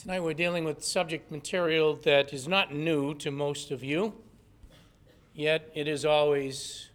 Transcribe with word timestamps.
Tonight 0.00 0.20
we're 0.20 0.32
dealing 0.32 0.64
with 0.64 0.82
subject 0.82 1.30
material 1.30 1.94
that 2.04 2.32
is 2.32 2.48
not 2.48 2.74
new 2.74 3.12
to 3.16 3.30
most 3.30 3.70
of 3.70 3.84
you, 3.84 4.14
yet 5.34 5.70
it 5.74 5.86
is 5.86 6.06
always 6.06 6.88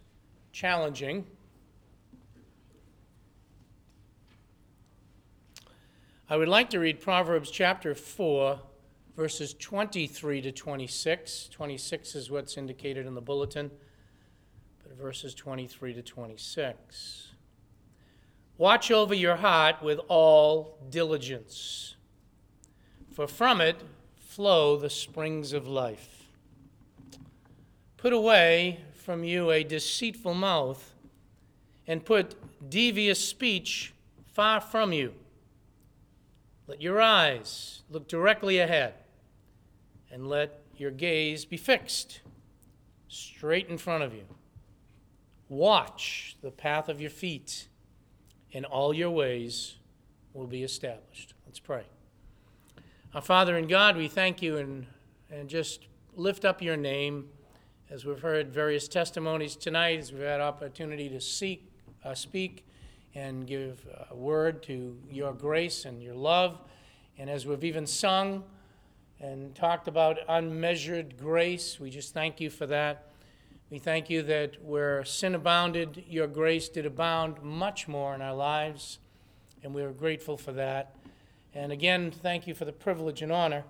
challenging. 0.50 1.24
I 6.28 6.36
would 6.36 6.48
like 6.48 6.68
to 6.70 6.80
read 6.80 7.00
Proverbs 7.00 7.48
chapter 7.48 7.94
4, 7.94 8.58
verses 9.14 9.54
23 9.54 10.40
to 10.40 10.50
26. 10.50 11.48
26 11.52 12.14
is 12.16 12.28
what's 12.28 12.56
indicated 12.56 13.06
in 13.06 13.14
the 13.14 13.20
bulletin, 13.20 13.70
but 14.82 14.98
verses 14.98 15.32
23 15.32 15.94
to 15.94 16.02
26. 16.02 17.28
Watch 18.58 18.90
over 18.90 19.14
your 19.14 19.36
heart 19.36 19.80
with 19.80 20.00
all 20.08 20.76
diligence 20.90 21.95
for 23.16 23.26
from 23.26 23.62
it 23.62 23.76
flow 24.18 24.76
the 24.76 24.90
springs 24.90 25.54
of 25.54 25.66
life. 25.66 26.26
Put 27.96 28.12
away 28.12 28.80
from 28.92 29.24
you 29.24 29.50
a 29.50 29.64
deceitful 29.64 30.34
mouth, 30.34 30.92
and 31.86 32.04
put 32.04 32.36
devious 32.68 33.26
speech 33.26 33.94
far 34.34 34.60
from 34.60 34.92
you. 34.92 35.14
Let 36.66 36.82
your 36.82 37.00
eyes 37.00 37.84
look 37.88 38.06
directly 38.06 38.58
ahead, 38.58 38.92
and 40.10 40.28
let 40.28 40.60
your 40.76 40.90
gaze 40.90 41.46
be 41.46 41.56
fixed 41.56 42.20
straight 43.08 43.70
in 43.70 43.78
front 43.78 44.04
of 44.04 44.12
you. 44.12 44.26
Watch 45.48 46.36
the 46.42 46.50
path 46.50 46.90
of 46.90 47.00
your 47.00 47.08
feet, 47.08 47.68
and 48.52 48.66
all 48.66 48.92
your 48.92 49.10
ways 49.10 49.76
will 50.34 50.46
be 50.46 50.62
established. 50.62 51.32
Let's 51.46 51.60
pray. 51.60 51.84
Our 53.16 53.22
Father 53.22 53.56
in 53.56 53.66
God, 53.66 53.96
we 53.96 54.08
thank 54.08 54.42
you 54.42 54.58
and, 54.58 54.84
and 55.30 55.48
just 55.48 55.86
lift 56.16 56.44
up 56.44 56.60
your 56.60 56.76
name 56.76 57.30
as 57.88 58.04
we've 58.04 58.20
heard 58.20 58.52
various 58.52 58.88
testimonies 58.88 59.56
tonight, 59.56 60.00
as 60.00 60.12
we've 60.12 60.20
had 60.20 60.42
opportunity 60.42 61.08
to 61.08 61.18
seek, 61.18 61.66
uh, 62.04 62.14
speak 62.14 62.66
and 63.14 63.46
give 63.46 63.86
a 64.10 64.14
word 64.14 64.62
to 64.64 64.98
your 65.10 65.32
grace 65.32 65.86
and 65.86 66.02
your 66.02 66.14
love. 66.14 66.60
And 67.16 67.30
as 67.30 67.46
we've 67.46 67.64
even 67.64 67.86
sung 67.86 68.44
and 69.18 69.54
talked 69.54 69.88
about 69.88 70.18
unmeasured 70.28 71.16
grace, 71.16 71.80
we 71.80 71.88
just 71.88 72.12
thank 72.12 72.38
you 72.38 72.50
for 72.50 72.66
that. 72.66 73.12
We 73.70 73.78
thank 73.78 74.10
you 74.10 74.24
that 74.24 74.62
where 74.62 75.06
sin 75.06 75.34
abounded, 75.34 76.04
your 76.06 76.26
grace 76.26 76.68
did 76.68 76.84
abound 76.84 77.42
much 77.42 77.88
more 77.88 78.14
in 78.14 78.20
our 78.20 78.36
lives, 78.36 78.98
and 79.62 79.72
we 79.72 79.80
are 79.80 79.92
grateful 79.92 80.36
for 80.36 80.52
that. 80.52 80.95
And 81.56 81.72
again, 81.72 82.10
thank 82.10 82.46
you 82.46 82.52
for 82.52 82.66
the 82.66 82.72
privilege 82.72 83.22
and 83.22 83.32
honor 83.32 83.64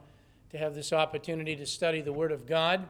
to 0.51 0.59
have 0.59 0.75
this 0.75 0.93
opportunity 0.93 1.55
to 1.55 1.65
study 1.65 2.01
the 2.01 2.13
Word 2.13 2.33
of 2.33 2.45
God. 2.45 2.89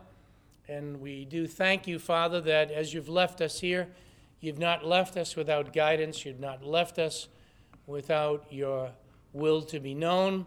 And 0.69 1.03
we 1.03 1.27
do 1.27 1.47
thank 1.47 1.87
you, 1.87 1.99
Father, 1.99 2.41
that 2.41 2.71
as 2.71 2.95
you've 2.95 3.11
left 3.11 3.43
us 3.43 3.61
here, 3.61 3.89
you've 4.41 4.59
not 4.59 4.87
left 4.87 5.19
us 5.19 5.37
without 5.37 5.75
guidance, 5.75 6.25
you've 6.25 6.41
not 6.41 6.65
left 6.65 6.99
us 6.99 7.29
without 7.87 8.47
your 8.51 8.91
will 9.35 9.61
to 9.65 9.81
be 9.81 9.93
known. 9.93 10.47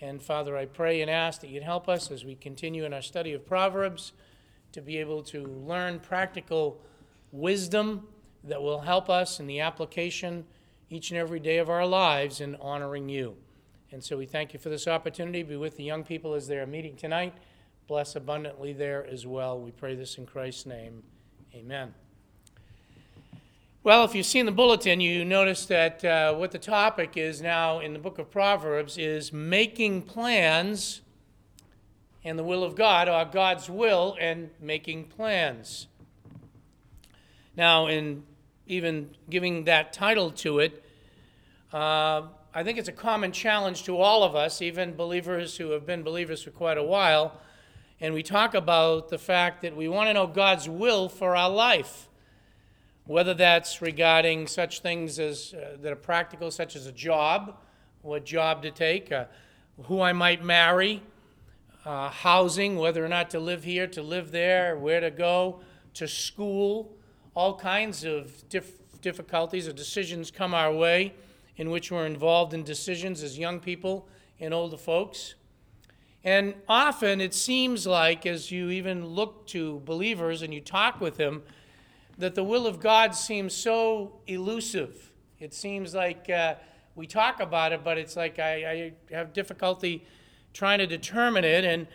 And 0.00 0.22
Father, 0.22 0.56
I 0.56 0.64
pray 0.64 1.02
and 1.02 1.10
ask 1.10 1.42
that 1.42 1.50
you'd 1.50 1.62
help 1.62 1.86
us 1.86 2.10
as 2.10 2.24
we 2.24 2.36
continue 2.36 2.86
in 2.86 2.94
our 2.94 3.02
study 3.02 3.34
of 3.34 3.46
Proverbs 3.46 4.14
to 4.72 4.80
be 4.80 4.96
able 4.96 5.22
to 5.24 5.44
learn 5.44 6.00
practical 6.00 6.80
wisdom 7.32 8.08
that 8.44 8.62
will 8.62 8.80
help 8.80 9.10
us 9.10 9.40
in 9.40 9.46
the 9.46 9.60
application 9.60 10.46
each 10.88 11.10
and 11.10 11.20
every 11.20 11.38
day 11.38 11.58
of 11.58 11.68
our 11.68 11.84
lives 11.84 12.40
in 12.40 12.56
honoring 12.62 13.10
you. 13.10 13.36
And 13.92 14.02
so 14.02 14.16
we 14.16 14.26
thank 14.26 14.52
you 14.52 14.60
for 14.60 14.68
this 14.68 14.86
opportunity. 14.86 15.42
Be 15.42 15.56
with 15.56 15.76
the 15.76 15.82
young 15.82 16.04
people 16.04 16.34
as 16.34 16.46
they 16.46 16.58
are 16.58 16.66
meeting 16.66 16.96
tonight. 16.96 17.34
Bless 17.88 18.14
abundantly 18.14 18.72
there 18.72 19.04
as 19.04 19.26
well. 19.26 19.60
We 19.60 19.72
pray 19.72 19.96
this 19.96 20.16
in 20.16 20.26
Christ's 20.26 20.66
name. 20.66 21.02
Amen. 21.54 21.92
Well, 23.82 24.04
if 24.04 24.14
you've 24.14 24.26
seen 24.26 24.46
the 24.46 24.52
bulletin, 24.52 25.00
you 25.00 25.24
notice 25.24 25.66
that 25.66 26.04
uh, 26.04 26.34
what 26.34 26.52
the 26.52 26.58
topic 26.58 27.16
is 27.16 27.40
now 27.42 27.80
in 27.80 27.92
the 27.92 27.98
book 27.98 28.18
of 28.18 28.30
Proverbs 28.30 28.96
is 28.96 29.32
making 29.32 30.02
plans 30.02 31.00
and 32.22 32.38
the 32.38 32.44
will 32.44 32.62
of 32.62 32.76
God, 32.76 33.08
or 33.08 33.24
God's 33.24 33.68
will 33.70 34.16
and 34.20 34.50
making 34.60 35.04
plans. 35.04 35.86
Now, 37.56 37.86
in 37.86 38.22
even 38.66 39.10
giving 39.28 39.64
that 39.64 39.92
title 39.92 40.30
to 40.30 40.60
it, 40.60 40.84
uh, 41.72 42.22
I 42.52 42.64
think 42.64 42.78
it's 42.78 42.88
a 42.88 42.92
common 42.92 43.30
challenge 43.30 43.84
to 43.84 43.96
all 43.96 44.24
of 44.24 44.34
us, 44.34 44.60
even 44.60 44.96
believers 44.96 45.56
who 45.56 45.70
have 45.70 45.86
been 45.86 46.02
believers 46.02 46.42
for 46.42 46.50
quite 46.50 46.78
a 46.78 46.82
while. 46.82 47.40
And 48.00 48.12
we 48.12 48.24
talk 48.24 48.54
about 48.54 49.08
the 49.08 49.18
fact 49.18 49.62
that 49.62 49.76
we 49.76 49.86
want 49.86 50.08
to 50.08 50.14
know 50.14 50.26
God's 50.26 50.68
will 50.68 51.08
for 51.08 51.36
our 51.36 51.48
life, 51.48 52.08
whether 53.06 53.34
that's 53.34 53.80
regarding 53.80 54.48
such 54.48 54.80
things 54.80 55.20
as 55.20 55.54
uh, 55.54 55.76
that 55.80 55.92
are 55.92 55.96
practical, 55.96 56.50
such 56.50 56.74
as 56.74 56.86
a 56.86 56.92
job, 56.92 57.56
what 58.02 58.24
job 58.24 58.62
to 58.62 58.72
take, 58.72 59.12
uh, 59.12 59.26
who 59.84 60.00
I 60.00 60.12
might 60.12 60.44
marry, 60.44 61.04
uh, 61.84 62.10
housing, 62.10 62.78
whether 62.78 63.04
or 63.04 63.08
not 63.08 63.30
to 63.30 63.38
live 63.38 63.62
here, 63.62 63.86
to 63.86 64.02
live 64.02 64.32
there, 64.32 64.76
where 64.76 64.98
to 64.98 65.12
go, 65.12 65.60
to 65.94 66.08
school, 66.08 66.96
all 67.36 67.56
kinds 67.56 68.02
of 68.02 68.48
dif- 68.48 69.00
difficulties 69.00 69.68
or 69.68 69.72
decisions 69.72 70.32
come 70.32 70.52
our 70.52 70.74
way 70.74 71.14
in 71.60 71.68
which 71.68 71.92
we're 71.92 72.06
involved 72.06 72.54
in 72.54 72.64
decisions 72.64 73.22
as 73.22 73.38
young 73.38 73.60
people 73.60 74.08
and 74.40 74.54
older 74.54 74.78
folks. 74.78 75.34
And 76.24 76.54
often 76.66 77.20
it 77.20 77.34
seems 77.34 77.86
like, 77.86 78.24
as 78.24 78.50
you 78.50 78.70
even 78.70 79.04
look 79.04 79.46
to 79.48 79.80
believers 79.80 80.40
and 80.40 80.54
you 80.54 80.62
talk 80.62 81.02
with 81.02 81.18
them, 81.18 81.42
that 82.16 82.34
the 82.34 82.42
will 82.42 82.66
of 82.66 82.80
God 82.80 83.14
seems 83.14 83.52
so 83.52 84.20
elusive. 84.26 85.12
It 85.38 85.52
seems 85.52 85.94
like 85.94 86.30
uh, 86.30 86.54
we 86.94 87.06
talk 87.06 87.40
about 87.40 87.72
it, 87.72 87.84
but 87.84 87.98
it's 87.98 88.16
like 88.16 88.38
I, 88.38 88.92
I 89.10 89.14
have 89.14 89.34
difficulty 89.34 90.06
trying 90.54 90.78
to 90.78 90.86
determine 90.86 91.44
it. 91.44 91.66
And 91.66 91.86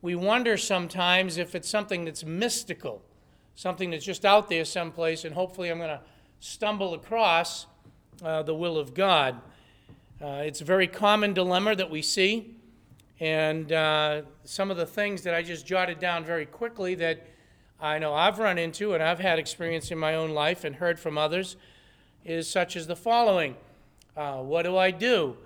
we 0.00 0.16
wonder 0.16 0.56
sometimes 0.56 1.38
if 1.38 1.54
it's 1.54 1.68
something 1.68 2.04
that's 2.06 2.24
mystical, 2.24 3.04
something 3.54 3.90
that's 3.90 4.04
just 4.04 4.24
out 4.24 4.48
there 4.48 4.64
someplace, 4.64 5.24
and 5.24 5.32
hopefully 5.32 5.68
I'm 5.68 5.78
going 5.78 5.90
to 5.90 6.00
stumble 6.40 6.94
across 6.94 7.68
uh, 8.22 8.42
the 8.42 8.54
will 8.54 8.76
of 8.76 8.94
God. 8.94 9.40
Uh, 10.20 10.42
it's 10.44 10.60
a 10.60 10.64
very 10.64 10.86
common 10.86 11.34
dilemma 11.34 11.74
that 11.74 11.90
we 11.90 12.02
see. 12.02 12.54
And 13.18 13.72
uh, 13.72 14.22
some 14.44 14.70
of 14.70 14.76
the 14.76 14.86
things 14.86 15.22
that 15.22 15.34
I 15.34 15.42
just 15.42 15.66
jotted 15.66 15.98
down 15.98 16.24
very 16.24 16.46
quickly 16.46 16.94
that 16.96 17.26
I 17.80 17.98
know 17.98 18.14
I've 18.14 18.38
run 18.38 18.58
into 18.58 18.94
and 18.94 19.02
I've 19.02 19.18
had 19.18 19.38
experience 19.38 19.90
in 19.90 19.98
my 19.98 20.14
own 20.14 20.30
life 20.30 20.64
and 20.64 20.76
heard 20.76 21.00
from 21.00 21.18
others 21.18 21.56
is 22.24 22.48
such 22.48 22.76
as 22.76 22.86
the 22.86 22.96
following 22.96 23.56
uh, 24.16 24.38
What 24.38 24.62
do 24.62 24.76
I 24.76 24.90
do? 24.90 25.36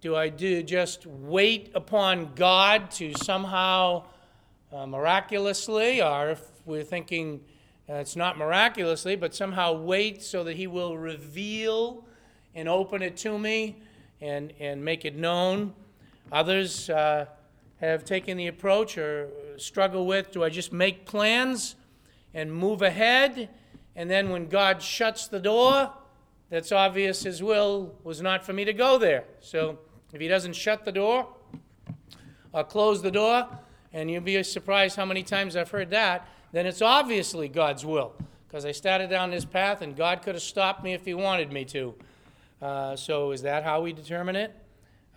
Do 0.00 0.14
I 0.14 0.28
do 0.28 0.62
just 0.62 1.06
wait 1.06 1.70
upon 1.74 2.34
God 2.34 2.90
to 2.92 3.14
somehow 3.14 4.04
uh, 4.72 4.86
miraculously, 4.86 6.02
or 6.02 6.30
if 6.30 6.42
we're 6.66 6.84
thinking 6.84 7.40
uh, 7.88 7.94
it's 7.94 8.16
not 8.16 8.36
miraculously, 8.36 9.16
but 9.16 9.34
somehow 9.34 9.72
wait 9.72 10.22
so 10.22 10.44
that 10.44 10.56
He 10.56 10.66
will 10.66 10.98
reveal 10.98 12.04
and 12.56 12.68
open 12.68 13.02
it 13.02 13.16
to 13.18 13.38
me 13.38 13.76
and, 14.20 14.52
and 14.58 14.84
make 14.84 15.04
it 15.04 15.14
known. 15.14 15.74
Others 16.32 16.90
uh, 16.90 17.26
have 17.80 18.04
taken 18.04 18.36
the 18.36 18.48
approach 18.48 18.96
or 18.98 19.28
struggle 19.58 20.06
with 20.06 20.32
do 20.32 20.42
I 20.42 20.48
just 20.48 20.72
make 20.72 21.06
plans 21.06 21.76
and 22.34 22.52
move 22.52 22.82
ahead? 22.82 23.50
And 23.94 24.10
then 24.10 24.30
when 24.30 24.48
God 24.48 24.82
shuts 24.82 25.28
the 25.28 25.38
door, 25.38 25.92
that's 26.48 26.72
obvious 26.72 27.22
His 27.22 27.42
will 27.42 27.94
was 28.02 28.20
not 28.22 28.44
for 28.44 28.52
me 28.52 28.64
to 28.64 28.72
go 28.72 28.98
there. 28.98 29.24
So 29.40 29.78
if 30.12 30.20
He 30.20 30.26
doesn't 30.26 30.54
shut 30.54 30.84
the 30.84 30.92
door 30.92 31.28
or 32.52 32.64
close 32.64 33.02
the 33.02 33.10
door, 33.10 33.46
and 33.92 34.10
you'll 34.10 34.22
be 34.22 34.42
surprised 34.42 34.96
how 34.96 35.04
many 35.04 35.22
times 35.22 35.56
I've 35.56 35.70
heard 35.70 35.90
that, 35.90 36.28
then 36.52 36.66
it's 36.66 36.82
obviously 36.82 37.48
God's 37.48 37.84
will. 37.84 38.14
Because 38.48 38.64
I 38.64 38.72
started 38.72 39.10
down 39.10 39.30
this 39.30 39.44
path, 39.44 39.82
and 39.82 39.96
God 39.96 40.22
could 40.22 40.34
have 40.34 40.42
stopped 40.42 40.82
me 40.82 40.94
if 40.94 41.04
He 41.04 41.14
wanted 41.14 41.52
me 41.52 41.64
to. 41.66 41.94
Uh, 42.60 42.96
so 42.96 43.32
is 43.32 43.42
that 43.42 43.64
how 43.64 43.82
we 43.82 43.92
determine 43.92 44.36
it? 44.36 44.54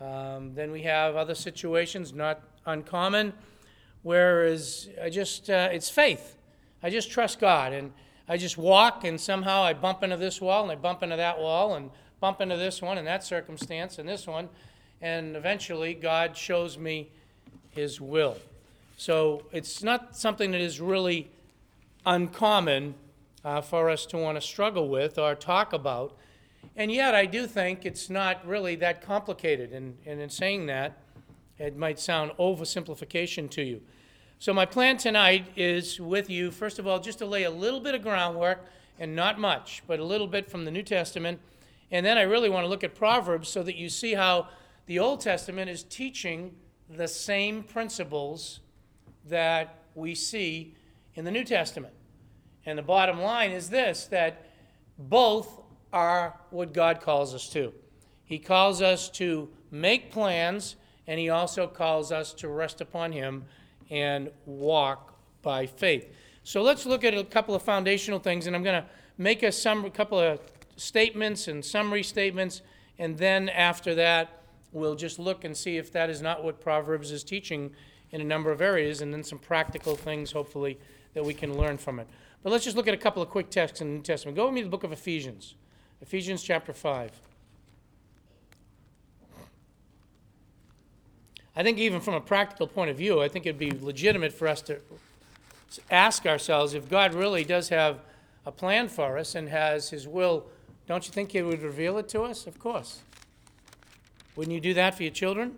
Um, 0.01 0.53
then 0.55 0.71
we 0.71 0.81
have 0.83 1.15
other 1.15 1.35
situations, 1.35 2.13
not 2.13 2.41
uncommon, 2.65 3.33
whereas 4.03 4.89
I 5.01 5.09
just 5.09 5.49
uh, 5.49 5.69
it's 5.71 5.89
faith. 5.89 6.37
I 6.81 6.89
just 6.89 7.11
trust 7.11 7.39
God, 7.39 7.73
and 7.73 7.91
I 8.27 8.37
just 8.37 8.57
walk, 8.57 9.03
and 9.03 9.19
somehow 9.19 9.63
I 9.63 9.73
bump 9.73 10.03
into 10.03 10.17
this 10.17 10.39
wall, 10.39 10.63
and 10.63 10.71
I 10.71 10.75
bump 10.75 11.03
into 11.03 11.17
that 11.17 11.39
wall, 11.39 11.75
and 11.75 11.89
bump 12.19 12.41
into 12.41 12.57
this 12.57 12.81
one, 12.81 12.97
and 12.97 13.07
that 13.07 13.23
circumstance, 13.23 13.99
and 13.99 14.07
this 14.07 14.27
one, 14.27 14.49
and 15.01 15.35
eventually 15.35 15.93
God 15.93 16.37
shows 16.37 16.77
me 16.77 17.09
His 17.69 17.99
will. 17.99 18.37
So 18.97 19.45
it's 19.51 19.81
not 19.81 20.15
something 20.15 20.51
that 20.51 20.61
is 20.61 20.79
really 20.81 21.29
uncommon 22.05 22.95
uh, 23.43 23.61
for 23.61 23.89
us 23.89 24.05
to 24.07 24.17
want 24.17 24.35
to 24.35 24.41
struggle 24.41 24.89
with 24.89 25.17
or 25.17 25.35
talk 25.35 25.73
about. 25.73 26.17
And 26.75 26.91
yet, 26.91 27.13
I 27.13 27.25
do 27.25 27.45
think 27.45 27.85
it's 27.85 28.09
not 28.09 28.45
really 28.47 28.75
that 28.77 29.01
complicated. 29.01 29.73
And, 29.73 29.97
and 30.05 30.21
in 30.21 30.29
saying 30.29 30.67
that, 30.67 30.97
It 31.57 31.75
might 31.75 31.99
sound 31.99 32.31
oversimplification 32.39 33.49
to 33.51 33.61
you. 33.61 33.81
So, 34.39 34.53
my 34.53 34.65
plan 34.65 34.95
tonight 34.95 35.47
is 35.57 35.99
with 35.99 36.29
you, 36.29 36.51
first 36.51 36.79
of 36.79 36.87
all, 36.87 36.99
just 36.99 37.19
to 37.19 37.25
lay 37.25 37.43
a 37.43 37.51
little 37.51 37.81
bit 37.81 37.95
of 37.95 38.01
groundwork, 38.01 38.65
and 38.97 39.15
not 39.15 39.39
much, 39.39 39.83
but 39.87 39.99
a 39.99 40.03
little 40.03 40.27
bit 40.27 40.49
from 40.49 40.65
the 40.65 40.71
New 40.71 40.83
Testament. 40.83 41.39
And 41.91 42.05
then 42.05 42.17
I 42.17 42.21
really 42.21 42.49
want 42.49 42.65
to 42.65 42.69
look 42.69 42.83
at 42.83 42.95
Proverbs 42.95 43.49
so 43.49 43.63
that 43.63 43.75
you 43.75 43.89
see 43.89 44.13
how 44.13 44.47
the 44.85 44.99
Old 44.99 45.21
Testament 45.21 45.69
is 45.69 45.83
teaching 45.83 46.55
the 46.89 47.07
same 47.07 47.63
principles 47.63 48.59
that 49.27 49.83
we 49.95 50.15
see 50.15 50.75
in 51.15 51.25
the 51.25 51.31
New 51.31 51.43
Testament. 51.43 51.93
And 52.65 52.77
the 52.77 52.83
bottom 52.83 53.19
line 53.21 53.51
is 53.51 53.69
this 53.69 54.05
that 54.07 54.45
both 54.97 55.61
are 55.91 56.39
what 56.49 56.73
God 56.73 57.01
calls 57.01 57.33
us 57.33 57.49
to. 57.49 57.73
He 58.23 58.37
calls 58.37 58.81
us 58.81 59.09
to 59.11 59.49
make 59.71 60.11
plans, 60.11 60.75
and 61.07 61.19
He 61.19 61.29
also 61.29 61.67
calls 61.67 62.11
us 62.11 62.33
to 62.33 62.47
rest 62.47 62.81
upon 62.81 63.11
Him 63.11 63.45
and 63.89 64.29
walk 64.45 65.15
by 65.41 65.65
faith. 65.65 66.13
So 66.43 66.61
let's 66.61 66.85
look 66.85 67.03
at 67.03 67.13
a 67.13 67.23
couple 67.23 67.55
of 67.55 67.61
foundational 67.61 68.19
things, 68.19 68.47
and 68.47 68.55
I'm 68.55 68.63
going 68.63 68.81
to 68.81 68.89
make 69.17 69.43
a, 69.43 69.51
sum, 69.51 69.89
couple 69.91 70.19
of 70.19 70.39
statements 70.75 71.47
and 71.47 71.63
summary 71.63 72.03
statements, 72.03 72.61
and 72.97 73.17
then 73.17 73.49
after 73.49 73.95
that, 73.95 74.43
we'll 74.71 74.95
just 74.95 75.19
look 75.19 75.43
and 75.43 75.55
see 75.55 75.77
if 75.77 75.91
that 75.91 76.09
is 76.09 76.21
not 76.21 76.43
what 76.43 76.61
Proverbs 76.61 77.11
is 77.11 77.23
teaching 77.23 77.71
in 78.11 78.21
a 78.21 78.23
number 78.23 78.51
of 78.51 78.61
areas, 78.61 79.01
and 79.01 79.13
then 79.13 79.23
some 79.23 79.39
practical 79.39 79.95
things, 79.95 80.31
hopefully, 80.31 80.79
that 81.13 81.23
we 81.23 81.33
can 81.33 81.57
learn 81.57 81.77
from 81.77 81.99
it. 81.99 82.07
But 82.43 82.51
let's 82.51 82.63
just 82.63 82.77
look 82.77 82.87
at 82.87 82.93
a 82.93 82.97
couple 82.97 83.21
of 83.21 83.29
quick 83.29 83.49
texts 83.49 83.81
in 83.81 83.87
the 83.87 83.93
New 83.95 84.01
Testament. 84.01 84.37
Go 84.37 84.45
with 84.45 84.53
me 84.53 84.61
to 84.61 84.65
the 84.65 84.71
book 84.71 84.83
of 84.83 84.91
Ephesians, 84.91 85.55
Ephesians 86.01 86.41
chapter 86.43 86.73
5. 86.73 87.11
I 91.55 91.63
think, 91.63 91.77
even 91.77 91.99
from 91.99 92.13
a 92.13 92.21
practical 92.21 92.67
point 92.67 92.89
of 92.89 92.97
view, 92.97 93.21
I 93.21 93.27
think 93.27 93.45
it'd 93.45 93.59
be 93.59 93.71
legitimate 93.71 94.31
for 94.31 94.47
us 94.47 94.61
to 94.61 94.77
ask 95.91 96.25
ourselves 96.25 96.73
if 96.73 96.89
God 96.89 97.13
really 97.13 97.43
does 97.43 97.69
have 97.69 97.99
a 98.45 98.51
plan 98.51 98.87
for 98.87 99.17
us 99.17 99.35
and 99.35 99.49
has 99.49 99.89
His 99.89 100.07
will. 100.07 100.45
Don't 100.87 101.05
you 101.05 101.11
think 101.11 101.33
He 101.33 101.41
would 101.41 101.61
reveal 101.61 101.97
it 101.97 102.07
to 102.09 102.21
us? 102.21 102.47
Of 102.47 102.59
course. 102.59 103.01
Wouldn't 104.35 104.53
you 104.53 104.61
do 104.61 104.73
that 104.73 104.95
for 104.95 105.03
your 105.03 105.11
children? 105.11 105.57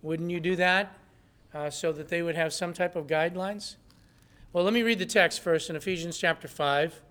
Wouldn't 0.00 0.30
you 0.30 0.40
do 0.40 0.56
that 0.56 0.96
uh, 1.52 1.68
so 1.68 1.92
that 1.92 2.08
they 2.08 2.22
would 2.22 2.36
have 2.36 2.52
some 2.52 2.72
type 2.72 2.96
of 2.96 3.06
guidelines? 3.06 3.76
Well, 4.52 4.64
let 4.64 4.72
me 4.72 4.82
read 4.82 4.98
the 4.98 5.06
text 5.06 5.40
first 5.40 5.68
in 5.68 5.76
Ephesians 5.76 6.16
chapter 6.16 6.48
5, 6.48 7.02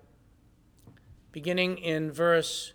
beginning 1.36 1.76
in 1.76 2.10
verse 2.10 2.72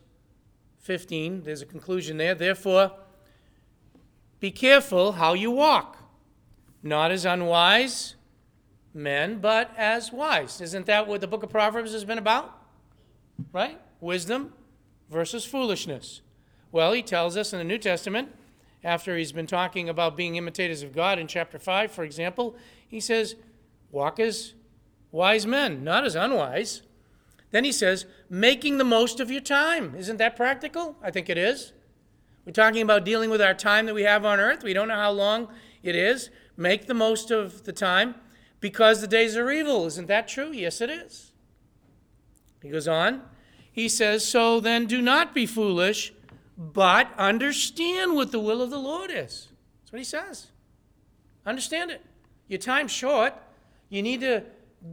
15. 0.81 1.41
There's 1.41 1.63
a 1.63 1.65
conclusion 1.65 2.17
there. 2.17 2.35
Therefore, 2.35 2.91
be 4.39 4.51
careful 4.51 5.13
how 5.13 5.33
you 5.33 5.49
walk, 5.49 5.97
not 6.83 7.09
as 7.09 7.25
unwise 7.25 8.13
men, 8.93 9.39
but 9.39 9.71
as 9.75 10.11
wise. 10.11 10.61
Isn't 10.61 10.85
that 10.85 11.07
what 11.07 11.21
the 11.21 11.27
book 11.27 11.41
of 11.41 11.49
Proverbs 11.49 11.91
has 11.93 12.05
been 12.05 12.19
about? 12.19 12.55
Right? 13.51 13.81
Wisdom 13.99 14.53
versus 15.09 15.43
foolishness. 15.43 16.21
Well, 16.71 16.93
he 16.93 17.01
tells 17.01 17.35
us 17.35 17.53
in 17.53 17.57
the 17.57 17.65
New 17.65 17.79
Testament, 17.79 18.29
after 18.83 19.17
he's 19.17 19.31
been 19.31 19.47
talking 19.47 19.89
about 19.89 20.15
being 20.15 20.35
imitators 20.35 20.83
of 20.83 20.93
God 20.93 21.17
in 21.17 21.25
chapter 21.25 21.57
5, 21.57 21.91
for 21.91 22.03
example, 22.03 22.55
he 22.87 22.99
says, 22.99 23.35
Walk 23.89 24.19
as 24.19 24.53
wise 25.09 25.47
men, 25.47 25.83
not 25.83 26.05
as 26.05 26.13
unwise. 26.13 26.83
Then 27.51 27.65
he 27.65 27.71
says, 27.71 28.05
making 28.29 28.77
the 28.77 28.83
most 28.83 29.19
of 29.19 29.29
your 29.29 29.41
time. 29.41 29.93
Isn't 29.95 30.17
that 30.17 30.35
practical? 30.35 30.95
I 31.03 31.11
think 31.11 31.29
it 31.29 31.37
is. 31.37 31.73
We're 32.45 32.53
talking 32.53 32.81
about 32.81 33.05
dealing 33.05 33.29
with 33.29 33.41
our 33.41 33.53
time 33.53 33.85
that 33.85 33.93
we 33.93 34.03
have 34.03 34.25
on 34.25 34.39
earth. 34.39 34.63
We 34.63 34.73
don't 34.73 34.87
know 34.87 34.95
how 34.95 35.11
long 35.11 35.49
it 35.83 35.95
is. 35.95 36.29
Make 36.57 36.87
the 36.87 36.93
most 36.93 37.29
of 37.29 37.65
the 37.65 37.73
time 37.73 38.15
because 38.59 39.01
the 39.01 39.07
days 39.07 39.35
are 39.37 39.51
evil. 39.51 39.85
Isn't 39.85 40.07
that 40.07 40.27
true? 40.27 40.51
Yes, 40.51 40.81
it 40.81 40.89
is. 40.89 41.31
He 42.61 42.69
goes 42.69 42.87
on. 42.87 43.23
He 43.71 43.87
says, 43.89 44.27
So 44.27 44.59
then 44.59 44.85
do 44.85 45.01
not 45.01 45.33
be 45.33 45.45
foolish, 45.45 46.13
but 46.57 47.11
understand 47.17 48.15
what 48.15 48.31
the 48.31 48.39
will 48.39 48.61
of 48.61 48.69
the 48.69 48.79
Lord 48.79 49.11
is. 49.11 49.49
That's 49.81 49.91
what 49.91 49.99
he 49.99 50.05
says. 50.05 50.47
Understand 51.45 51.91
it. 51.91 52.01
Your 52.47 52.59
time's 52.59 52.91
short. 52.91 53.33
You 53.89 54.01
need 54.01 54.21
to 54.21 54.43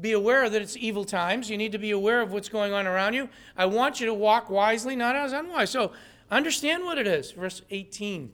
be 0.00 0.12
aware 0.12 0.48
that 0.50 0.60
it's 0.60 0.76
evil 0.76 1.04
times. 1.04 1.48
You 1.48 1.56
need 1.56 1.72
to 1.72 1.78
be 1.78 1.90
aware 1.90 2.20
of 2.20 2.32
what's 2.32 2.48
going 2.48 2.72
on 2.72 2.86
around 2.86 3.14
you. 3.14 3.28
I 3.56 3.66
want 3.66 4.00
you 4.00 4.06
to 4.06 4.14
walk 4.14 4.50
wisely, 4.50 4.96
not 4.96 5.16
as 5.16 5.32
unwise. 5.32 5.70
So 5.70 5.92
Understand 6.30 6.84
what 6.84 6.98
it 6.98 7.06
is. 7.06 7.32
Verse 7.32 7.62
18. 7.70 8.32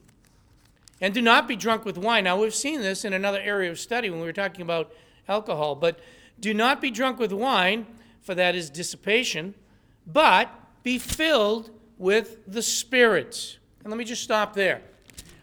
And 1.01 1.13
do 1.13 1.21
not 1.21 1.47
be 1.47 1.55
drunk 1.55 1.85
with 1.85 1.97
wine. 1.97 2.23
Now, 2.23 2.39
we've 2.39 2.55
seen 2.55 2.81
this 2.81 3.05
in 3.05 3.13
another 3.13 3.39
area 3.39 3.71
of 3.71 3.79
study 3.79 4.09
when 4.09 4.19
we 4.19 4.25
were 4.25 4.33
talking 4.33 4.61
about 4.61 4.91
alcohol. 5.27 5.75
But 5.75 5.99
do 6.39 6.53
not 6.53 6.81
be 6.81 6.91
drunk 6.91 7.19
with 7.19 7.31
wine, 7.31 7.85
for 8.21 8.35
that 8.35 8.55
is 8.55 8.69
dissipation, 8.69 9.55
but 10.05 10.49
be 10.83 10.97
filled 10.97 11.69
with 11.97 12.39
the 12.47 12.61
Spirit. 12.61 13.57
And 13.81 13.91
let 13.91 13.97
me 13.97 14.05
just 14.05 14.23
stop 14.23 14.53
there. 14.53 14.81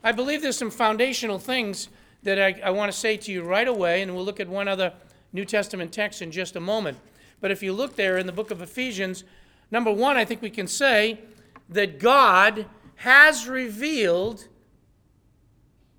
I 0.04 0.12
believe 0.12 0.42
there's 0.42 0.56
some 0.56 0.70
foundational 0.70 1.38
things 1.38 1.88
that 2.22 2.40
I, 2.40 2.60
I 2.64 2.70
want 2.70 2.92
to 2.92 2.98
say 2.98 3.16
to 3.16 3.32
you 3.32 3.42
right 3.42 3.68
away, 3.68 4.02
and 4.02 4.14
we'll 4.14 4.24
look 4.24 4.40
at 4.40 4.48
one 4.48 4.68
other 4.68 4.92
New 5.32 5.44
Testament 5.44 5.92
text 5.92 6.22
in 6.22 6.30
just 6.30 6.56
a 6.56 6.60
moment. 6.60 6.98
But 7.40 7.50
if 7.50 7.62
you 7.62 7.72
look 7.72 7.96
there 7.96 8.18
in 8.18 8.26
the 8.26 8.32
book 8.32 8.50
of 8.50 8.62
Ephesians, 8.62 9.24
number 9.70 9.90
one, 9.90 10.16
I 10.16 10.24
think 10.24 10.42
we 10.42 10.50
can 10.50 10.66
say 10.66 11.20
that 11.68 11.98
God 11.98 12.66
has 12.96 13.48
revealed 13.48 14.46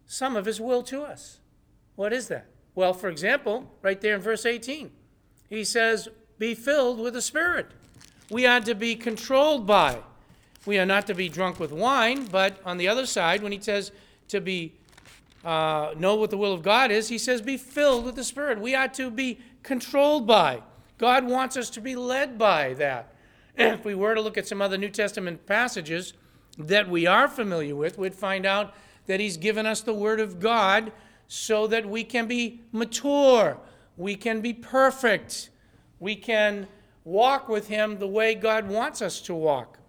some 0.05 0.35
of 0.35 0.45
his 0.45 0.61
will 0.61 0.83
to 0.83 1.01
us. 1.01 1.39
What 1.95 2.13
is 2.13 2.27
that? 2.27 2.45
Well, 2.75 2.93
for 2.93 3.09
example, 3.09 3.71
right 3.81 3.99
there 3.99 4.15
in 4.15 4.21
verse 4.21 4.45
18, 4.45 4.91
he 5.49 5.63
says, 5.63 6.07
Be 6.37 6.55
filled 6.55 6.99
with 6.99 7.13
the 7.13 7.21
Spirit. 7.21 7.67
We 8.29 8.45
are 8.45 8.61
to 8.61 8.73
be 8.73 8.95
controlled 8.95 9.67
by. 9.67 9.99
We 10.65 10.79
are 10.79 10.85
not 10.85 11.07
to 11.07 11.13
be 11.13 11.29
drunk 11.29 11.59
with 11.59 11.71
wine, 11.71 12.25
but 12.25 12.59
on 12.65 12.77
the 12.77 12.87
other 12.87 13.05
side, 13.05 13.43
when 13.43 13.51
he 13.51 13.59
says 13.59 13.91
to 14.29 14.39
be 14.39 14.73
uh, 15.43 15.93
know 15.97 16.15
what 16.15 16.29
the 16.29 16.37
will 16.37 16.53
of 16.53 16.61
God 16.61 16.91
is, 16.91 17.09
he 17.09 17.17
says, 17.17 17.41
Be 17.41 17.57
filled 17.57 18.05
with 18.05 18.15
the 18.15 18.23
Spirit. 18.23 18.59
We 18.59 18.75
are 18.75 18.87
to 18.89 19.09
be 19.09 19.39
controlled 19.61 20.25
by. 20.25 20.61
God 20.97 21.25
wants 21.25 21.57
us 21.57 21.69
to 21.71 21.81
be 21.81 21.95
led 21.95 22.37
by 22.37 22.73
that 22.75 23.13
if 23.57 23.83
we 23.83 23.95
were 23.95 24.15
to 24.15 24.21
look 24.21 24.37
at 24.37 24.47
some 24.47 24.61
other 24.61 24.77
New 24.77 24.89
Testament 24.89 25.45
passages 25.45 26.13
that 26.57 26.89
we 26.89 27.05
are 27.05 27.27
familiar 27.27 27.75
with, 27.75 27.97
we'd 27.97 28.15
find 28.15 28.45
out 28.45 28.73
that 29.07 29.19
He's 29.19 29.37
given 29.37 29.65
us 29.65 29.81
the 29.81 29.93
Word 29.93 30.19
of 30.19 30.39
God 30.39 30.91
so 31.27 31.67
that 31.67 31.85
we 31.85 32.03
can 32.03 32.27
be 32.27 32.61
mature, 32.71 33.57
we 33.97 34.15
can 34.15 34.41
be 34.41 34.53
perfect, 34.53 35.49
we 35.99 36.15
can 36.15 36.67
walk 37.03 37.49
with 37.49 37.67
Him 37.67 37.99
the 37.99 38.07
way 38.07 38.35
God 38.35 38.69
wants 38.69 39.01
us 39.01 39.19
to 39.21 39.33
walk. 39.33 39.79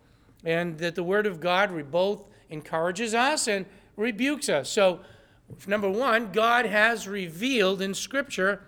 And 0.45 0.79
that 0.79 0.95
the 0.95 1.03
Word 1.03 1.27
of 1.27 1.41
God 1.41 1.91
both 1.91 2.25
encourages 2.51 3.15
us 3.15 3.49
and 3.49 3.67
rebukes 3.97 4.49
us. 4.49 4.69
So, 4.69 5.01
number 5.67 5.89
one, 5.89 6.33
God 6.33 6.67
has 6.67 7.07
revealed 7.09 7.81
in 7.81 7.95
Scripture 7.95 8.63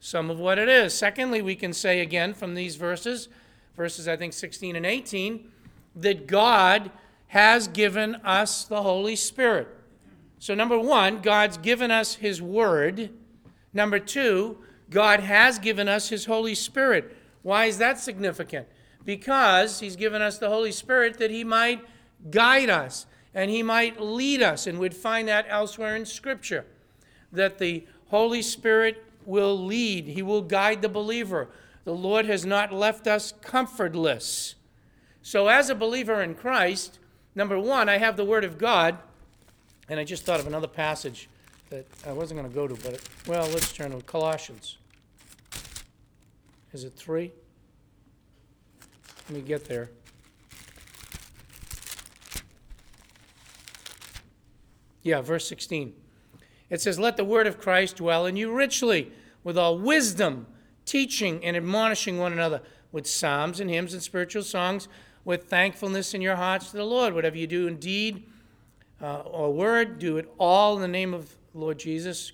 some 0.00 0.30
of 0.30 0.38
what 0.38 0.58
it 0.58 0.68
is. 0.68 0.94
Secondly, 0.94 1.42
we 1.42 1.54
can 1.54 1.72
say 1.72 2.00
again 2.00 2.34
from 2.34 2.54
these 2.54 2.76
verses 2.76 3.28
verses 3.80 4.06
I 4.06 4.14
think 4.14 4.34
16 4.34 4.76
and 4.76 4.84
18, 4.84 5.48
that 5.96 6.26
God 6.26 6.90
has 7.28 7.66
given 7.66 8.16
us 8.16 8.64
the 8.64 8.82
Holy 8.82 9.16
Spirit. 9.16 9.68
So, 10.38 10.54
number 10.54 10.78
one, 10.78 11.22
God's 11.22 11.56
given 11.56 11.90
us 11.90 12.16
His 12.16 12.42
Word. 12.42 13.08
Number 13.72 13.98
two, 13.98 14.58
God 14.90 15.20
has 15.20 15.58
given 15.58 15.88
us 15.88 16.10
His 16.10 16.26
Holy 16.26 16.54
Spirit. 16.54 17.16
Why 17.42 17.66
is 17.66 17.78
that 17.78 17.98
significant? 17.98 18.66
Because 19.04 19.80
He's 19.80 19.96
given 19.96 20.20
us 20.20 20.36
the 20.36 20.50
Holy 20.50 20.72
Spirit 20.72 21.18
that 21.18 21.30
He 21.30 21.42
might 21.42 21.80
guide 22.30 22.68
us 22.68 23.06
and 23.34 23.50
He 23.50 23.62
might 23.62 24.00
lead 24.00 24.42
us. 24.42 24.66
And 24.66 24.78
we'd 24.78 24.94
find 24.94 25.28
that 25.28 25.46
elsewhere 25.48 25.96
in 25.96 26.04
Scripture 26.04 26.66
that 27.32 27.58
the 27.58 27.86
Holy 28.08 28.42
Spirit 28.42 29.04
will 29.24 29.56
lead, 29.56 30.06
He 30.06 30.22
will 30.22 30.42
guide 30.42 30.82
the 30.82 30.88
believer. 30.88 31.48
The 31.84 31.94
Lord 31.94 32.26
has 32.26 32.44
not 32.44 32.72
left 32.72 33.06
us 33.06 33.32
comfortless. 33.40 34.54
So, 35.22 35.48
as 35.48 35.70
a 35.70 35.74
believer 35.74 36.22
in 36.22 36.34
Christ, 36.34 36.98
number 37.34 37.58
one, 37.58 37.88
I 37.88 37.98
have 37.98 38.16
the 38.16 38.24
Word 38.24 38.44
of 38.44 38.58
God, 38.58 38.98
and 39.88 40.00
I 40.00 40.04
just 40.04 40.24
thought 40.24 40.40
of 40.40 40.46
another 40.46 40.66
passage 40.66 41.28
that 41.70 41.86
I 42.06 42.12
wasn't 42.12 42.40
going 42.40 42.50
to 42.50 42.54
go 42.54 42.66
to, 42.66 42.74
but, 42.82 43.00
well, 43.26 43.46
let's 43.48 43.72
turn 43.72 43.92
to 43.92 44.02
Colossians. 44.04 44.78
Is 46.72 46.84
it 46.84 46.92
three? 46.94 47.32
Let 49.28 49.36
me 49.36 49.40
get 49.42 49.64
there. 49.64 49.90
Yeah, 55.02 55.20
verse 55.20 55.48
16. 55.48 55.94
It 56.68 56.80
says, 56.80 56.98
Let 56.98 57.16
the 57.16 57.24
word 57.24 57.46
of 57.46 57.58
Christ 57.58 57.96
dwell 57.96 58.26
in 58.26 58.36
you 58.36 58.52
richly, 58.52 59.12
with 59.42 59.56
all 59.56 59.78
wisdom 59.78 60.46
teaching 60.84 61.44
and 61.44 61.56
admonishing 61.56 62.18
one 62.18 62.32
another 62.32 62.62
with 62.92 63.06
psalms 63.06 63.60
and 63.60 63.70
hymns 63.70 63.92
and 63.92 64.02
spiritual 64.02 64.42
songs, 64.42 64.88
with 65.24 65.44
thankfulness 65.44 66.14
in 66.14 66.20
your 66.20 66.36
hearts 66.36 66.70
to 66.70 66.76
the 66.76 66.84
Lord. 66.84 67.14
Whatever 67.14 67.36
you 67.36 67.46
do 67.46 67.66
in 67.66 67.76
deed 67.76 68.24
uh, 69.00 69.20
or 69.20 69.52
word, 69.52 69.98
do 69.98 70.16
it 70.16 70.32
all 70.38 70.76
in 70.76 70.82
the 70.82 70.88
name 70.88 71.14
of 71.14 71.32
Lord 71.54 71.78
Jesus, 71.78 72.32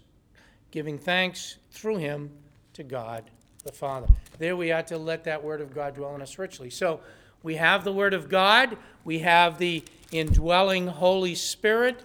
giving 0.71 0.99
thanks 0.99 1.57
through 1.71 1.99
him 1.99 2.31
to 2.73 2.83
God 2.83 3.31
the 3.65 3.73
Father. 3.73 4.07
There 4.39 4.57
we 4.57 4.71
are 4.73 4.83
to 4.85 4.97
let 4.97 5.25
that 5.25 5.43
word 5.43 5.61
of 5.61 5.75
God 5.75 5.95
dwell 5.95 6.15
in 6.15 6.23
us 6.23 6.39
richly. 6.39 6.71
So 6.71 7.01
we 7.43 7.57
have 7.57 7.85
the 7.85 7.93
word 7.93 8.15
of 8.15 8.29
God, 8.29 8.77
we 9.05 9.19
have 9.21 9.59
the 9.59 9.85
indwelling 10.13 10.87
Holy 10.87 11.35
Spirit 11.35 12.03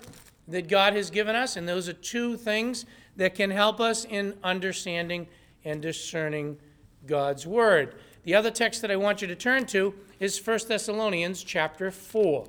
that 0.51 0.67
God 0.67 0.93
has 0.93 1.09
given 1.09 1.35
us, 1.35 1.55
and 1.55 1.67
those 1.67 1.89
are 1.89 1.93
two 1.93 2.37
things 2.37 2.85
that 3.15 3.35
can 3.35 3.51
help 3.51 3.79
us 3.79 4.05
in 4.05 4.37
understanding 4.43 5.27
and 5.65 5.81
discerning 5.81 6.57
God's 7.05 7.45
word. 7.45 7.95
The 8.23 8.35
other 8.35 8.51
text 8.51 8.81
that 8.81 8.91
I 8.91 8.95
want 8.95 9.21
you 9.21 9.27
to 9.27 9.35
turn 9.35 9.65
to 9.67 9.93
is 10.19 10.39
1 10.45 10.59
Thessalonians 10.67 11.43
chapter 11.43 11.91
4. 11.91 12.47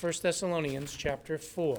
1 0.00 0.12
Thessalonians 0.22 0.94
chapter 0.94 1.38
4. 1.38 1.78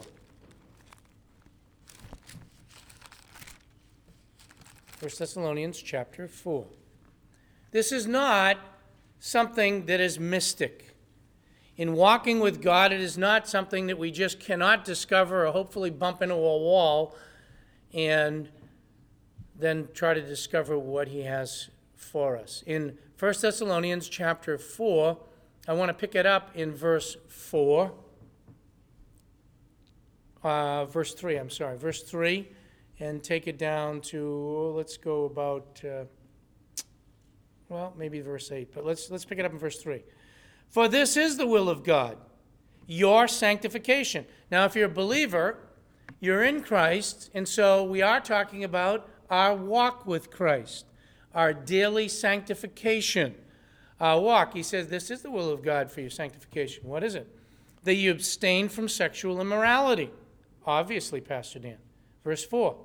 1 5.00 5.12
Thessalonians 5.18 5.82
chapter 5.82 6.28
4. 6.28 6.66
This 7.72 7.92
is 7.92 8.08
not 8.08 8.58
something 9.20 9.88
that 9.88 10.00
is 10.00 10.20
mystic. 10.20 10.93
In 11.76 11.94
walking 11.94 12.40
with 12.40 12.62
God, 12.62 12.94
it 12.94 13.02
is 13.02 13.18
not 13.18 13.48
something 13.48 13.88
that 13.88 13.98
we 13.98 14.12
just 14.12 14.40
cannot 14.40 14.86
discover 14.86 15.48
or 15.48 15.52
hopefully 15.52 15.90
bump 15.90 16.22
into 16.22 16.36
a 16.36 16.38
wall 16.38 17.16
and 17.94 18.50
then 19.56 19.88
try 19.94 20.14
to 20.14 20.22
discover 20.22 20.78
what 20.78 21.08
He 21.08 21.22
has 21.22 21.70
for 21.96 22.38
us. 22.38 22.64
In 22.68 22.98
1 23.18 23.34
Thessalonians 23.42 24.08
chapter 24.08 24.58
4, 24.58 25.18
I 25.68 25.74
want 25.74 25.90
to 25.90 25.94
pick 25.94 26.16
it 26.16 26.26
up 26.26 26.52
in 26.56 26.74
verse 26.74 27.18
4. 27.28 27.92
Uh, 30.44 30.86
verse 30.86 31.14
3, 31.14 31.38
I'm 31.38 31.50
sorry, 31.50 31.78
verse 31.78 32.04
3 32.04 32.48
and 33.00 33.24
take 33.24 33.48
it 33.48 33.58
down 33.58 34.02
to, 34.02 34.74
let's 34.76 34.98
go 34.98 35.26
about, 35.26 35.82
uh, 35.84 36.06
well, 37.70 37.94
maybe 37.98 38.22
verse 38.22 38.52
8, 38.52 38.74
but 38.74 38.86
let's, 38.86 39.10
let's 39.10 39.26
pick 39.26 39.40
it 39.40 39.46
up 39.46 39.52
in 39.52 39.58
verse 39.58 39.82
3. 39.82 40.02
For 40.74 40.88
this 40.88 41.16
is 41.16 41.38
the 41.38 41.46
will 41.46 41.70
of 41.70 41.84
God, 41.84 42.18
your 42.88 43.28
sanctification. 43.28 44.26
Now, 44.50 44.66
if 44.66 44.76
you're 44.76 44.88
a 44.88 44.90
believer, 44.90 45.60
you're 46.20 46.44
in 46.44 46.64
Christ, 46.64 47.30
and 47.36 47.48
so 47.48 47.84
we 47.84 48.02
are 48.02 48.20
talking 48.20 48.64
about 48.64 49.08
our 49.30 49.56
walk 49.56 50.08
with 50.08 50.32
Christ, 50.32 50.86
our 51.36 51.54
daily 51.54 52.08
sanctification. 52.08 53.36
Our 54.00 54.20
walk, 54.20 54.56
he 54.56 54.64
says, 54.64 54.88
this 54.88 55.12
is 55.12 55.22
the 55.22 55.30
will 55.30 55.52
of 55.52 55.62
God 55.62 55.92
for 55.92 56.02
your 56.02 56.10
sanctification. 56.10 56.88
What 56.88 57.04
is 57.04 57.14
it? 57.14 57.28
That 57.84 57.94
you 57.94 58.10
abstain 58.10 58.68
from 58.68 58.90
sexual 58.90 59.40
immorality. 59.40 60.10
Obviously, 60.66 61.22
Pastor 61.22 61.60
Dan. 61.60 61.78
Verse 62.24 62.44
4 62.44 62.76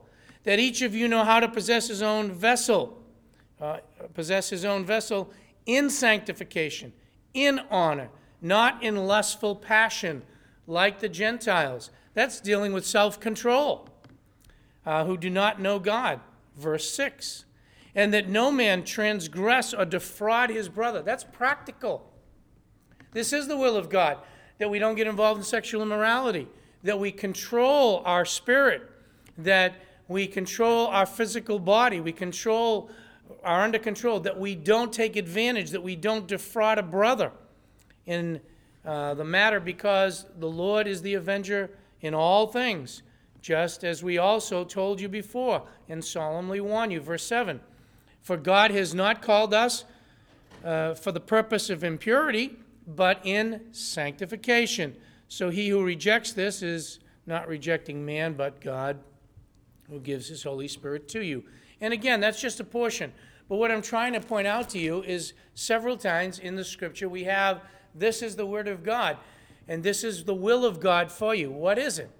that 0.45 0.59
each 0.59 0.83
of 0.83 0.95
you 0.95 1.09
know 1.09 1.25
how 1.25 1.40
to 1.40 1.49
possess 1.49 1.88
his 1.88 2.02
own 2.02 2.33
vessel, 2.33 3.02
uh, 3.61 3.78
possess 4.12 4.50
his 4.50 4.64
own 4.64 4.85
vessel 4.85 5.30
in 5.64 5.88
sanctification, 5.88 6.92
in 7.35 7.61
honor, 7.70 8.08
not 8.40 8.82
in 8.82 8.97
lustful 9.06 9.56
passion 9.56 10.23
like 10.66 11.00
the 11.00 11.08
Gentiles. 11.08 11.90
That's 12.14 12.40
dealing 12.40 12.73
with 12.73 12.87
self 12.87 13.20
control, 13.20 13.88
uh, 14.85 15.04
who 15.04 15.16
do 15.16 15.30
not 15.30 15.61
know 15.61 15.78
God. 15.78 16.20
Verse 16.56 16.90
6. 16.90 17.44
And 17.94 18.12
that 18.12 18.28
no 18.28 18.50
man 18.50 18.85
transgress 18.85 19.73
or 19.73 19.85
defraud 19.85 20.50
his 20.50 20.68
brother. 20.68 21.02
That's 21.02 21.25
practical. 21.25 22.12
This 23.12 23.32
is 23.32 23.49
the 23.49 23.56
will 23.56 23.76
of 23.76 23.88
God 23.88 24.18
that 24.58 24.68
we 24.68 24.78
don't 24.78 24.97
get 24.97 25.06
involved 25.06 25.38
in 25.38 25.44
sexual 25.44 25.82
immorality, 25.82 26.49
that 26.82 26.99
we 26.99 27.11
control 27.11 28.02
our 28.04 28.25
spirit, 28.25 28.82
that 29.38 29.75
we 30.08 30.26
control 30.26 30.88
our 30.88 31.06
physical 31.06 31.58
body, 31.58 32.00
we 32.00 32.12
control, 32.12 32.90
are 33.44 33.62
under 33.62 33.78
control, 33.78 34.20
that 34.20 34.38
we 34.38 34.54
don't 34.54 34.92
take 34.92 35.16
advantage, 35.16 35.70
that 35.70 35.82
we 35.82 35.97
don't 35.97 36.26
defraud 36.26 36.78
a 36.78 36.82
brother 36.82 37.32
in 38.06 38.40
uh, 38.85 39.14
the 39.14 39.25
matter 39.25 39.61
because 39.61 40.26
the 40.38 40.49
Lord 40.49 40.87
is 40.87 41.02
the 41.02 41.14
avenger 41.14 41.70
in 42.00 42.14
all 42.14 42.47
things, 42.47 43.02
just 43.42 43.85
as 43.85 44.02
we 44.02 44.18
also 44.18 44.64
told 44.64 45.00
you 45.00 45.08
before 45.08 45.62
and 45.88 46.04
solemnly 46.04 46.61
warn 46.61 46.90
you. 46.90 47.00
Verse 47.00 47.25
7 47.25 47.61
For 48.23 48.37
God 48.37 48.70
has 48.70 48.94
not 48.94 49.20
called 49.20 49.52
us 49.52 49.85
uh, 50.64 50.94
for 50.94 51.12
the 51.12 51.20
purpose 51.20 51.70
of 51.70 51.85
impurity, 51.85 52.56
but 52.87 53.20
in 53.25 53.66
sanctification. 53.73 54.97
So 55.28 55.50
he 55.50 55.68
who 55.68 55.82
rejects 55.85 56.32
this 56.32 56.62
is 56.62 57.00
not 57.26 57.47
rejecting 57.47 58.04
man, 58.04 58.32
but 58.32 58.61
God 58.61 58.99
who 59.90 60.00
gives 60.00 60.28
his 60.28 60.42
Holy 60.42 60.68
Spirit 60.68 61.08
to 61.08 61.23
you. 61.23 61.44
And 61.80 61.92
again, 61.92 62.20
that's 62.20 62.40
just 62.40 62.61
a 62.61 62.64
portion. 62.64 63.12
But 63.49 63.56
what 63.56 63.70
I'm 63.70 63.82
trying 63.82 64.12
to 64.12 64.20
point 64.20 64.47
out 64.47 64.68
to 64.70 64.78
you 64.78 65.02
is 65.02 65.32
several 65.54 65.97
times 65.97 66.38
in 66.38 66.56
the 66.56 66.64
scripture 66.64 67.08
we 67.08 67.25
have 67.25 67.62
this 67.94 68.23
is 68.23 68.37
the 68.37 68.47
word 68.47 68.68
of 68.68 68.85
God, 68.85 69.16
and 69.66 69.82
this 69.82 70.04
is 70.04 70.25
the 70.25 70.35
will 70.35 70.64
of 70.64 70.80
God 70.80 71.11
for 71.11 71.35
you. 71.35 71.50
What 71.50 71.78
is 71.78 71.99
it? 71.99 72.11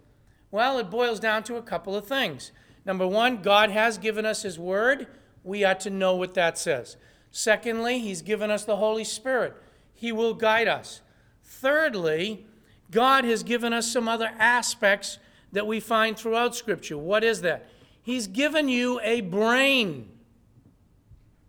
Well, 0.50 0.78
it 0.78 0.90
boils 0.90 1.20
down 1.20 1.42
to 1.44 1.56
a 1.56 1.62
couple 1.62 1.94
of 1.94 2.06
things. 2.06 2.52
Number 2.84 3.06
one, 3.06 3.42
God 3.42 3.70
has 3.70 3.98
given 3.98 4.24
us 4.24 4.42
his 4.42 4.58
word. 4.58 5.06
We 5.44 5.64
ought 5.64 5.80
to 5.80 5.90
know 5.90 6.16
what 6.16 6.34
that 6.34 6.58
says. 6.58 6.96
Secondly, 7.30 7.98
he's 7.98 8.22
given 8.22 8.50
us 8.50 8.64
the 8.64 8.76
Holy 8.76 9.04
Spirit. 9.04 9.54
He 9.94 10.10
will 10.10 10.34
guide 10.34 10.68
us. 10.68 11.02
Thirdly, 11.44 12.46
God 12.90 13.24
has 13.24 13.42
given 13.42 13.72
us 13.72 13.92
some 13.92 14.08
other 14.08 14.30
aspects 14.38 15.18
that 15.52 15.66
we 15.66 15.80
find 15.80 16.16
throughout 16.16 16.56
Scripture. 16.56 16.96
What 16.96 17.22
is 17.22 17.42
that? 17.42 17.68
He's 18.08 18.26
given 18.26 18.70
you 18.70 18.98
a 19.02 19.20
brain. 19.20 20.08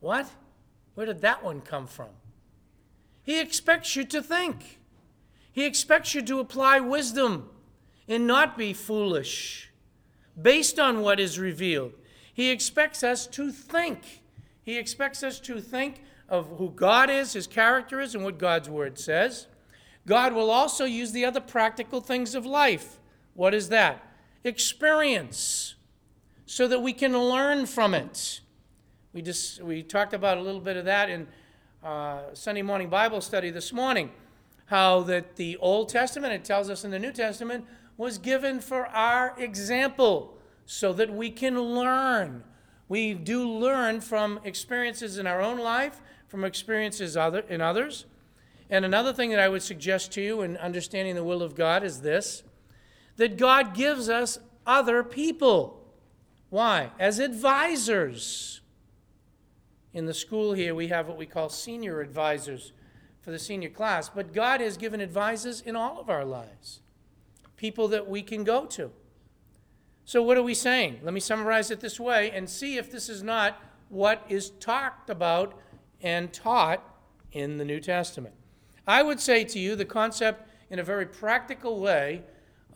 What? 0.02 0.30
Where 0.94 1.06
did 1.06 1.22
that 1.22 1.42
one 1.42 1.62
come 1.62 1.88
from? 1.88 2.10
He 3.24 3.40
expects 3.40 3.96
you 3.96 4.04
to 4.04 4.22
think. 4.22 4.82
He 5.54 5.64
expects 5.64 6.14
you 6.14 6.22
to 6.22 6.42
apply 6.42 6.82
wisdom 6.82 7.50
and 8.10 8.28
not 8.28 8.58
be 8.58 8.74
foolish 8.74 9.72
based 10.42 10.78
on 10.78 11.00
what 11.00 11.18
is 11.18 11.40
revealed. 11.40 11.94
He 12.34 12.50
expects 12.50 13.06
us 13.06 13.26
to 13.28 13.54
think. 13.54 14.22
He 14.62 14.78
expects 14.78 15.24
us 15.24 15.40
to 15.40 15.62
think 15.62 16.04
of 16.28 16.58
who 16.58 16.72
God 16.72 17.10
is, 17.10 17.32
his 17.32 17.48
character 17.48 18.02
is, 18.02 18.16
and 18.16 18.26
what 18.26 18.38
God's 18.38 18.70
word 18.70 19.00
says. 19.00 19.48
God 20.06 20.34
will 20.34 20.52
also 20.52 20.84
use 20.84 21.14
the 21.14 21.24
other 21.24 21.40
practical 21.40 22.02
things 22.02 22.36
of 22.36 22.46
life 22.46 23.00
what 23.34 23.54
is 23.54 23.70
that? 23.70 24.06
Experience, 24.44 25.76
so 26.50 26.68
that 26.68 26.82
we 26.82 26.92
can 26.92 27.16
learn 27.16 27.68
from 27.68 27.94
it. 27.94 28.42
We 29.14 29.22
just 29.22 29.62
we 29.62 29.84
talked 29.84 30.16
about 30.16 30.40
a 30.40 30.42
little 30.42 30.60
bit 30.60 30.78
of 30.78 30.86
that 30.86 31.08
in 31.08 31.28
uh, 31.84 32.34
Sunday 32.34 32.64
morning 32.64 32.90
Bible 32.90 33.22
study 33.22 33.52
this 33.52 33.72
morning. 33.72 34.10
How 34.66 35.02
that 35.02 35.36
the 35.36 35.58
Old 35.58 35.90
Testament, 35.90 36.34
it 36.34 36.44
tells 36.44 36.72
us 36.72 36.84
in 36.84 36.90
the 36.90 36.98
New 36.98 37.12
Testament, 37.12 37.66
was 37.98 38.18
given 38.18 38.62
for 38.62 38.88
our 38.88 39.36
example, 39.38 40.40
so 40.66 40.92
that 40.94 41.14
we 41.14 41.30
can 41.30 41.62
learn. 41.62 42.44
We 42.88 43.14
do 43.14 43.48
learn 43.48 44.02
from 44.02 44.40
experiences 44.44 45.20
in 45.20 45.28
our 45.28 45.42
own 45.42 45.60
life, 45.60 46.02
from 46.28 46.44
experiences 46.44 47.16
other, 47.16 47.42
in 47.42 47.62
others. 47.62 48.06
And 48.72 48.86
another 48.86 49.14
thing 49.14 49.30
that 49.30 49.40
I 49.40 49.50
would 49.50 49.62
suggest 49.62 50.12
to 50.14 50.22
you 50.22 50.42
in 50.42 50.58
understanding 50.58 51.14
the 51.14 51.24
will 51.24 51.44
of 51.44 51.54
God 51.54 51.84
is 51.84 52.02
this 52.02 52.42
that 53.18 53.38
God 53.38 53.76
gives 53.76 54.10
us 54.10 54.40
other 54.66 55.04
people. 55.04 55.79
Why? 56.50 56.92
As 57.00 57.20
advisors. 57.20 58.62
In 59.94 60.06
the 60.06 60.14
school 60.14 60.54
here, 60.54 60.76
we 60.76 60.88
have 60.88 61.08
what 61.08 61.18
we 61.18 61.26
call 61.26 61.50
senior 61.50 62.02
advisors 62.02 62.74
for 63.22 63.32
the 63.32 63.40
senior 63.40 63.70
class, 63.70 64.08
but 64.10 64.34
God 64.34 64.62
has 64.62 64.78
given 64.78 65.02
advisors 65.02 65.62
in 65.62 65.76
all 65.76 66.00
of 66.00 66.10
our 66.10 66.24
lives, 66.24 66.82
people 67.58 67.88
that 67.90 68.08
we 68.08 68.22
can 68.22 68.44
go 68.44 68.66
to. 68.68 68.92
So, 70.06 70.24
what 70.24 70.38
are 70.38 70.44
we 70.44 70.54
saying? 70.54 71.00
Let 71.04 71.14
me 71.14 71.20
summarize 71.20 71.70
it 71.72 71.80
this 71.80 72.00
way 72.00 72.32
and 72.32 72.50
see 72.50 72.78
if 72.78 72.92
this 72.92 73.10
is 73.10 73.22
not 73.22 73.62
what 73.90 74.24
is 74.30 74.52
talked 74.52 75.10
about 75.10 75.60
and 76.02 76.32
taught 76.32 76.84
in 77.32 77.58
the 77.58 77.66
New 77.66 77.80
Testament. 77.80 78.34
I 78.88 79.04
would 79.04 79.20
say 79.20 79.44
to 79.44 79.60
you 79.60 79.76
the 79.76 79.86
concept 79.86 80.50
in 80.70 80.80
a 80.80 80.84
very 80.84 81.06
practical 81.06 81.80
way 81.80 82.24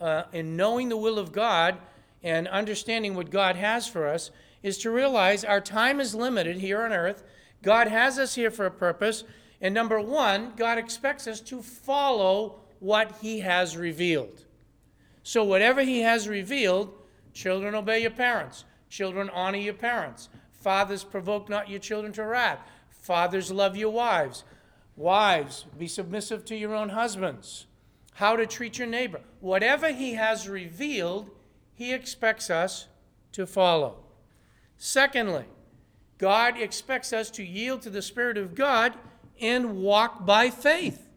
uh, 0.02 0.24
in 0.32 0.56
knowing 0.56 0.90
the 0.90 0.98
will 0.98 1.18
of 1.18 1.32
God 1.32 1.78
and 2.24 2.48
understanding 2.48 3.16
what 3.16 3.30
God 3.30 3.56
has 3.56 3.88
for 3.88 4.08
us 4.08 4.32
is 4.62 4.78
to 4.80 4.92
realize 4.92 5.44
our 5.44 5.62
time 5.62 6.00
is 6.00 6.16
limited 6.16 6.58
here 6.58 6.82
on 6.84 6.94
earth. 6.94 7.24
God 7.62 7.88
has 7.88 8.18
us 8.18 8.36
here 8.36 8.52
for 8.52 8.66
a 8.66 8.72
purpose. 8.72 9.24
And 9.62 9.74
number 9.74 10.00
one, 10.00 10.54
God 10.56 10.78
expects 10.78 11.28
us 11.28 11.42
to 11.42 11.62
follow 11.62 12.62
what 12.80 13.18
He 13.22 13.40
has 13.42 13.78
revealed. 13.78 14.46
So, 15.24 15.44
whatever 15.44 15.82
He 15.84 16.02
has 16.02 16.28
revealed, 16.28 16.94
children 17.34 17.76
obey 17.76 18.02
your 18.02 18.12
parents, 18.12 18.66
children 18.90 19.30
honor 19.30 19.58
your 19.58 19.74
parents, 19.74 20.30
fathers 20.52 21.04
provoke 21.04 21.50
not 21.50 21.70
your 21.70 21.80
children 21.80 22.12
to 22.14 22.26
wrath, 22.26 22.60
fathers 22.90 23.52
love 23.52 23.78
your 23.78 23.92
wives, 23.92 24.44
wives 24.96 25.66
be 25.78 25.88
submissive 25.88 26.46
to 26.46 26.56
your 26.56 26.74
own 26.74 26.90
husbands. 26.90 27.68
how 28.16 28.36
to 28.36 28.46
treat 28.46 28.78
your 28.78 28.88
neighbor. 28.88 29.22
Whatever 29.40 29.92
He 29.92 30.14
has 30.14 30.48
revealed, 30.48 31.32
He 31.74 31.94
expects 31.94 32.50
us 32.50 32.88
to 33.34 33.46
follow. 33.46 33.98
Secondly, 34.78 35.46
God 36.18 36.60
expects 36.60 37.12
us 37.12 37.30
to 37.32 37.44
yield 37.44 37.82
to 37.82 37.90
the 37.90 38.02
Spirit 38.02 38.38
of 38.38 38.56
God 38.56 38.94
and 39.42 39.78
walk 39.78 40.26
by 40.26 40.50
faith 40.50 41.08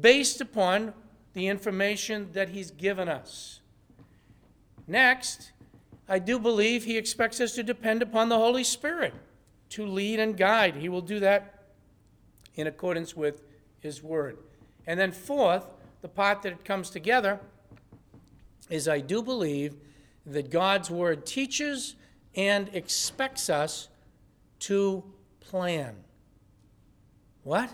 based 0.00 0.40
upon 0.40 0.92
the 1.32 1.46
information 1.48 2.30
that 2.32 2.50
He's 2.50 2.70
given 2.70 3.08
us. 3.08 3.60
Next, 4.86 5.52
I 6.08 6.18
do 6.18 6.38
believe 6.38 6.84
He 6.84 6.98
expects 6.98 7.40
us 7.40 7.54
to 7.54 7.62
depend 7.62 8.02
upon 8.02 8.28
the 8.28 8.36
Holy 8.36 8.64
Spirit 8.64 9.14
to 9.70 9.86
lead 9.86 10.20
and 10.20 10.36
guide. 10.36 10.76
He 10.76 10.88
will 10.88 11.00
do 11.00 11.20
that 11.20 11.62
in 12.54 12.66
accordance 12.66 13.16
with 13.16 13.42
His 13.80 14.02
Word. 14.02 14.38
And 14.86 15.00
then, 15.00 15.12
fourth, 15.12 15.66
the 16.02 16.08
part 16.08 16.42
that 16.42 16.64
comes 16.64 16.90
together 16.90 17.40
is 18.70 18.88
I 18.88 19.00
do 19.00 19.22
believe 19.22 19.76
that 20.26 20.50
God's 20.50 20.90
Word 20.90 21.26
teaches 21.26 21.96
and 22.34 22.70
expects 22.72 23.50
us 23.50 23.88
to 24.60 25.04
plan. 25.40 25.96
What? 27.42 27.70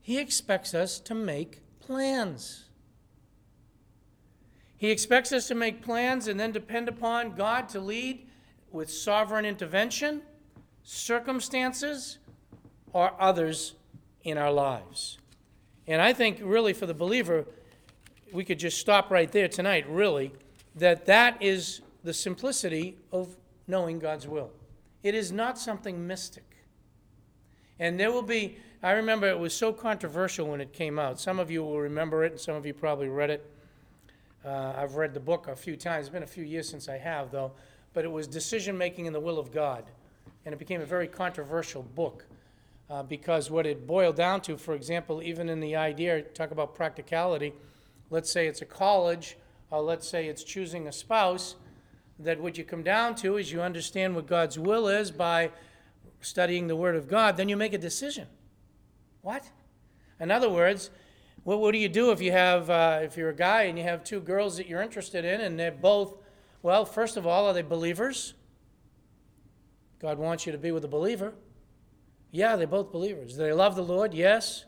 He 0.00 0.18
expects 0.18 0.74
us 0.74 0.98
to 1.00 1.14
make 1.14 1.60
plans. 1.80 2.64
He 4.76 4.90
expects 4.90 5.32
us 5.32 5.48
to 5.48 5.54
make 5.54 5.82
plans 5.82 6.28
and 6.28 6.38
then 6.38 6.52
depend 6.52 6.88
upon 6.88 7.34
God 7.34 7.68
to 7.70 7.80
lead 7.80 8.26
with 8.70 8.90
sovereign 8.90 9.44
intervention, 9.44 10.22
circumstances, 10.82 12.18
or 12.92 13.12
others 13.20 13.74
in 14.22 14.38
our 14.38 14.52
lives. 14.52 15.18
And 15.86 16.02
I 16.02 16.12
think, 16.12 16.38
really, 16.42 16.72
for 16.72 16.86
the 16.86 16.94
believer, 16.94 17.46
we 18.32 18.44
could 18.44 18.58
just 18.58 18.78
stop 18.78 19.10
right 19.10 19.30
there 19.30 19.48
tonight, 19.48 19.88
really, 19.88 20.32
that 20.74 21.06
that 21.06 21.42
is 21.42 21.80
the 22.04 22.14
simplicity 22.14 22.96
of 23.12 23.36
knowing 23.66 23.98
God's 23.98 24.26
will. 24.26 24.50
It 25.02 25.14
is 25.14 25.32
not 25.32 25.58
something 25.58 26.06
mystic. 26.06 26.44
And 27.78 27.98
there 27.98 28.10
will 28.10 28.22
be, 28.22 28.56
I 28.82 28.92
remember 28.92 29.28
it 29.28 29.38
was 29.38 29.54
so 29.54 29.72
controversial 29.72 30.48
when 30.48 30.60
it 30.60 30.72
came 30.72 30.98
out. 30.98 31.20
Some 31.20 31.38
of 31.38 31.50
you 31.50 31.62
will 31.62 31.78
remember 31.78 32.24
it, 32.24 32.32
and 32.32 32.40
some 32.40 32.56
of 32.56 32.66
you 32.66 32.74
probably 32.74 33.08
read 33.08 33.30
it. 33.30 33.50
Uh, 34.44 34.72
I've 34.76 34.94
read 34.94 35.14
the 35.14 35.20
book 35.20 35.48
a 35.48 35.56
few 35.56 35.76
times. 35.76 36.06
It's 36.06 36.12
been 36.12 36.22
a 36.22 36.26
few 36.26 36.44
years 36.44 36.68
since 36.68 36.88
I 36.88 36.98
have, 36.98 37.30
though. 37.30 37.52
But 37.92 38.04
it 38.04 38.08
was 38.10 38.26
Decision 38.26 38.76
Making 38.76 39.06
and 39.06 39.14
the 39.14 39.20
Will 39.20 39.38
of 39.38 39.52
God. 39.52 39.84
And 40.44 40.52
it 40.52 40.58
became 40.58 40.80
a 40.80 40.86
very 40.86 41.08
controversial 41.08 41.82
book 41.82 42.24
uh, 42.90 43.02
because 43.02 43.50
what 43.50 43.66
it 43.66 43.86
boiled 43.86 44.16
down 44.16 44.40
to, 44.42 44.56
for 44.56 44.74
example, 44.74 45.22
even 45.22 45.48
in 45.48 45.60
the 45.60 45.76
idea, 45.76 46.22
talk 46.22 46.50
about 46.50 46.74
practicality, 46.74 47.52
let's 48.10 48.30
say 48.30 48.46
it's 48.46 48.62
a 48.62 48.66
college, 48.66 49.36
or 49.70 49.82
let's 49.82 50.08
say 50.08 50.26
it's 50.26 50.42
choosing 50.42 50.86
a 50.86 50.92
spouse, 50.92 51.56
that 52.18 52.40
what 52.40 52.58
you 52.58 52.64
come 52.64 52.82
down 52.82 53.14
to 53.16 53.36
is 53.36 53.52
you 53.52 53.62
understand 53.62 54.14
what 54.14 54.26
God's 54.26 54.58
will 54.58 54.88
is 54.88 55.10
by 55.10 55.50
studying 56.20 56.66
the 56.66 56.76
Word 56.76 56.96
of 56.96 57.08
God, 57.08 57.36
then 57.36 57.48
you 57.48 57.56
make 57.56 57.72
a 57.72 57.78
decision. 57.78 58.26
What? 59.22 59.48
In 60.18 60.30
other 60.30 60.48
words, 60.48 60.90
what, 61.44 61.60
what 61.60 61.72
do 61.72 61.78
you 61.78 61.88
do 61.88 62.10
if 62.10 62.20
you 62.20 62.32
have 62.32 62.68
uh, 62.70 63.00
if 63.02 63.16
you're 63.16 63.30
a 63.30 63.34
guy 63.34 63.64
and 63.64 63.78
you 63.78 63.84
have 63.84 64.02
two 64.02 64.20
girls 64.20 64.56
that 64.56 64.66
you're 64.66 64.82
interested 64.82 65.24
in 65.24 65.40
and 65.40 65.58
they're 65.58 65.70
both 65.70 66.16
well 66.62 66.84
first 66.84 67.16
of 67.16 67.26
all 67.26 67.46
are 67.46 67.54
they 67.54 67.62
believers? 67.62 68.34
God 70.00 70.18
wants 70.18 70.46
you 70.46 70.52
to 70.52 70.58
be 70.58 70.72
with 70.72 70.84
a 70.84 70.88
believer. 70.88 71.34
Yeah 72.32 72.56
they're 72.56 72.66
both 72.66 72.90
believers. 72.90 73.34
Do 73.34 73.38
they 73.38 73.52
love 73.52 73.76
the 73.76 73.84
lord? 73.84 74.12
Yes 74.12 74.64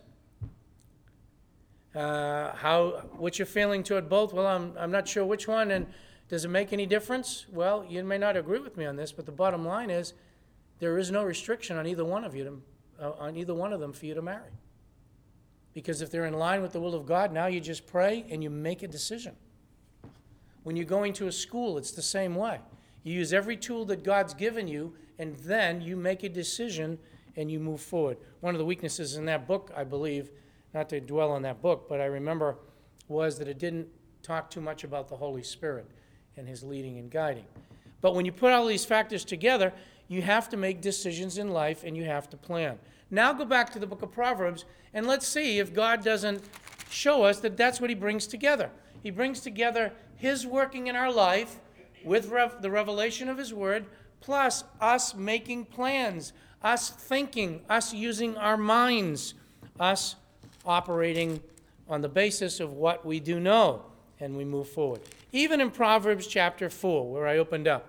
uh, 1.95 2.53
how 2.55 3.03
you're 3.33 3.47
feeling 3.47 3.83
toward 3.83 4.09
both 4.09 4.33
well 4.33 4.47
I'm, 4.47 4.75
I'm 4.79 4.91
not 4.91 5.09
sure 5.09 5.25
which 5.25 5.49
one 5.49 5.71
and 5.71 5.87
does 6.29 6.45
it 6.45 6.49
make 6.49 6.73
any 6.73 6.87
difference 6.87 7.47
well 7.51 7.85
you 7.89 8.03
may 8.05 8.19
not 8.19 8.37
agree 8.37 8.61
with 8.61 8.77
me 8.77 8.87
on 8.87 8.97
this 8.97 9.13
but 9.13 9.27
the 9.27 9.33
bottom 9.33 9.67
line 9.67 9.91
is 9.91 10.15
there 10.79 10.99
is 10.99 11.11
no 11.11 11.25
restriction 11.25 11.77
on 11.77 11.87
either 11.87 12.05
one 12.05 12.25
of 12.25 12.35
you 12.35 12.45
to, 12.45 13.05
uh, 13.05 13.13
on 13.19 13.37
either 13.37 13.55
one 13.55 13.73
of 13.73 13.81
them 13.81 13.93
for 13.93 14.07
you 14.07 14.15
to 14.15 14.23
marry 14.23 14.53
because 15.73 16.03
if 16.03 16.11
they're 16.11 16.27
in 16.27 16.35
line 16.35 16.63
with 16.63 16.73
the 16.73 16.81
will 16.81 16.95
of 16.95 17.07
God, 17.07 17.33
now 17.33 17.47
you 17.47 17.61
just 17.61 17.87
pray 17.87 18.25
and 18.31 18.43
you 18.43 18.51
make 18.51 18.83
a 18.83 18.89
decision. 18.89 19.37
When 20.63 20.77
you're 20.77 20.85
going 20.85 21.13
to 21.15 21.27
a 21.27 21.33
school, 21.33 21.79
it's 21.79 21.93
the 21.93 22.03
same 22.03 22.35
way. 22.35 22.61
You 23.03 23.15
use 23.15 23.33
every 23.33 23.57
tool 23.57 23.85
that 23.87 24.05
God's 24.05 24.35
given 24.35 24.69
you, 24.69 24.95
and 25.19 25.37
then 25.37 25.81
you 25.81 25.97
make 25.97 26.23
a 26.23 26.29
decision 26.29 26.99
and 27.37 27.51
you 27.51 27.61
move 27.61 27.81
forward. 27.81 28.19
One 28.41 28.55
of 28.55 28.59
the 28.59 28.65
weaknesses 28.65 29.17
in 29.17 29.25
that 29.27 29.47
book, 29.47 29.73
I 29.77 29.85
believe, 29.85 30.31
not 30.73 30.89
to 30.91 31.01
dwell 31.01 31.31
on 31.31 31.43
that 31.43 31.61
book, 31.61 31.89
but 31.89 32.01
I 32.01 32.07
remember 32.07 32.57
was 33.09 33.39
that 33.39 33.49
it 33.49 33.59
didn't 33.59 33.89
talk 34.23 34.51
too 34.51 34.61
much 34.61 34.85
about 34.85 35.09
the 35.09 35.17
Holy 35.17 35.43
Spirit 35.43 35.87
and 36.37 36.47
his 36.47 36.63
leading 36.63 36.99
and 36.99 37.11
guiding. 37.11 37.45
But 38.01 38.15
when 38.15 38.25
you 38.25 38.33
put 38.33 38.53
all 38.53 38.67
these 38.67 38.85
factors 38.85 39.25
together, 39.25 39.73
you 40.09 40.23
have 40.23 40.49
to 40.51 40.57
make 40.57 40.81
decisions 40.81 41.39
in 41.39 41.51
life 41.51 41.85
and 41.85 41.97
you 41.97 42.05
have 42.05 42.29
to 42.31 42.37
plan. 42.37 42.79
Now 43.11 43.33
go 43.33 43.45
back 43.45 43.71
to 43.73 43.79
the 43.79 43.87
book 43.87 44.03
of 44.03 44.13
Proverbs 44.13 44.65
and 44.95 45.07
let's 45.07 45.27
see 45.27 45.59
if 45.59 45.75
God 45.75 46.05
doesn't 46.05 46.43
show 46.91 47.23
us 47.23 47.41
that 47.41 47.57
that's 47.57 47.81
what 47.81 47.91
He 47.91 47.97
brings 47.97 48.27
together. 48.27 48.71
He 49.03 49.11
brings 49.11 49.41
together 49.41 49.93
His 50.17 50.47
working 50.47 50.87
in 50.87 50.97
our 50.97 51.13
life 51.13 51.61
with 52.05 52.29
rev- 52.29 52.63
the 52.63 52.71
revelation 52.71 53.29
of 53.29 53.39
His 53.39 53.53
Word, 53.53 53.87
plus 54.21 54.65
us 54.81 55.15
making 55.15 55.67
plans, 55.67 56.33
us 56.63 56.91
thinking, 56.91 57.63
us 57.69 57.93
using 57.93 58.37
our 58.37 58.57
minds, 58.57 59.35
us 59.79 60.17
operating 60.65 61.41
on 61.89 62.01
the 62.01 62.09
basis 62.09 62.61
of 62.61 62.73
what 62.73 63.05
we 63.05 63.21
do 63.21 63.41
know, 63.41 63.83
and 64.21 64.37
we 64.37 64.45
move 64.45 64.69
forward. 64.69 65.01
Even 65.33 65.61
in 65.61 65.71
Proverbs 65.71 66.27
chapter 66.27 66.71
4, 66.71 67.11
where 67.11 67.27
I 67.27 67.39
opened 67.39 67.67
up, 67.67 67.87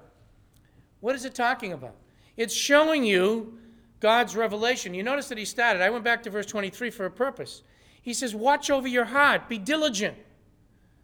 what 0.99 1.15
is 1.15 1.25
it 1.25 1.35
talking 1.35 1.73
about? 1.73 1.95
It's 2.37 2.53
showing 2.53 3.03
you 3.03 3.57
God's 3.99 4.35
revelation. 4.35 4.93
You 4.93 5.03
notice 5.03 5.27
that 5.29 5.37
he 5.37 5.45
started. 5.45 5.81
I 5.81 5.89
went 5.89 6.03
back 6.03 6.23
to 6.23 6.29
verse 6.29 6.45
23 6.45 6.89
for 6.89 7.05
a 7.05 7.11
purpose. 7.11 7.63
He 8.01 8.13
says, 8.13 8.33
Watch 8.33 8.69
over 8.69 8.87
your 8.87 9.05
heart, 9.05 9.47
be 9.47 9.57
diligent. 9.57 10.17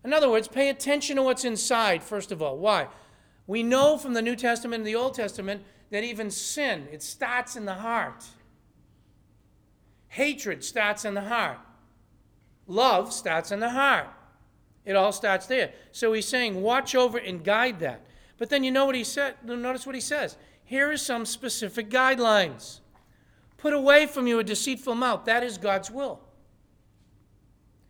In 0.04 0.14
other 0.14 0.30
words, 0.30 0.48
pay 0.48 0.70
attention 0.70 1.18
to 1.18 1.24
what's 1.24 1.46
inside, 1.46 2.04
first 2.04 2.32
of 2.32 2.42
all. 2.42 2.58
Why? 2.58 2.88
We 3.46 3.64
know 3.64 3.98
from 3.98 4.14
the 4.14 4.22
New 4.22 4.36
Testament 4.36 4.82
and 4.82 4.88
the 4.88 4.96
Old 4.96 5.14
Testament 5.14 5.64
that 5.92 6.04
even 6.04 6.32
sin, 6.32 6.88
it 6.92 7.02
starts 7.02 7.56
in 7.56 7.66
the 7.66 7.74
heart. 7.74 8.26
Hatred 10.10 10.64
starts 10.64 11.06
in 11.06 11.14
the 11.14 11.22
heart. 11.22 11.60
Love 12.68 13.14
starts 13.14 13.52
in 13.52 13.60
the 13.60 13.70
heart. 13.70 14.08
It 14.86 14.96
all 14.96 15.12
starts 15.12 15.48
there. 15.48 15.72
So 15.92 16.14
he's 16.14 16.28
saying, 16.28 16.62
watch 16.62 16.96
over 16.96 17.18
and 17.18 17.44
guide 17.44 17.80
that. 17.80 18.06
But 18.38 18.50
then 18.50 18.64
you 18.64 18.72
know 18.72 18.86
what 18.86 18.96
he 18.96 19.04
said? 19.04 19.36
Notice 19.44 19.86
what 19.86 19.96
he 19.96 20.02
says. 20.02 20.38
Here 20.64 20.92
are 20.92 20.98
some 20.98 21.26
specific 21.26 21.90
guidelines. 21.90 22.80
Put 23.58 23.74
away 23.74 24.06
from 24.06 24.28
you 24.28 24.40
a 24.40 24.44
deceitful 24.44 24.96
mouth. 24.96 25.26
That 25.26 25.44
is 25.44 25.58
God's 25.58 25.90
will. 25.90 26.20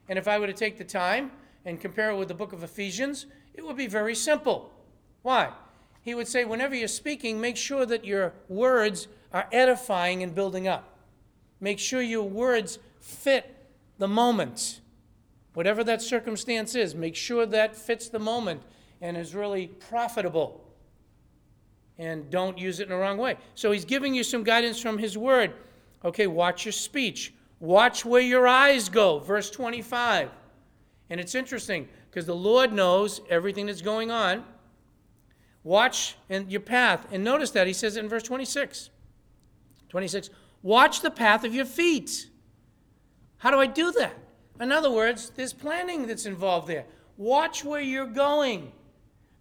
And 0.09 0.17
if 0.17 0.27
I 0.27 0.39
were 0.39 0.47
to 0.47 0.53
take 0.53 0.77
the 0.77 0.83
time 0.83 1.31
and 1.65 1.81
compare 1.81 2.11
it 2.11 2.17
with 2.17 2.29
the 2.29 2.33
book 2.33 2.53
of 2.53 2.63
Ephesians, 2.63 3.25
it 3.53 3.65
would 3.65 3.77
be 3.77 3.87
very 3.87 4.15
simple. 4.15 4.71
Why? 5.21 5.51
He 6.01 6.15
would 6.15 6.27
say, 6.27 6.45
whenever 6.45 6.73
you're 6.73 6.87
speaking, 6.87 7.41
make 7.41 7.57
sure 7.57 7.85
that 7.85 8.05
your 8.05 8.33
words 8.47 9.07
are 9.33 9.47
edifying 9.51 10.23
and 10.23 10.33
building 10.33 10.67
up. 10.67 10.96
Make 11.59 11.79
sure 11.79 12.01
your 12.01 12.23
words 12.23 12.79
fit 12.99 13.55
the 13.97 14.07
moment. 14.07 14.81
Whatever 15.53 15.83
that 15.85 16.01
circumstance 16.01 16.75
is, 16.75 16.93
make 16.93 17.15
sure 17.15 17.45
that 17.45 17.75
fits 17.75 18.09
the 18.09 18.19
moment 18.19 18.61
and 19.01 19.17
is 19.17 19.33
really 19.33 19.67
profitable 19.67 20.63
and 21.97 22.29
don't 22.29 22.57
use 22.57 22.79
it 22.79 22.83
in 22.83 22.89
the 22.89 22.95
wrong 22.95 23.17
way. 23.17 23.37
So 23.55 23.71
he's 23.71 23.85
giving 23.85 24.13
you 24.13 24.23
some 24.23 24.43
guidance 24.43 24.79
from 24.79 24.97
his 24.97 25.17
word. 25.17 25.53
Okay, 26.05 26.27
watch 26.27 26.65
your 26.65 26.71
speech. 26.71 27.33
Watch 27.59 28.05
where 28.05 28.21
your 28.21 28.47
eyes 28.47 28.87
go. 28.87 29.19
Verse 29.19 29.49
25. 29.49 30.29
And 31.09 31.19
it's 31.19 31.33
interesting 31.33 31.87
because 32.09 32.25
the 32.25 32.35
Lord 32.35 32.71
knows 32.71 33.21
everything 33.29 33.65
that's 33.65 33.81
going 33.81 34.11
on. 34.11 34.43
Watch 35.63 36.15
and 36.29 36.51
your 36.51 36.61
path. 36.61 37.07
And 37.11 37.23
notice 37.23 37.51
that 37.51 37.67
he 37.67 37.73
says 37.73 37.97
it 37.97 38.03
in 38.03 38.09
verse 38.09 38.23
26. 38.23 38.89
26. 39.89 40.29
Watch 40.61 41.01
the 41.01 41.11
path 41.11 41.43
of 41.43 41.53
your 41.53 41.65
feet. 41.65 42.29
How 43.37 43.51
do 43.51 43.59
I 43.59 43.67
do 43.67 43.91
that? 43.93 44.13
In 44.59 44.71
other 44.71 44.91
words, 44.91 45.31
there's 45.35 45.53
planning 45.53 46.07
that's 46.07 46.25
involved 46.25 46.67
there. 46.67 46.85
Watch 47.17 47.63
where 47.63 47.81
you're 47.81 48.07
going. 48.07 48.71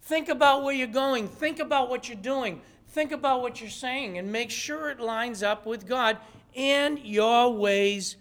Think 0.02 0.28
about 0.28 0.62
where 0.62 0.74
you're 0.74 0.86
going. 0.86 1.28
Think 1.28 1.58
about 1.58 1.88
what 1.88 2.08
you're 2.08 2.16
doing. 2.16 2.60
Think 2.88 3.12
about 3.12 3.42
what 3.42 3.60
you're 3.60 3.70
saying 3.70 4.18
and 4.18 4.30
make 4.30 4.50
sure 4.50 4.90
it 4.90 5.00
lines 5.00 5.42
up 5.42 5.66
with 5.66 5.86
God 5.86 6.18
and 6.54 6.98
your 7.00 7.52
ways, 7.52 8.16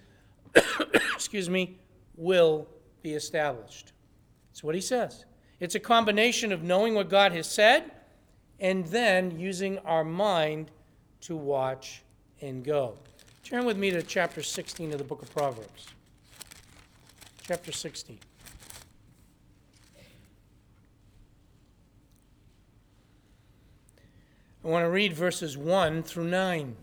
excuse 1.13 1.49
me, 1.49 1.77
will 2.15 2.67
be 3.01 3.13
established. 3.13 3.93
That's 4.49 4.63
what 4.63 4.75
he 4.75 4.81
says. 4.81 5.25
It's 5.59 5.75
a 5.75 5.79
combination 5.79 6.51
of 6.51 6.63
knowing 6.63 6.95
what 6.95 7.09
God 7.09 7.31
has 7.33 7.47
said 7.47 7.91
and 8.59 8.85
then 8.87 9.39
using 9.39 9.79
our 9.79 10.03
mind 10.03 10.71
to 11.21 11.35
watch 11.35 12.03
and 12.41 12.63
go. 12.63 12.95
Turn 13.43 13.65
with 13.65 13.77
me 13.77 13.91
to 13.91 14.01
chapter 14.01 14.41
16 14.41 14.91
of 14.91 14.97
the 14.97 15.03
book 15.03 15.21
of 15.21 15.31
Proverbs. 15.33 15.87
Chapter 17.43 17.71
16. 17.71 18.17
I 24.63 24.67
want 24.67 24.83
to 24.83 24.89
read 24.89 25.13
verses 25.13 25.55
1 25.55 26.01
through 26.01 26.23
9. 26.23 26.75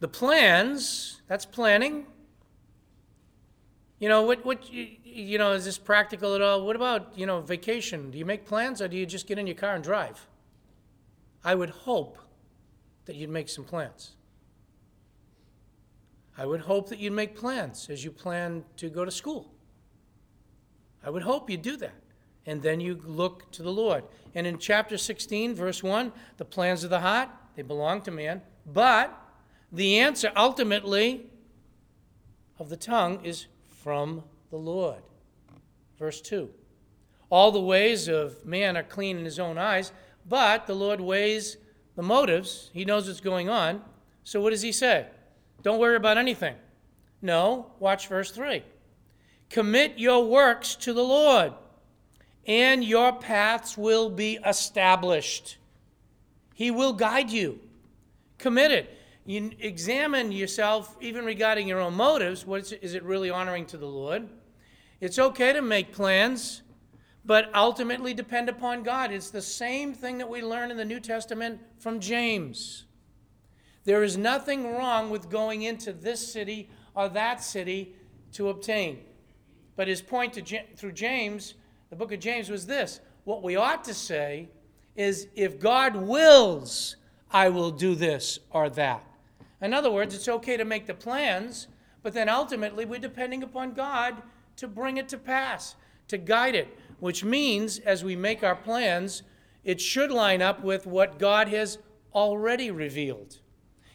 The 0.00 0.08
plans, 0.08 1.20
that's 1.28 1.44
planning. 1.44 2.06
You 3.98 4.08
know, 4.08 4.22
what, 4.22 4.46
what, 4.46 4.72
you 4.72 5.36
know, 5.36 5.52
is 5.52 5.66
this 5.66 5.76
practical 5.76 6.34
at 6.34 6.40
all? 6.40 6.64
What 6.64 6.74
about, 6.74 7.12
you 7.18 7.26
know, 7.26 7.40
vacation? 7.40 8.10
Do 8.10 8.18
you 8.18 8.24
make 8.24 8.46
plans 8.46 8.80
or 8.80 8.88
do 8.88 8.96
you 8.96 9.04
just 9.04 9.26
get 9.26 9.38
in 9.38 9.46
your 9.46 9.56
car 9.56 9.74
and 9.74 9.84
drive? 9.84 10.26
I 11.46 11.54
would 11.54 11.70
hope 11.70 12.18
that 13.04 13.14
you'd 13.14 13.30
make 13.30 13.48
some 13.48 13.62
plans. 13.62 14.16
I 16.36 16.44
would 16.44 16.62
hope 16.62 16.88
that 16.88 16.98
you'd 16.98 17.12
make 17.12 17.36
plans 17.36 17.88
as 17.88 18.04
you 18.04 18.10
plan 18.10 18.64
to 18.78 18.90
go 18.90 19.04
to 19.04 19.12
school. 19.12 19.54
I 21.04 21.08
would 21.08 21.22
hope 21.22 21.48
you'd 21.48 21.62
do 21.62 21.76
that. 21.76 21.94
And 22.46 22.60
then 22.60 22.80
you 22.80 23.00
look 23.04 23.48
to 23.52 23.62
the 23.62 23.70
Lord. 23.70 24.02
And 24.34 24.44
in 24.44 24.58
chapter 24.58 24.98
16, 24.98 25.54
verse 25.54 25.84
1, 25.84 26.12
the 26.36 26.44
plans 26.44 26.82
of 26.82 26.90
the 26.90 26.98
heart, 26.98 27.28
they 27.54 27.62
belong 27.62 28.02
to 28.02 28.10
man. 28.10 28.42
But 28.66 29.16
the 29.70 30.00
answer 30.00 30.32
ultimately 30.34 31.26
of 32.58 32.70
the 32.70 32.76
tongue 32.76 33.24
is 33.24 33.46
from 33.84 34.24
the 34.50 34.56
Lord. 34.56 35.02
Verse 35.96 36.20
2 36.20 36.50
All 37.30 37.52
the 37.52 37.60
ways 37.60 38.08
of 38.08 38.44
man 38.44 38.76
are 38.76 38.82
clean 38.82 39.16
in 39.16 39.24
his 39.24 39.38
own 39.38 39.58
eyes, 39.58 39.92
but 40.28 40.66
the 40.66 40.74
Lord 40.74 41.00
weighs 41.00 41.56
the 41.94 42.02
motives. 42.02 42.70
He 42.72 42.84
knows 42.84 43.06
what's 43.06 43.20
going 43.20 43.48
on. 43.48 43.82
So 44.24 44.40
what 44.40 44.50
does 44.50 44.62
he 44.62 44.72
say? 44.72 45.06
Don't 45.62 45.78
worry 45.78 45.96
about 45.96 46.18
anything. 46.18 46.54
No, 47.22 47.72
watch 47.78 48.08
verse 48.08 48.30
3. 48.30 48.62
Commit 49.50 49.98
your 49.98 50.24
works 50.24 50.74
to 50.76 50.92
the 50.92 51.02
Lord, 51.02 51.52
and 52.46 52.84
your 52.84 53.12
paths 53.12 53.78
will 53.78 54.10
be 54.10 54.38
established. 54.44 55.56
He 56.54 56.70
will 56.70 56.92
guide 56.92 57.30
you. 57.30 57.60
Commit 58.38 58.70
it. 58.70 58.98
You 59.24 59.50
examine 59.58 60.30
yourself, 60.30 60.96
even 61.00 61.24
regarding 61.24 61.66
your 61.66 61.80
own 61.80 61.94
motives. 61.94 62.46
What 62.46 62.60
is, 62.60 62.72
it, 62.72 62.80
is 62.82 62.94
it 62.94 63.02
really 63.02 63.30
honoring 63.30 63.66
to 63.66 63.76
the 63.76 63.86
Lord? 63.86 64.28
It's 65.00 65.18
okay 65.18 65.52
to 65.52 65.60
make 65.60 65.92
plans, 65.92 66.62
but 67.26 67.50
ultimately 67.54 68.14
depend 68.14 68.48
upon 68.48 68.84
God. 68.84 69.10
It's 69.10 69.30
the 69.30 69.42
same 69.42 69.92
thing 69.92 70.18
that 70.18 70.28
we 70.28 70.42
learn 70.42 70.70
in 70.70 70.76
the 70.76 70.84
New 70.84 71.00
Testament 71.00 71.60
from 71.78 71.98
James. 71.98 72.84
There 73.84 74.04
is 74.04 74.16
nothing 74.16 74.72
wrong 74.72 75.10
with 75.10 75.28
going 75.28 75.62
into 75.62 75.92
this 75.92 76.32
city 76.32 76.70
or 76.94 77.08
that 77.10 77.42
city 77.42 77.94
to 78.32 78.48
obtain. 78.48 79.00
But 79.74 79.88
his 79.88 80.00
point 80.00 80.32
to, 80.34 80.60
through 80.76 80.92
James, 80.92 81.54
the 81.90 81.96
book 81.96 82.12
of 82.12 82.20
James, 82.20 82.48
was 82.48 82.66
this 82.66 83.00
what 83.24 83.42
we 83.42 83.56
ought 83.56 83.82
to 83.84 83.94
say 83.94 84.48
is, 84.94 85.26
if 85.34 85.58
God 85.58 85.96
wills, 85.96 86.96
I 87.30 87.48
will 87.48 87.70
do 87.70 87.94
this 87.94 88.38
or 88.50 88.70
that. 88.70 89.04
In 89.60 89.74
other 89.74 89.90
words, 89.90 90.14
it's 90.14 90.28
okay 90.28 90.56
to 90.56 90.64
make 90.64 90.86
the 90.86 90.94
plans, 90.94 91.66
but 92.02 92.12
then 92.12 92.28
ultimately 92.28 92.84
we're 92.84 93.00
depending 93.00 93.42
upon 93.42 93.72
God 93.72 94.22
to 94.56 94.68
bring 94.68 94.96
it 94.96 95.08
to 95.08 95.18
pass, 95.18 95.74
to 96.08 96.18
guide 96.18 96.54
it, 96.54 96.68
which 96.98 97.24
means 97.24 97.78
as 97.80 98.04
we 98.04 98.16
make 98.16 98.42
our 98.42 98.56
plans, 98.56 99.22
it 99.64 99.80
should 99.80 100.10
line 100.10 100.42
up 100.42 100.62
with 100.62 100.86
what 100.86 101.18
God 101.18 101.48
has 101.48 101.78
already 102.14 102.70
revealed. 102.70 103.38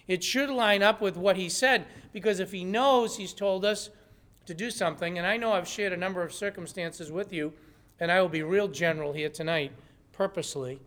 It 0.08 0.24
should 0.24 0.50
line 0.50 0.84
up 0.84 1.02
with 1.02 1.18
what 1.18 1.38
He 1.38 1.50
said, 1.50 1.86
because 2.12 2.40
if 2.40 2.52
He 2.52 2.64
knows 2.64 3.18
He's 3.18 3.34
told 3.34 3.66
us 3.66 3.90
to 4.46 4.54
do 4.54 4.70
something, 4.70 5.18
and 5.18 5.26
I 5.26 5.38
know 5.38 5.54
I've 5.54 5.68
shared 5.68 5.94
a 5.94 5.98
number 5.98 6.22
of 6.22 6.34
circumstances 6.34 7.12
with 7.12 7.32
you, 7.32 7.54
and 8.00 8.12
I 8.12 8.22
will 8.22 8.30
be 8.30 8.44
real 8.44 8.68
general 8.68 9.14
here 9.14 9.30
tonight, 9.30 9.72
purposely, 10.12 10.80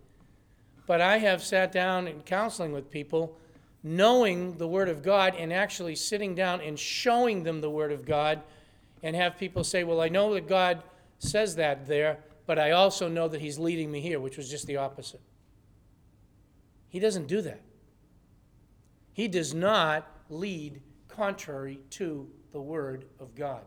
but 0.87 1.00
I 1.00 1.18
have 1.18 1.42
sat 1.42 1.72
down 1.72 2.07
in 2.07 2.20
counseling 2.22 2.72
with 2.72 2.90
people 2.90 3.38
knowing 3.83 4.57
the 4.57 4.66
Word 4.66 4.88
of 4.88 5.03
God 5.03 5.35
and 5.37 5.53
actually 5.53 5.94
sitting 5.94 6.35
down 6.35 6.61
and 6.62 6.79
showing 6.79 7.42
them 7.44 7.61
the 7.61 7.70
Word 7.70 7.92
of 7.92 8.07
God 8.07 8.40
and 9.03 9.14
have 9.14 9.38
people 9.38 9.62
say, 9.62 9.85
Well, 9.85 10.00
I 10.00 10.09
know 10.09 10.33
that 10.35 10.48
God 10.48 10.83
says 11.25 11.57
that 11.57 11.87
there, 11.87 12.19
but 12.47 12.59
I 12.59 12.73
also 12.73 13.09
know 13.09 13.29
that 13.29 13.41
He's 13.41 13.59
leading 13.59 13.91
me 13.91 14.01
here, 14.01 14.21
which 14.21 14.37
was 14.37 14.49
just 14.49 14.67
the 14.67 14.77
opposite. 14.77 15.21
He 16.89 17.01
doesn't 17.01 17.27
do 17.27 17.41
that. 17.43 17.61
He 19.13 19.29
does 19.29 19.55
not 19.55 20.07
lead 20.29 20.81
contrary 21.09 21.81
to 21.91 22.29
the 22.53 22.61
Word 22.61 23.07
of 23.19 23.35
God. 23.35 23.63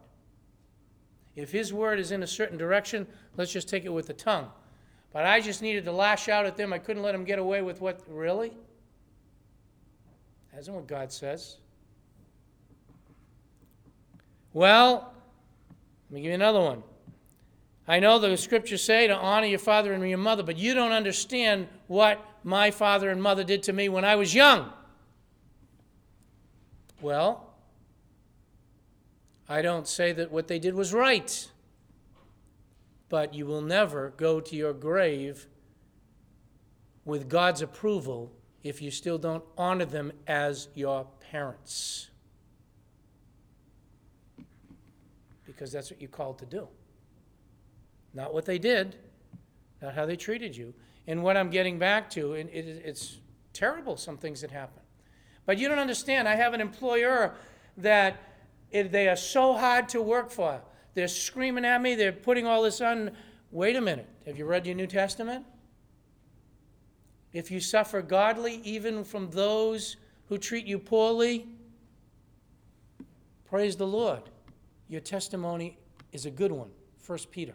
If 1.35 1.51
His 1.51 1.73
Word 1.73 1.99
is 1.99 2.11
in 2.11 2.23
a 2.23 2.27
certain 2.27 2.57
direction, 2.57 3.07
let's 3.35 3.51
just 3.51 3.69
take 3.69 3.85
it 3.85 3.89
with 3.89 4.07
the 4.07 4.13
tongue. 4.13 4.49
But 5.13 5.25
I 5.25 5.39
just 5.39 5.61
needed 5.61 5.85
to 5.85 5.91
lash 5.91 6.29
out 6.29 6.45
at 6.45 6.57
them. 6.57 6.73
I 6.73 6.79
couldn't 6.79 7.03
let 7.03 7.13
them 7.13 7.23
get 7.23 7.39
away 7.39 7.61
with 7.61 7.81
what, 7.81 8.01
really? 8.07 8.51
That's 10.53 10.67
not 10.67 10.77
what 10.77 10.87
God 10.87 11.11
says. 11.11 11.57
Well, 14.53 15.13
let 16.09 16.15
me 16.15 16.21
give 16.21 16.29
you 16.29 16.35
another 16.35 16.59
one. 16.59 16.83
I 17.87 17.99
know 17.99 18.19
the 18.19 18.35
scriptures 18.35 18.83
say 18.83 19.07
to 19.07 19.15
honor 19.15 19.47
your 19.47 19.59
father 19.59 19.93
and 19.93 20.07
your 20.07 20.17
mother, 20.17 20.43
but 20.43 20.57
you 20.57 20.73
don't 20.73 20.91
understand 20.91 21.67
what 21.87 22.19
my 22.43 22.69
father 22.69 23.09
and 23.09 23.23
mother 23.23 23.45
did 23.45 23.63
to 23.63 23.73
me 23.73 23.87
when 23.87 24.03
I 24.03 24.15
was 24.15 24.35
young. 24.35 24.73
Well, 26.99 27.53
I 29.47 29.61
don't 29.61 29.87
say 29.87 30.11
that 30.11 30.31
what 30.31 30.49
they 30.49 30.59
did 30.59 30.75
was 30.75 30.93
right, 30.93 31.49
but 33.07 33.33
you 33.33 33.45
will 33.45 33.61
never 33.61 34.09
go 34.17 34.41
to 34.41 34.55
your 34.55 34.73
grave 34.73 35.47
with 37.05 37.29
God's 37.29 37.61
approval 37.61 38.33
if 38.63 38.81
you 38.81 38.91
still 38.91 39.17
don't 39.17 39.45
honor 39.57 39.85
them 39.85 40.11
as 40.27 40.67
your 40.73 41.07
parents. 41.31 42.09
Because 45.45 45.71
that's 45.71 45.89
what 45.89 46.01
you're 46.01 46.09
called 46.09 46.39
to 46.39 46.45
do. 46.45 46.67
Not 48.17 48.33
what 48.33 48.45
they 48.45 48.57
did, 48.57 48.95
not 49.79 49.93
how 49.93 50.07
they 50.07 50.15
treated 50.15 50.57
you. 50.57 50.73
And 51.05 51.21
what 51.21 51.37
I'm 51.37 51.51
getting 51.51 51.77
back 51.77 52.09
to, 52.11 52.33
and 52.33 52.49
it, 52.49 52.81
it's 52.83 53.17
terrible, 53.53 53.95
some 53.95 54.17
things 54.17 54.41
that 54.41 54.49
happen. 54.49 54.81
But 55.45 55.59
you 55.59 55.69
don't 55.69 55.77
understand. 55.77 56.27
I 56.27 56.35
have 56.35 56.55
an 56.55 56.59
employer 56.59 57.35
that 57.77 58.17
it, 58.71 58.91
they 58.91 59.07
are 59.07 59.15
so 59.15 59.53
hard 59.53 59.87
to 59.89 60.01
work 60.01 60.31
for. 60.31 60.59
They're 60.95 61.07
screaming 61.07 61.63
at 61.63 61.79
me, 61.79 61.93
they're 61.93 62.11
putting 62.11 62.47
all 62.47 62.63
this 62.63 62.81
on. 62.81 63.11
Wait 63.51 63.75
a 63.75 63.81
minute. 63.81 64.09
Have 64.25 64.39
you 64.39 64.45
read 64.45 64.65
your 64.65 64.75
New 64.75 64.87
Testament? 64.87 65.45
if 67.33 67.51
you 67.51 67.59
suffer 67.59 68.01
godly 68.01 68.61
even 68.63 69.03
from 69.03 69.29
those 69.29 69.97
who 70.27 70.39
treat 70.39 70.65
you 70.65 70.79
poorly, 70.79 71.45
praise 73.45 73.75
the 73.75 73.85
Lord. 73.85 74.23
Your 74.87 75.01
testimony 75.01 75.77
is 76.11 76.25
a 76.25 76.31
good 76.31 76.51
one. 76.51 76.71
1 77.05 77.19
Peter. 77.29 77.53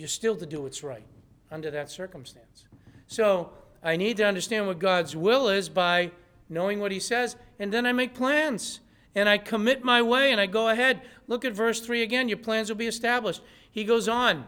You're 0.00 0.08
still 0.08 0.34
to 0.36 0.46
do 0.46 0.62
what's 0.62 0.82
right 0.82 1.04
under 1.50 1.70
that 1.70 1.90
circumstance. 1.90 2.64
So 3.06 3.50
I 3.82 3.96
need 3.96 4.16
to 4.16 4.24
understand 4.24 4.66
what 4.66 4.78
God's 4.78 5.14
will 5.14 5.50
is 5.50 5.68
by 5.68 6.12
knowing 6.48 6.80
what 6.80 6.90
He 6.90 6.98
says, 6.98 7.36
and 7.58 7.70
then 7.70 7.84
I 7.84 7.92
make 7.92 8.14
plans. 8.14 8.80
And 9.14 9.28
I 9.28 9.36
commit 9.36 9.84
my 9.84 10.00
way 10.00 10.32
and 10.32 10.40
I 10.40 10.46
go 10.46 10.68
ahead. 10.68 11.02
Look 11.26 11.44
at 11.44 11.52
verse 11.52 11.80
3 11.80 12.00
again. 12.00 12.28
Your 12.28 12.38
plans 12.38 12.70
will 12.70 12.76
be 12.76 12.86
established. 12.86 13.42
He 13.70 13.84
goes 13.84 14.08
on. 14.08 14.46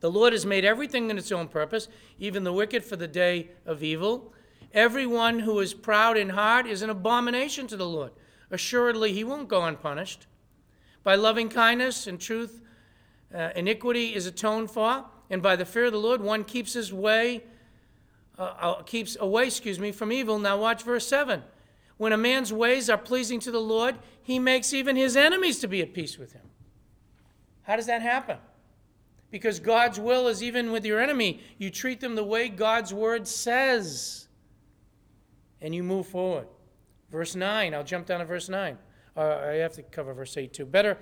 The 0.00 0.10
Lord 0.10 0.34
has 0.34 0.44
made 0.44 0.64
everything 0.66 1.08
in 1.08 1.16
its 1.16 1.32
own 1.32 1.48
purpose, 1.48 1.88
even 2.18 2.44
the 2.44 2.52
wicked 2.52 2.84
for 2.84 2.96
the 2.96 3.08
day 3.08 3.50
of 3.64 3.82
evil. 3.82 4.34
Everyone 4.74 5.40
who 5.40 5.60
is 5.60 5.72
proud 5.72 6.18
in 6.18 6.30
heart 6.30 6.66
is 6.66 6.82
an 6.82 6.90
abomination 6.90 7.66
to 7.68 7.76
the 7.76 7.86
Lord. 7.86 8.12
Assuredly, 8.50 9.14
he 9.14 9.24
won't 9.24 9.48
go 9.48 9.64
unpunished. 9.64 10.26
By 11.02 11.14
loving 11.14 11.48
kindness 11.48 12.06
and 12.06 12.20
truth, 12.20 12.60
uh, 13.34 13.50
iniquity 13.54 14.14
is 14.14 14.26
atoned 14.26 14.70
for, 14.70 15.04
and 15.30 15.42
by 15.42 15.56
the 15.56 15.64
fear 15.64 15.86
of 15.86 15.92
the 15.92 15.98
Lord, 15.98 16.20
one 16.20 16.44
keeps 16.44 16.72
his 16.72 16.92
way, 16.92 17.44
uh, 18.38 18.42
uh, 18.42 18.82
keeps 18.82 19.16
away, 19.20 19.46
excuse 19.46 19.78
me, 19.78 19.92
from 19.92 20.12
evil. 20.12 20.38
Now 20.38 20.58
watch 20.58 20.82
verse 20.82 21.06
seven. 21.06 21.42
When 21.98 22.12
a 22.12 22.16
man's 22.16 22.52
ways 22.52 22.88
are 22.88 22.96
pleasing 22.96 23.40
to 23.40 23.50
the 23.50 23.60
Lord, 23.60 23.96
he 24.22 24.38
makes 24.38 24.72
even 24.72 24.96
his 24.96 25.16
enemies 25.16 25.58
to 25.60 25.68
be 25.68 25.82
at 25.82 25.92
peace 25.92 26.16
with 26.16 26.32
him. 26.32 26.48
How 27.62 27.76
does 27.76 27.86
that 27.86 28.02
happen? 28.02 28.38
Because 29.30 29.60
God's 29.60 30.00
will 30.00 30.28
is 30.28 30.42
even 30.42 30.72
with 30.72 30.86
your 30.86 31.00
enemy. 31.00 31.40
You 31.58 31.70
treat 31.70 32.00
them 32.00 32.14
the 32.14 32.24
way 32.24 32.48
God's 32.48 32.94
word 32.94 33.28
says. 33.28 34.28
And 35.60 35.74
you 35.74 35.82
move 35.82 36.06
forward. 36.06 36.46
Verse 37.10 37.34
9, 37.34 37.74
I'll 37.74 37.84
jump 37.84 38.06
down 38.06 38.20
to 38.20 38.26
verse 38.26 38.48
9. 38.48 38.78
Uh, 39.16 39.20
I 39.20 39.54
have 39.54 39.72
to 39.74 39.82
cover 39.82 40.14
verse 40.14 40.36
8 40.36 40.52
too. 40.52 40.64
Better 40.64 40.96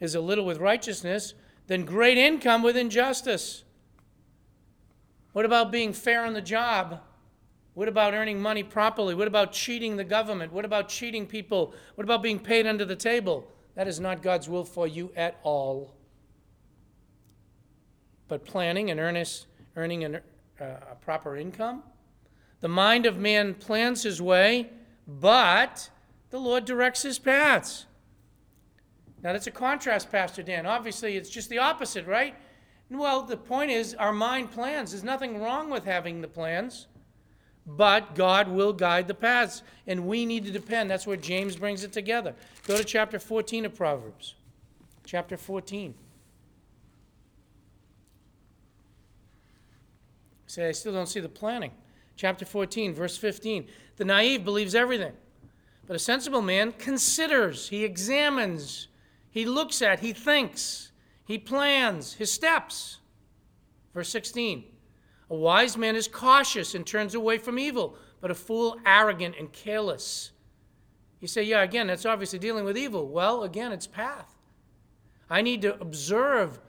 is 0.00 0.14
a 0.14 0.20
little 0.20 0.44
with 0.44 0.58
righteousness 0.58 1.34
than 1.70 1.84
great 1.84 2.18
income 2.18 2.64
with 2.64 2.76
injustice. 2.76 3.62
What 5.34 5.44
about 5.44 5.70
being 5.70 5.92
fair 5.92 6.24
on 6.24 6.32
the 6.32 6.42
job? 6.42 7.00
What 7.74 7.86
about 7.86 8.12
earning 8.12 8.42
money 8.42 8.64
properly? 8.64 9.14
What 9.14 9.28
about 9.28 9.52
cheating 9.52 9.96
the 9.96 10.02
government? 10.02 10.52
What 10.52 10.64
about 10.64 10.88
cheating 10.88 11.28
people? 11.28 11.72
What 11.94 12.02
about 12.02 12.24
being 12.24 12.40
paid 12.40 12.66
under 12.66 12.84
the 12.84 12.96
table? 12.96 13.46
That 13.76 13.86
is 13.86 14.00
not 14.00 14.20
God's 14.20 14.48
will 14.48 14.64
for 14.64 14.88
you 14.88 15.12
at 15.14 15.38
all. 15.44 15.94
but 18.26 18.44
planning 18.44 18.90
and 18.90 18.98
earnest, 18.98 19.46
earning 19.76 20.02
an, 20.04 20.16
uh, 20.60 20.64
a 20.92 20.96
proper 21.00 21.36
income. 21.36 21.84
The 22.60 22.68
mind 22.68 23.06
of 23.06 23.16
man 23.16 23.54
plans 23.54 24.02
his 24.02 24.20
way, 24.20 24.70
but 25.06 25.90
the 26.30 26.38
Lord 26.38 26.64
directs 26.64 27.02
his 27.02 27.20
paths. 27.20 27.86
Now, 29.22 29.32
that's 29.32 29.46
a 29.46 29.50
contrast, 29.50 30.10
Pastor 30.10 30.42
Dan. 30.42 30.66
Obviously, 30.66 31.16
it's 31.16 31.28
just 31.28 31.50
the 31.50 31.58
opposite, 31.58 32.06
right? 32.06 32.34
Well, 32.90 33.22
the 33.22 33.36
point 33.36 33.70
is, 33.70 33.94
our 33.94 34.12
mind 34.12 34.50
plans. 34.50 34.90
There's 34.90 35.04
nothing 35.04 35.40
wrong 35.40 35.70
with 35.70 35.84
having 35.84 36.20
the 36.20 36.28
plans, 36.28 36.88
but 37.66 38.14
God 38.14 38.48
will 38.48 38.72
guide 38.72 39.06
the 39.06 39.14
paths, 39.14 39.62
and 39.86 40.06
we 40.06 40.26
need 40.26 40.44
to 40.46 40.50
depend. 40.50 40.90
That's 40.90 41.06
where 41.06 41.16
James 41.16 41.56
brings 41.56 41.84
it 41.84 41.92
together. 41.92 42.34
Go 42.66 42.76
to 42.76 42.84
chapter 42.84 43.18
14 43.18 43.66
of 43.66 43.74
Proverbs. 43.74 44.34
Chapter 45.04 45.36
14. 45.36 45.94
Say, 50.46 50.68
I 50.68 50.72
still 50.72 50.92
don't 50.92 51.06
see 51.06 51.20
the 51.20 51.28
planning. 51.28 51.70
Chapter 52.16 52.44
14, 52.44 52.92
verse 52.92 53.16
15. 53.16 53.68
The 53.96 54.04
naive 54.04 54.44
believes 54.44 54.74
everything, 54.74 55.12
but 55.86 55.94
a 55.94 55.98
sensible 55.98 56.42
man 56.42 56.72
considers, 56.72 57.68
he 57.68 57.84
examines, 57.84 58.88
he 59.30 59.44
looks 59.44 59.82
at, 59.82 60.00
he 60.00 60.12
thinks, 60.12 60.92
he 61.24 61.38
plans 61.38 62.14
his 62.14 62.32
steps. 62.32 62.98
Verse 63.94 64.08
16. 64.08 64.64
A 65.30 65.34
wise 65.34 65.76
man 65.76 65.94
is 65.94 66.08
cautious 66.08 66.74
and 66.74 66.86
turns 66.86 67.14
away 67.14 67.38
from 67.38 67.58
evil, 67.58 67.96
but 68.20 68.30
a 68.30 68.34
fool 68.34 68.76
arrogant 68.84 69.36
and 69.38 69.52
careless. 69.52 70.32
You 71.20 71.28
say, 71.28 71.42
yeah, 71.42 71.62
again, 71.62 71.86
that's 71.86 72.06
obviously 72.06 72.38
dealing 72.38 72.64
with 72.64 72.76
evil. 72.76 73.08
Well, 73.08 73.44
again, 73.44 73.72
it's 73.72 73.86
path. 73.86 74.36
I 75.28 75.42
need 75.42 75.62
to 75.62 75.80
observe 75.80 76.60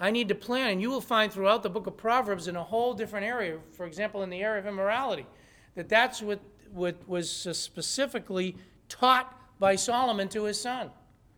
I 0.00 0.10
need 0.10 0.28
to 0.28 0.34
plan. 0.34 0.70
And 0.70 0.82
you 0.82 0.90
will 0.90 1.02
find 1.02 1.30
throughout 1.30 1.62
the 1.62 1.68
book 1.68 1.86
of 1.86 1.96
Proverbs 1.96 2.48
in 2.48 2.56
a 2.56 2.64
whole 2.64 2.94
different 2.94 3.26
area, 3.26 3.58
for 3.72 3.84
example, 3.84 4.22
in 4.22 4.30
the 4.30 4.42
area 4.42 4.58
of 4.58 4.66
immorality, 4.66 5.26
that 5.74 5.90
that's 5.90 6.22
what, 6.22 6.40
what 6.72 6.96
was 7.06 7.30
specifically 7.30 8.56
taught 8.88 9.36
by 9.60 9.76
Solomon 9.76 10.28
to 10.30 10.44
his 10.44 10.58
son. 10.58 10.90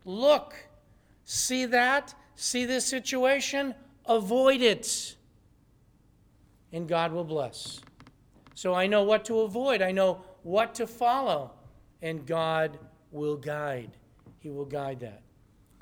Look, 0.05 0.55
see 1.25 1.65
that, 1.65 2.13
see 2.35 2.65
this 2.65 2.85
situation, 2.85 3.75
avoid 4.05 4.61
it, 4.61 5.15
and 6.71 6.87
God 6.87 7.11
will 7.11 7.23
bless. 7.23 7.81
So 8.55 8.73
I 8.73 8.87
know 8.87 9.03
what 9.03 9.25
to 9.25 9.41
avoid, 9.41 9.81
I 9.81 9.91
know 9.91 10.21
what 10.43 10.75
to 10.75 10.87
follow, 10.87 11.51
and 12.01 12.25
God 12.25 12.77
will 13.11 13.37
guide. 13.37 13.97
He 14.39 14.49
will 14.49 14.65
guide 14.65 14.99
that. 15.01 15.21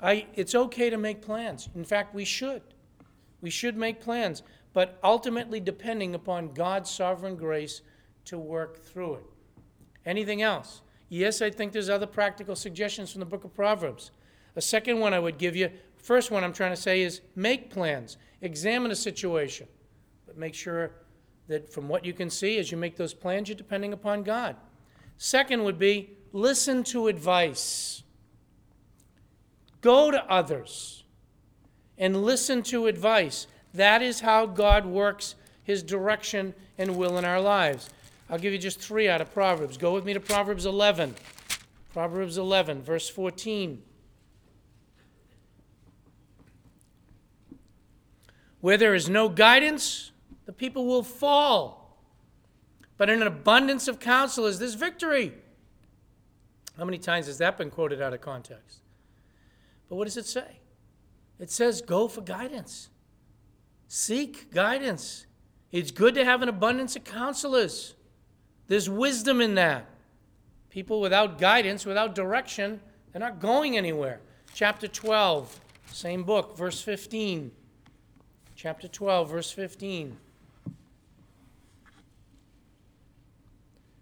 I, 0.00 0.26
it's 0.34 0.54
okay 0.54 0.90
to 0.90 0.98
make 0.98 1.22
plans. 1.22 1.68
In 1.74 1.84
fact, 1.84 2.14
we 2.14 2.24
should. 2.24 2.62
We 3.40 3.50
should 3.50 3.76
make 3.76 4.00
plans, 4.00 4.42
but 4.72 4.98
ultimately 5.02 5.60
depending 5.60 6.14
upon 6.14 6.54
God's 6.54 6.90
sovereign 6.90 7.36
grace 7.36 7.82
to 8.26 8.38
work 8.38 8.84
through 8.84 9.14
it. 9.14 9.24
Anything 10.06 10.42
else? 10.42 10.82
Yes, 11.08 11.42
I 11.42 11.50
think 11.50 11.72
there's 11.72 11.90
other 11.90 12.06
practical 12.06 12.56
suggestions 12.56 13.12
from 13.12 13.20
the 13.20 13.26
book 13.26 13.44
of 13.44 13.54
Proverbs. 13.54 14.10
A 14.56 14.60
second 14.60 15.00
one 15.00 15.14
I 15.14 15.18
would 15.18 15.38
give 15.38 15.56
you, 15.56 15.70
first 15.96 16.30
one 16.30 16.44
I'm 16.44 16.52
trying 16.52 16.72
to 16.72 16.80
say 16.80 17.02
is 17.02 17.20
make 17.34 17.70
plans, 17.70 18.16
examine 18.40 18.90
a 18.90 18.96
situation, 18.96 19.66
but 20.26 20.36
make 20.36 20.54
sure 20.54 20.92
that 21.48 21.72
from 21.72 21.88
what 21.88 22.04
you 22.04 22.12
can 22.12 22.30
see 22.30 22.58
as 22.58 22.70
you 22.70 22.76
make 22.76 22.96
those 22.96 23.14
plans, 23.14 23.48
you're 23.48 23.56
depending 23.56 23.92
upon 23.92 24.22
God. 24.22 24.56
Second 25.18 25.64
would 25.64 25.78
be 25.78 26.10
listen 26.32 26.84
to 26.84 27.08
advice. 27.08 28.02
Go 29.80 30.10
to 30.10 30.24
others 30.30 31.04
and 31.98 32.22
listen 32.22 32.62
to 32.64 32.86
advice. 32.86 33.46
That 33.74 34.02
is 34.02 34.20
how 34.20 34.46
God 34.46 34.86
works 34.86 35.34
his 35.64 35.82
direction 35.82 36.54
and 36.78 36.96
will 36.96 37.18
in 37.18 37.24
our 37.24 37.40
lives. 37.40 37.88
I'll 38.28 38.38
give 38.38 38.52
you 38.52 38.58
just 38.58 38.80
three 38.80 39.08
out 39.08 39.20
of 39.20 39.32
Proverbs. 39.32 39.76
Go 39.76 39.92
with 39.92 40.04
me 40.04 40.14
to 40.14 40.20
Proverbs 40.20 40.66
11. 40.66 41.14
Proverbs 41.92 42.38
11, 42.38 42.82
verse 42.82 43.08
14. 43.08 43.82
Where 48.62 48.78
there 48.78 48.94
is 48.94 49.10
no 49.10 49.28
guidance, 49.28 50.12
the 50.46 50.52
people 50.52 50.86
will 50.86 51.02
fall. 51.02 51.98
But 52.96 53.10
in 53.10 53.20
an 53.20 53.26
abundance 53.26 53.88
of 53.88 53.98
counsel 53.98 54.46
is 54.46 54.60
this 54.60 54.74
victory. 54.74 55.34
How 56.78 56.84
many 56.84 56.98
times 56.98 57.26
has 57.26 57.38
that 57.38 57.58
been 57.58 57.70
quoted 57.70 58.00
out 58.00 58.14
of 58.14 58.20
context? 58.20 58.78
But 59.88 59.96
what 59.96 60.04
does 60.04 60.16
it 60.16 60.26
say? 60.26 60.60
It 61.40 61.50
says 61.50 61.82
go 61.82 62.06
for 62.06 62.20
guidance. 62.20 62.88
Seek 63.88 64.52
guidance. 64.52 65.26
It's 65.72 65.90
good 65.90 66.14
to 66.14 66.24
have 66.24 66.40
an 66.40 66.48
abundance 66.48 66.94
of 66.94 67.02
counselors. 67.02 67.96
There's 68.68 68.88
wisdom 68.88 69.40
in 69.40 69.56
that. 69.56 69.86
People 70.70 71.00
without 71.00 71.36
guidance, 71.36 71.84
without 71.84 72.14
direction, 72.14 72.80
they're 73.10 73.20
not 73.20 73.40
going 73.40 73.76
anywhere. 73.76 74.20
Chapter 74.54 74.86
12, 74.86 75.60
same 75.90 76.22
book, 76.22 76.56
verse 76.56 76.80
15. 76.80 77.50
Chapter 78.62 78.86
12, 78.86 79.28
verse 79.28 79.50
15. 79.50 80.16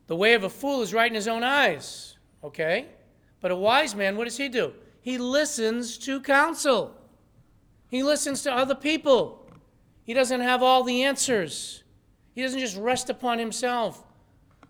The 0.07 0.14
way 0.14 0.35
of 0.35 0.44
a 0.44 0.51
fool 0.51 0.83
is 0.83 0.92
right 0.92 1.11
in 1.11 1.14
his 1.14 1.29
own 1.29 1.42
eyes. 1.42 2.18
Okay? 2.44 2.88
But 3.40 3.53
a 3.53 3.57
wise 3.57 3.94
man, 3.94 4.18
what 4.18 4.25
does 4.25 4.37
he 4.37 4.51
do? 4.51 4.75
He 5.01 5.16
listens 5.16 5.96
to 6.01 6.20
counsel. 6.20 6.94
He 7.88 8.03
listens 8.03 8.42
to 8.42 8.53
other 8.53 8.75
people. 8.75 9.51
He 10.05 10.12
doesn't 10.12 10.42
have 10.42 10.62
all 10.62 10.85
the 10.85 11.05
answers. 11.05 11.83
He 12.35 12.42
doesn't 12.42 12.61
just 12.61 12.77
rest 12.77 13.09
upon 13.09 13.38
himself. 13.38 14.05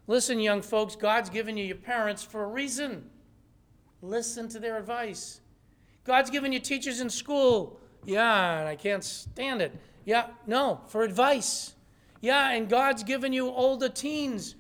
Listen, 0.07 0.38
young 0.38 0.62
folks, 0.62 0.94
God's 0.94 1.31
given 1.31 1.57
you 1.57 1.64
your 1.64 1.74
parents 1.74 2.22
for 2.22 2.44
a 2.44 2.46
reason. 2.46 3.11
Listen 4.03 4.48
to 4.50 4.61
their 4.61 4.76
advice. 4.76 5.40
God's 6.05 6.31
given 6.31 6.53
you 6.53 6.61
teachers 6.61 7.00
in 7.00 7.11
school. 7.11 7.79
Yeah, 8.04 8.60
and 8.60 8.68
I 8.68 8.76
can't 8.76 9.04
stand 9.04 9.62
it. 9.62 9.72
Yeah, 10.04 10.28
no, 10.46 10.80
for 10.88 11.02
advice. 11.02 11.74
Yeah, 12.20 12.50
and 12.50 12.68
God's 12.68 13.02
given 13.02 13.32
you 13.32 13.48
older 13.48 13.88
teens 13.88 14.56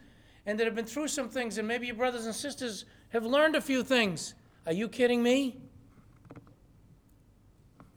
and 0.46 0.58
that 0.58 0.64
have 0.66 0.74
been 0.74 0.86
through 0.86 1.08
some 1.08 1.28
things, 1.28 1.58
and 1.58 1.68
maybe 1.68 1.86
your 1.86 1.96
brothers 1.96 2.26
and 2.26 2.34
sisters 2.34 2.84
have 3.10 3.24
learned 3.24 3.56
a 3.56 3.60
few 3.60 3.82
things. 3.82 4.34
Are 4.66 4.72
you 4.72 4.88
kidding 4.88 5.22
me? 5.22 5.60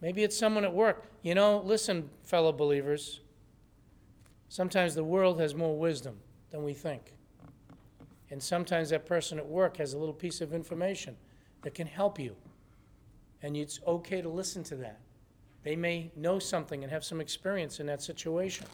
Maybe 0.02 0.24
it's 0.24 0.38
someone 0.38 0.66
at 0.66 0.74
work. 0.74 1.06
You 1.22 1.36
know, 1.36 1.60
listen, 1.60 2.10
fellow 2.24 2.52
believers, 2.52 3.22
sometimes 4.50 4.96
the 4.96 5.04
world 5.04 5.40
has 5.40 5.56
more 5.56 5.78
wisdom 5.78 6.18
than 6.52 6.64
we 6.64 6.74
think. 6.74 7.14
And 8.30 8.42
sometimes 8.42 8.90
that 8.90 9.06
person 9.06 9.38
at 9.38 9.48
work 9.48 9.78
has 9.78 9.94
a 9.94 9.98
little 9.98 10.14
piece 10.14 10.42
of 10.42 10.54
information 10.54 11.16
that 11.62 11.74
can 11.74 11.88
help 11.88 12.20
you. 12.20 12.36
And 13.42 13.56
it's 13.56 13.80
okay 13.88 14.22
to 14.22 14.30
listen 14.30 14.64
to 14.66 14.76
that. 14.78 15.00
They 15.64 15.76
may 15.76 16.12
know 16.16 16.40
something 16.40 16.84
and 16.84 16.92
have 16.92 17.04
some 17.04 17.22
experience 17.22 17.80
in 17.80 17.86
that 17.88 18.02
situation. 18.02 18.68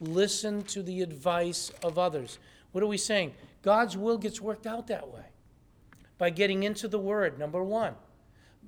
Listen 0.00 0.62
to 0.64 0.82
the 0.82 1.02
advice 1.02 1.70
of 1.82 1.98
others. 1.98 2.38
What 2.72 2.84
are 2.84 2.88
we 2.88 2.98
saying? 2.98 3.32
God's 3.62 3.96
will 3.96 4.18
gets 4.18 4.40
worked 4.40 4.66
out 4.66 4.86
that 4.88 5.08
way 5.08 5.24
by 6.18 6.30
getting 6.30 6.62
into 6.62 6.88
the 6.88 6.98
Word, 6.98 7.38
number 7.38 7.62
one. 7.62 7.94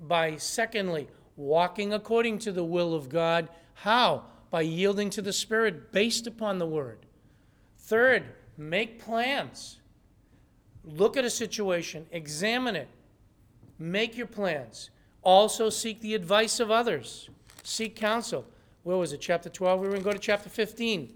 By, 0.00 0.36
secondly, 0.36 1.08
walking 1.36 1.92
according 1.92 2.38
to 2.40 2.52
the 2.52 2.64
will 2.64 2.94
of 2.94 3.08
God. 3.08 3.48
How? 3.74 4.24
By 4.50 4.62
yielding 4.62 5.10
to 5.10 5.22
the 5.22 5.32
Spirit 5.32 5.92
based 5.92 6.26
upon 6.26 6.58
the 6.58 6.66
Word. 6.66 7.06
Third, 7.78 8.24
make 8.56 9.02
plans. 9.02 9.78
Look 10.84 11.16
at 11.16 11.24
a 11.24 11.30
situation, 11.30 12.06
examine 12.10 12.76
it, 12.76 12.88
make 13.78 14.16
your 14.16 14.26
plans. 14.26 14.90
Also, 15.22 15.68
seek 15.68 16.00
the 16.00 16.14
advice 16.14 16.60
of 16.60 16.70
others, 16.70 17.28
seek 17.62 17.96
counsel. 17.96 18.46
Where 18.82 18.96
was 18.96 19.12
it? 19.12 19.20
Chapter 19.20 19.48
12? 19.48 19.80
We're 19.80 19.86
going 19.86 19.98
to 19.98 20.04
go 20.04 20.12
to 20.12 20.18
chapter 20.18 20.48
15. 20.48 21.14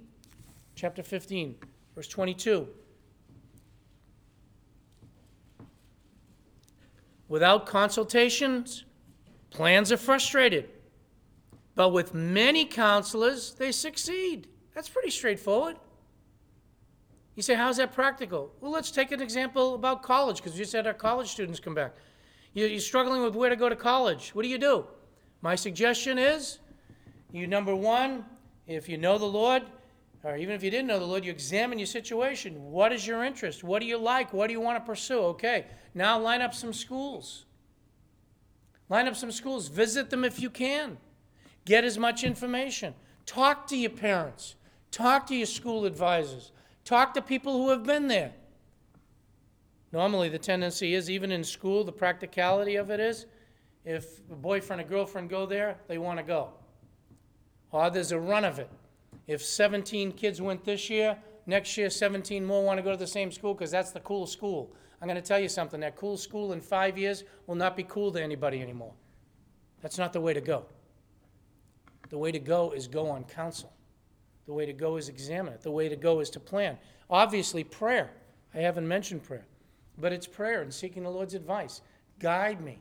Chapter 0.75 1.03
15, 1.03 1.55
verse 1.95 2.09
22. 2.09 2.69
Without 7.29 7.67
consultations, 7.67 8.85
Plans 9.53 9.93
are 9.93 9.99
frustrated, 9.99 10.71
but 11.75 11.91
with 11.91 12.15
many 12.15 12.65
counselors, 12.65 13.55
they 13.55 13.71
succeed. 13.71 14.49
That's 14.75 14.89
pretty 14.89 15.11
straightforward. 15.11 15.77
You 17.35 17.43
say, 17.43 17.55
how's 17.55 17.77
that 17.77 17.93
practical? 17.93 18.53
Well, 18.61 18.73
let's 18.73 18.91
take 18.91 19.13
an 19.13 19.21
example 19.21 19.75
about 19.75 20.03
college, 20.03 20.39
because 20.39 20.55
just 20.55 20.73
had 20.73 20.87
our 20.87 20.95
college 20.95 21.29
students 21.29 21.61
come 21.61 21.75
back. 21.75 21.95
You're 22.55 22.81
struggling 22.81 23.23
with 23.23 23.35
where 23.35 23.51
to 23.51 23.57
go 23.57 23.69
to 23.69 23.77
college. 23.77 24.31
What 24.31 24.43
do 24.43 24.49
you 24.49 24.59
do? 24.59 24.87
My 25.43 25.57
suggestion 25.57 26.19
is 26.19 26.59
you, 27.33 27.47
number 27.47 27.75
one, 27.75 28.25
if 28.67 28.89
you 28.89 28.97
know 28.97 29.19
the 29.19 29.27
Lord, 29.27 29.63
or 30.23 30.37
even 30.37 30.55
if 30.55 30.63
you 30.63 30.71
didn't 30.71 30.87
know 30.87 31.01
the 31.01 31.05
Lord, 31.05 31.25
you 31.25 31.33
examine 31.33 31.79
your 31.79 31.87
situation. 31.87 32.71
What 32.71 32.93
is 32.93 33.07
your 33.07 33.25
interest? 33.25 33.65
What 33.65 33.81
do 33.81 33.87
you 33.87 33.99
like? 33.99 34.33
What 34.33 34.47
do 34.47 34.53
you 34.53 34.61
want 34.61 34.79
to 34.79 34.87
pursue? 34.89 35.19
Okay, 35.19 35.67
now 35.95 36.19
line 36.19 36.41
up 36.41 36.55
some 36.55 36.73
schools. 36.73 37.45
Line 38.89 39.09
up 39.09 39.17
some 39.17 39.33
schools, 39.33 39.69
visit 39.69 40.11
them 40.11 40.25
if 40.25 40.41
you 40.41 40.49
can. 40.49 40.99
Get 41.65 41.85
as 41.85 41.99
much 41.99 42.25
information. 42.25 42.95
Talk 43.27 43.67
to 43.69 43.77
your 43.77 43.91
parents. 43.91 44.55
Talk 44.91 45.27
to 45.29 45.35
your 45.35 45.47
school 45.47 45.87
advisors. 45.87 46.53
Talk 46.85 47.15
to 47.15 47.23
people 47.23 47.57
who 47.57 47.71
have 47.71 47.85
been 47.85 48.09
there. 48.09 48.33
Normally, 49.93 50.29
the 50.29 50.39
tendency 50.39 50.95
is, 50.95 51.11
even 51.11 51.33
in 51.33 51.45
school, 51.45 51.85
the 51.85 51.93
practicality 51.93 52.77
of 52.77 52.91
it 52.91 53.01
is 53.01 53.27
if 53.85 54.21
a 54.31 54.37
boyfriend 54.37 54.81
or 54.83 54.85
girlfriend 54.85 55.29
go 55.29 55.47
there, 55.47 55.77
they 55.89 55.99
want 55.99 56.19
to 56.19 56.23
go. 56.23 56.51
Or 57.71 57.91
there's 57.91 58.13
a 58.13 58.19
run 58.19 58.45
of 58.45 58.59
it. 58.59 58.71
If 59.27 59.43
17 59.43 60.13
kids 60.13 60.41
went 60.41 60.65
this 60.65 60.91
year, 60.91 61.17
next 61.47 61.77
year 61.77 61.91
17 61.91 62.45
more 62.45 62.65
want 62.65 62.79
to 62.79 62.83
go 62.83 62.91
to 62.91 62.97
the 62.97 63.07
same 63.07 63.33
school 63.33 63.55
because 63.55 63.71
that's 63.71 63.91
the 63.91 64.01
cool 64.01 64.27
school. 64.27 64.75
I'm 65.01 65.09
going 65.09 65.21
to 65.21 65.27
tell 65.27 65.41
you 65.41 65.49
something 65.49 65.81
that 65.81 65.97
cool 65.97 66.17
school 66.17 66.53
in 66.53 66.61
five 66.61 66.97
years 66.97 67.25
will 67.47 67.57
not 67.57 67.77
be 67.77 67.83
cool 67.85 68.13
to 68.13 68.23
anybody 68.23 68.61
anymore. 68.61 68.93
That's 69.81 69.99
not 69.99 70.13
the 70.13 70.21
way 70.21 70.33
to 70.33 70.41
go. 70.41 70.67
The 72.11 72.19
way 72.19 72.31
to 72.31 72.39
go 72.39 72.73
is 72.73 72.87
go 72.87 73.09
on 73.09 73.25
counsel. 73.25 73.73
The 74.47 74.53
way 74.53 74.67
to 74.67 74.73
go 74.73 74.97
is 74.97 75.09
examine 75.09 75.55
it. 75.55 75.63
The 75.63 75.71
way 75.71 75.89
to 75.89 75.97
go 75.97 76.21
is 76.21 76.31
to 76.31 76.41
plan. 76.41 76.79
Obviously, 77.11 77.65
prayer. 77.65 78.13
I 78.55 78.59
haven't 78.59 78.87
mentioned 78.87 79.23
prayer, 79.23 79.47
but 79.99 80.13
it's 80.13 80.27
prayer 80.27 80.63
and 80.63 80.73
seeking 80.73 81.05
the 81.05 81.11
Lord's 81.11 81.35
advice. 81.35 81.81
Guide 82.19 82.61
me. 82.61 82.79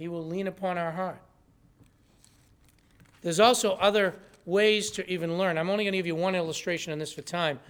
He 0.00 0.08
will 0.08 0.24
lean 0.24 0.46
upon 0.46 0.78
our 0.78 0.92
heart. 0.92 1.20
There's 3.20 3.38
also 3.38 3.72
other 3.72 4.14
ways 4.46 4.90
to 4.92 5.06
even 5.06 5.36
learn. 5.36 5.58
I'm 5.58 5.68
only 5.68 5.84
going 5.84 5.92
to 5.92 5.98
give 5.98 6.06
you 6.06 6.16
one 6.16 6.34
illustration 6.34 6.90
on 6.90 6.98
this 6.98 7.12
for 7.12 7.20
time. 7.20 7.60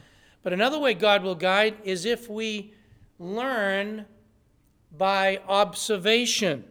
But 0.45 0.53
another 0.53 0.79
way 0.79 0.95
God 0.95 1.25
will 1.25 1.35
guide 1.35 1.75
is 1.83 2.05
if 2.05 2.31
we 2.31 2.73
learn 3.19 4.07
by 4.97 5.41
observation. 5.49 6.63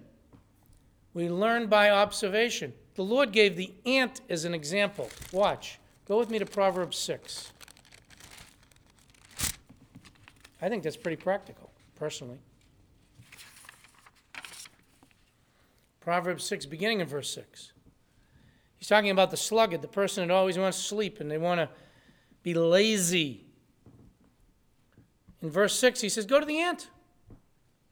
We 1.14 1.28
learn 1.28 1.68
by 1.68 1.90
observation. 1.90 2.72
The 2.96 3.04
Lord 3.04 3.34
gave 3.34 3.58
the 3.58 3.74
ant 3.86 4.22
as 4.30 4.46
an 4.46 4.54
example. 4.54 5.10
Watch. 5.34 5.78
Go 6.08 6.18
with 6.18 6.30
me 6.30 6.40
to 6.40 6.46
Proverbs 6.46 6.98
6. 7.00 7.52
I 10.62 10.70
think 10.70 10.84
that's 10.84 10.96
pretty 10.96 11.22
practical, 11.22 11.70
personally. 11.96 12.40
Proverbs 16.10 16.44
6, 16.46 16.66
beginning 16.66 17.02
in 17.02 17.06
verse 17.06 17.30
6. 17.36 17.72
He's 18.78 18.88
talking 18.88 19.12
about 19.12 19.30
the 19.30 19.38
sluggard, 19.38 19.84
the 19.84 19.88
person 19.88 20.28
that 20.28 20.34
always 20.34 20.58
wants 20.58 20.80
to 20.80 20.84
sleep 20.84 21.20
and 21.20 21.30
they 21.30 21.38
want 21.38 21.60
to 21.60 21.70
be 22.42 22.56
lazy. 22.56 23.46
In 25.44 25.52
verse 25.52 25.78
6, 25.78 26.02
he 26.02 26.10
says, 26.10 26.26
Go 26.26 26.40
to 26.40 26.48
the 26.48 26.58
ant. 26.62 26.90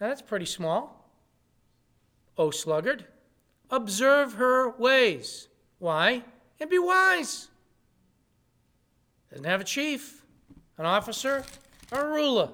Now 0.02 0.08
that's 0.08 0.24
pretty 0.24 0.48
small. 0.48 1.12
O 2.40 2.50
sluggard, 2.50 3.06
observe 3.70 4.34
her 4.34 4.72
ways. 4.72 5.48
Why? 5.78 6.24
And 6.60 6.72
be 6.72 6.80
wise. 6.80 7.50
Doesn't 9.30 9.46
have 9.46 9.62
a 9.62 9.64
chief, 9.64 10.26
an 10.80 10.88
officer, 10.88 11.46
or 11.92 12.00
a 12.00 12.14
ruler. 12.14 12.50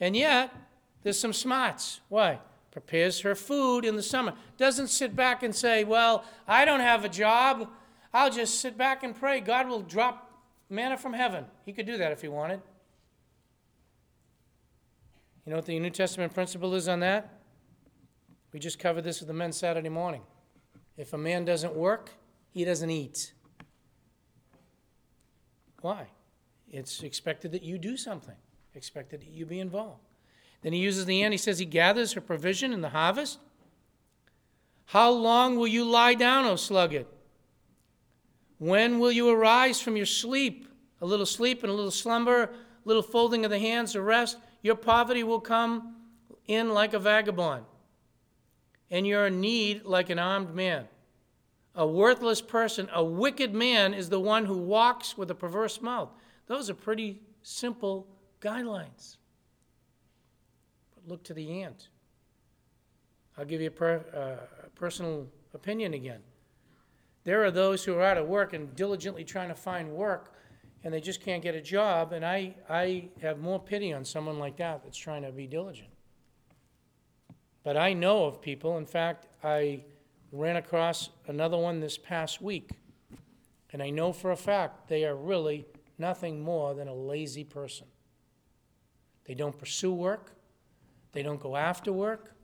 And 0.00 0.16
yet, 0.16 0.52
there's 1.04 1.20
some 1.20 1.32
smarts. 1.32 2.00
Why? 2.08 2.40
Prepares 2.74 3.20
her 3.20 3.36
food 3.36 3.84
in 3.84 3.94
the 3.94 4.02
summer. 4.02 4.34
Doesn't 4.58 4.88
sit 4.88 5.14
back 5.14 5.44
and 5.44 5.54
say, 5.54 5.84
Well, 5.84 6.24
I 6.46 6.64
don't 6.64 6.80
have 6.80 7.04
a 7.04 7.08
job. 7.08 7.68
I'll 8.12 8.30
just 8.30 8.60
sit 8.60 8.76
back 8.76 9.04
and 9.04 9.14
pray. 9.14 9.40
God 9.40 9.68
will 9.68 9.80
drop 9.80 10.42
manna 10.68 10.96
from 10.96 11.12
heaven. 11.12 11.46
He 11.64 11.72
could 11.72 11.86
do 11.86 11.96
that 11.98 12.10
if 12.10 12.20
he 12.20 12.28
wanted. 12.28 12.60
You 15.46 15.50
know 15.50 15.56
what 15.56 15.66
the 15.66 15.78
New 15.78 15.90
Testament 15.90 16.34
principle 16.34 16.74
is 16.74 16.88
on 16.88 16.98
that? 17.00 17.40
We 18.52 18.58
just 18.58 18.80
covered 18.80 19.02
this 19.02 19.20
with 19.20 19.28
the 19.28 19.34
men 19.34 19.52
Saturday 19.52 19.88
morning. 19.88 20.22
If 20.96 21.12
a 21.12 21.18
man 21.18 21.44
doesn't 21.44 21.74
work, 21.76 22.10
he 22.50 22.64
doesn't 22.64 22.90
eat. 22.90 23.34
Why? 25.80 26.08
It's 26.68 27.04
expected 27.04 27.52
that 27.52 27.62
you 27.62 27.78
do 27.78 27.96
something, 27.96 28.36
expected 28.74 29.20
that 29.20 29.30
you 29.30 29.46
be 29.46 29.60
involved. 29.60 30.13
Then 30.64 30.72
he 30.72 30.80
uses 30.80 31.04
the 31.04 31.22
end. 31.22 31.34
He 31.34 31.38
says 31.38 31.58
he 31.58 31.66
gathers 31.66 32.14
her 32.14 32.20
provision 32.22 32.72
in 32.72 32.80
the 32.80 32.88
harvest. 32.88 33.38
How 34.86 35.10
long 35.10 35.56
will 35.56 35.68
you 35.68 35.84
lie 35.84 36.14
down, 36.14 36.46
O 36.46 36.56
sluggard? 36.56 37.06
When 38.58 38.98
will 38.98 39.12
you 39.12 39.28
arise 39.28 39.80
from 39.80 39.96
your 39.96 40.06
sleep? 40.06 40.66
A 41.02 41.06
little 41.06 41.26
sleep 41.26 41.62
and 41.62 41.70
a 41.70 41.74
little 41.74 41.90
slumber, 41.90 42.44
a 42.44 42.48
little 42.86 43.02
folding 43.02 43.44
of 43.44 43.50
the 43.50 43.58
hands, 43.58 43.94
a 43.94 44.00
rest. 44.00 44.38
Your 44.62 44.74
poverty 44.74 45.22
will 45.22 45.40
come 45.40 45.96
in 46.46 46.70
like 46.70 46.94
a 46.94 46.98
vagabond, 46.98 47.66
and 48.90 49.06
your 49.06 49.28
need 49.28 49.84
like 49.84 50.08
an 50.08 50.18
armed 50.18 50.54
man. 50.54 50.88
A 51.74 51.86
worthless 51.86 52.40
person, 52.40 52.88
a 52.94 53.04
wicked 53.04 53.52
man, 53.52 53.92
is 53.92 54.08
the 54.08 54.20
one 54.20 54.46
who 54.46 54.56
walks 54.56 55.18
with 55.18 55.30
a 55.30 55.34
perverse 55.34 55.82
mouth. 55.82 56.08
Those 56.46 56.70
are 56.70 56.74
pretty 56.74 57.20
simple 57.42 58.06
guidelines. 58.40 59.16
Look 61.06 61.22
to 61.24 61.34
the 61.34 61.62
ant. 61.62 61.88
I'll 63.36 63.44
give 63.44 63.60
you 63.60 63.68
a 63.68 63.70
per, 63.70 64.04
uh, 64.14 64.68
personal 64.74 65.26
opinion 65.52 65.94
again. 65.94 66.20
There 67.24 67.44
are 67.44 67.50
those 67.50 67.84
who 67.84 67.94
are 67.96 68.02
out 68.02 68.18
of 68.18 68.26
work 68.26 68.52
and 68.52 68.74
diligently 68.76 69.24
trying 69.24 69.48
to 69.48 69.54
find 69.54 69.90
work 69.90 70.34
and 70.84 70.92
they 70.92 71.00
just 71.00 71.22
can't 71.22 71.42
get 71.42 71.54
a 71.54 71.60
job. 71.60 72.12
And 72.12 72.24
I, 72.24 72.54
I 72.68 73.08
have 73.22 73.38
more 73.38 73.58
pity 73.58 73.92
on 73.92 74.04
someone 74.04 74.38
like 74.38 74.58
that 74.58 74.84
that's 74.84 74.98
trying 74.98 75.22
to 75.22 75.32
be 75.32 75.46
diligent. 75.46 75.88
But 77.62 77.78
I 77.78 77.94
know 77.94 78.26
of 78.26 78.42
people, 78.42 78.76
in 78.76 78.84
fact, 78.84 79.26
I 79.42 79.82
ran 80.30 80.56
across 80.56 81.08
another 81.26 81.56
one 81.56 81.80
this 81.80 81.96
past 81.96 82.42
week, 82.42 82.70
and 83.72 83.82
I 83.82 83.88
know 83.88 84.12
for 84.12 84.32
a 84.32 84.36
fact 84.36 84.88
they 84.88 85.06
are 85.06 85.16
really 85.16 85.64
nothing 85.96 86.42
more 86.42 86.74
than 86.74 86.88
a 86.88 86.94
lazy 86.94 87.44
person. 87.44 87.86
They 89.24 89.32
don't 89.32 89.58
pursue 89.58 89.94
work, 89.94 90.32
they 91.14 91.22
don't 91.22 91.40
go 91.40 91.56
after 91.56 91.92
work, 91.92 92.34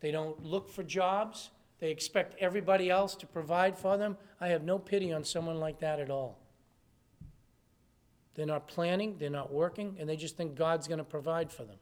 they 0.00 0.10
don't 0.10 0.42
look 0.44 0.70
for 0.70 0.82
jobs, 0.82 1.50
they 1.80 1.90
expect 1.90 2.36
everybody 2.40 2.90
else 2.90 3.14
to 3.16 3.26
provide 3.26 3.76
for 3.76 3.96
them. 3.96 4.16
I 4.40 4.48
have 4.48 4.62
no 4.62 4.78
pity 4.78 5.12
on 5.12 5.24
someone 5.24 5.58
like 5.58 5.80
that 5.80 5.98
at 5.98 6.10
all. 6.10 6.38
They're 8.34 8.46
not 8.46 8.68
planning, 8.68 9.16
they're 9.18 9.30
not 9.30 9.52
working, 9.52 9.96
and 9.98 10.08
they 10.08 10.16
just 10.16 10.36
think 10.36 10.54
God's 10.54 10.86
going 10.86 10.98
to 10.98 11.04
provide 11.04 11.50
for 11.50 11.64
them. 11.64 11.78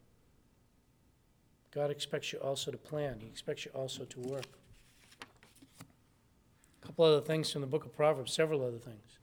God 1.71 1.91
expects 1.91 2.33
you 2.33 2.39
also 2.39 2.71
to 2.71 2.79
plan, 2.79 3.19
He 3.21 3.27
expects 3.27 3.65
you 3.65 3.71
also 3.73 4.05
to 4.05 4.21
work. 4.21 4.47
A 6.83 6.87
couple 6.87 7.05
other 7.05 7.21
things 7.21 7.53
from 7.53 7.61
the 7.61 7.67
book 7.67 7.85
of 7.85 7.95
Proverbs, 7.95 8.33
several 8.33 8.65
other 8.65 8.79
things. 8.79 9.19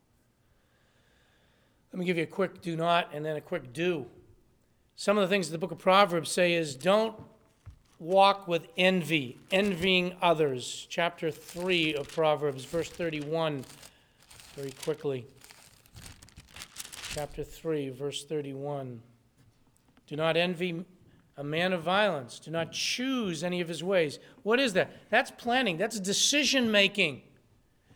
Let 1.92 2.00
me 2.00 2.06
give 2.06 2.18
you 2.18 2.24
a 2.24 2.28
quick 2.28 2.62
do 2.62 2.76
not 2.76 3.10
and 3.14 3.26
then 3.26 3.38
a 3.38 3.42
quick 3.42 3.72
do. 3.72 4.06
Some 4.95 5.17
of 5.17 5.21
the 5.21 5.27
things 5.27 5.49
the 5.49 5.58
book 5.58 5.71
of 5.71 5.77
Proverbs 5.77 6.31
say 6.31 6.53
is 6.53 6.75
don't 6.75 7.15
walk 7.99 8.47
with 8.47 8.67
envy, 8.77 9.38
envying 9.51 10.15
others. 10.21 10.88
Chapter 10.89 11.31
3 11.31 11.95
of 11.95 12.08
Proverbs, 12.08 12.65
verse 12.65 12.89
31, 12.89 13.65
very 14.55 14.71
quickly 14.84 15.25
chapter 17.15 17.45
3, 17.45 17.91
verse 17.91 18.25
31. 18.25 19.01
Do 20.05 20.17
not 20.17 20.36
envy 20.36 20.84
a 21.38 21.43
man 21.45 21.71
of 21.71 21.81
violence. 21.81 22.39
Do 22.39 22.51
not 22.51 22.73
choose 22.73 23.41
any 23.41 23.62
of 23.62 23.69
his 23.69 23.81
ways. 23.81 24.19
What 24.43 24.60
is 24.60 24.73
that? 24.73 24.91
That's 25.10 25.31
planning, 25.31 25.77
that's 25.77 25.97
decision 25.97 26.69
making. 26.69 27.21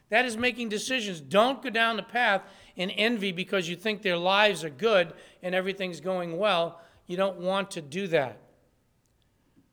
That 0.08 0.24
is 0.24 0.38
making 0.38 0.70
decisions. 0.70 1.20
Don't 1.20 1.62
go 1.62 1.70
down 1.70 1.98
the 1.98 2.04
path 2.04 2.44
in 2.78 2.90
envy 2.92 3.34
because 3.34 3.68
you 3.68 3.76
think 3.76 4.04
their 4.04 4.18
lives 4.18 4.64
are 4.64 4.70
good 4.70 5.12
and 5.44 5.54
everything's 5.54 6.00
going 6.00 6.38
well. 6.38 6.80
You 7.10 7.18
don't 7.18 7.38
want 7.38 7.72
to 7.72 7.82
do 7.82 8.06
that. 8.10 8.38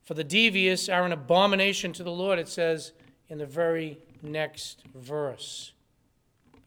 For 0.05 0.15
the 0.15 0.25
devious 0.25 0.89
are 0.89 1.05
an 1.05 1.13
abomination 1.13 1.93
to 1.93 2.03
the 2.03 2.11
Lord, 2.11 2.39
it 2.39 2.49
says 2.49 2.93
in 3.29 3.37
the 3.37 3.45
very 3.45 3.99
next 4.23 4.85
verse. 4.95 5.73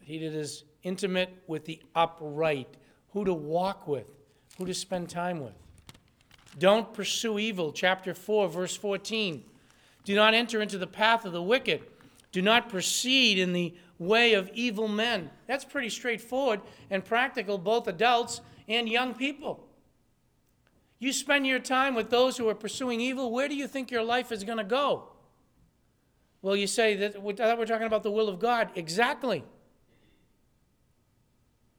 He 0.04 0.20
that 0.20 0.32
is 0.36 0.66
intimate 0.84 1.32
with 1.48 1.66
the 1.66 1.82
upright, 1.96 2.68
who 3.14 3.26
to 3.26 3.34
walk 3.34 3.88
with, 3.88 4.12
who 4.60 4.66
to 4.68 4.74
spend 4.76 5.10
time 5.10 5.40
with. 5.40 5.56
Don't 6.60 6.94
pursue 6.94 7.40
evil, 7.40 7.72
chapter 7.72 8.14
4, 8.14 8.48
verse 8.50 8.76
14. 8.76 9.44
Do 10.04 10.14
not 10.14 10.36
enter 10.36 10.62
into 10.62 10.78
the 10.78 10.86
path 10.86 11.26
of 11.26 11.34
the 11.34 11.42
wicked. 11.42 11.82
Do 12.32 12.44
not 12.44 12.70
proceed 12.70 13.40
in 13.40 13.54
the 13.54 13.74
way 13.98 14.34
of 14.34 14.52
evil 14.54 14.88
men. 14.88 15.32
That's 15.48 15.66
pretty 15.66 15.90
straightforward 15.90 16.62
and 16.92 17.04
practical, 17.04 17.58
both 17.58 17.88
adults 17.88 18.42
and 18.68 18.88
young 18.88 19.16
people. 19.16 19.66
You 21.00 21.14
spend 21.14 21.48
your 21.48 21.60
time 21.60 21.96
with 21.96 22.10
those 22.10 22.38
who 22.38 22.48
are 22.50 22.56
pursuing 22.56 23.00
evil, 23.00 23.32
where 23.32 23.48
do 23.48 23.56
you 23.56 23.68
think 23.68 23.90
your 23.90 24.04
life 24.04 24.32
is 24.32 24.44
going 24.44 24.58
to 24.58 24.64
go? 24.64 25.10
Well, 26.42 26.56
you 26.56 26.68
say 26.68 26.96
that 26.96 27.22
we're 27.22 27.34
talking 27.34 27.88
about 27.88 28.04
the 28.04 28.12
will 28.12 28.30
of 28.30 28.40
God. 28.40 28.70
Exactly. 28.76 29.44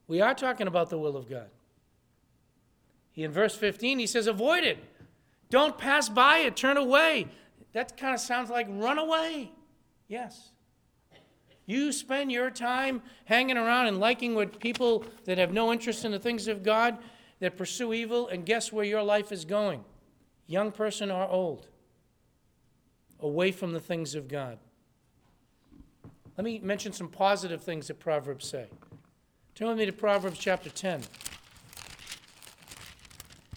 We 0.07 0.21
are 0.21 0.35
talking 0.35 0.67
about 0.67 0.91
the 0.91 0.99
will 0.99 1.17
of 1.17 1.29
God. 1.29 1.49
In 3.15 3.31
verse 3.31 3.55
15, 3.55 3.99
he 3.99 4.07
says, 4.07 4.27
Avoid 4.27 4.65
it. 4.65 4.79
Don't 5.51 5.77
pass 5.77 6.09
by 6.09 6.39
it. 6.39 6.57
Turn 6.57 6.77
away. 6.77 7.29
That 7.73 7.97
kind 7.97 8.15
of 8.15 8.21
sounds 8.21 8.51
like 8.51 8.67
run 8.71 8.99
away. 8.99 9.51
Yes. 10.09 10.51
You 11.67 11.93
spend 11.93 12.33
your 12.33 12.51
time 12.51 13.03
hanging 13.27 13.57
around 13.57 13.87
and 13.87 14.01
liking 14.01 14.35
what 14.35 14.59
people 14.59 15.05
that 15.25 15.39
have 15.39 15.53
no 15.53 15.73
interest 15.73 16.05
in 16.05 16.11
the 16.11 16.19
things 16.19 16.49
of 16.49 16.63
God, 16.63 16.99
that 17.41 17.57
pursue 17.57 17.93
evil, 17.93 18.29
and 18.29 18.47
guess 18.47 18.73
where 18.73 18.85
your 18.85 19.03
life 19.03 19.33
is 19.33 19.45
going? 19.45 19.85
Young 20.47 20.73
person 20.73 21.11
or 21.11 21.29
old? 21.29 21.67
Away 23.21 23.53
from 23.53 23.73
the 23.73 23.81
things 23.81 24.15
of 24.15 24.29
God. 24.29 24.59
Let 26.37 26.45
me 26.45 26.59
mention 26.59 26.93
some 26.93 27.09
positive 27.09 27.63
things 27.63 27.89
that 27.89 27.99
Proverbs 27.99 28.47
say. 28.47 28.67
Turn 29.55 29.69
with 29.69 29.79
me 29.79 29.87
to 29.87 29.93
Proverbs 29.93 30.39
chapter 30.39 30.71
10. 30.71 31.03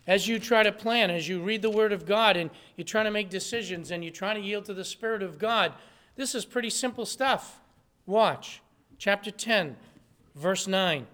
As 0.05 0.27
you 0.27 0.37
try 0.37 0.63
to 0.63 0.71
plan, 0.71 1.09
as 1.09 1.29
you 1.29 1.41
read 1.41 1.61
the 1.61 1.69
Word 1.69 1.93
of 1.93 2.05
God 2.05 2.35
and 2.35 2.49
you're 2.75 2.83
trying 2.83 3.05
to 3.05 3.11
make 3.11 3.29
decisions 3.29 3.91
and 3.91 4.03
you're 4.03 4.11
trying 4.11 4.35
to 4.35 4.45
yield 4.45 4.65
to 4.65 4.73
the 4.73 4.83
Spirit 4.83 5.23
of 5.23 5.39
God, 5.39 5.71
this 6.15 6.35
is 6.35 6.43
pretty 6.43 6.69
simple 6.69 7.05
stuff. 7.05 7.61
Watch. 8.05 8.61
Chapter 8.97 9.31
10, 9.31 9.77
verse 10.35 10.67
9. 10.67 11.07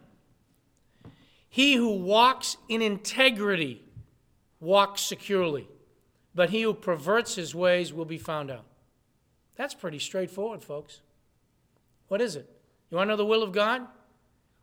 He 1.50 1.76
who 1.76 1.98
walks 1.98 2.58
in 2.68 2.82
integrity 2.82 3.82
walks 4.60 5.02
securely, 5.02 5.68
but 6.36 6.52
he 6.52 6.62
who 6.62 6.74
perverts 6.74 7.36
his 7.36 7.56
ways 7.56 7.92
will 7.92 8.06
be 8.06 8.18
found 8.18 8.52
out. 8.52 8.66
That's 9.56 9.74
pretty 9.74 10.00
straightforward, 10.00 10.64
folks. 10.64 11.02
What 12.08 12.22
is 12.22 12.36
it? 12.36 12.50
You 12.90 12.98
want 12.98 13.08
to 13.08 13.14
know 13.14 13.18
the 13.18 13.26
will 13.26 13.44
of 13.44 13.52
God? 13.52 13.88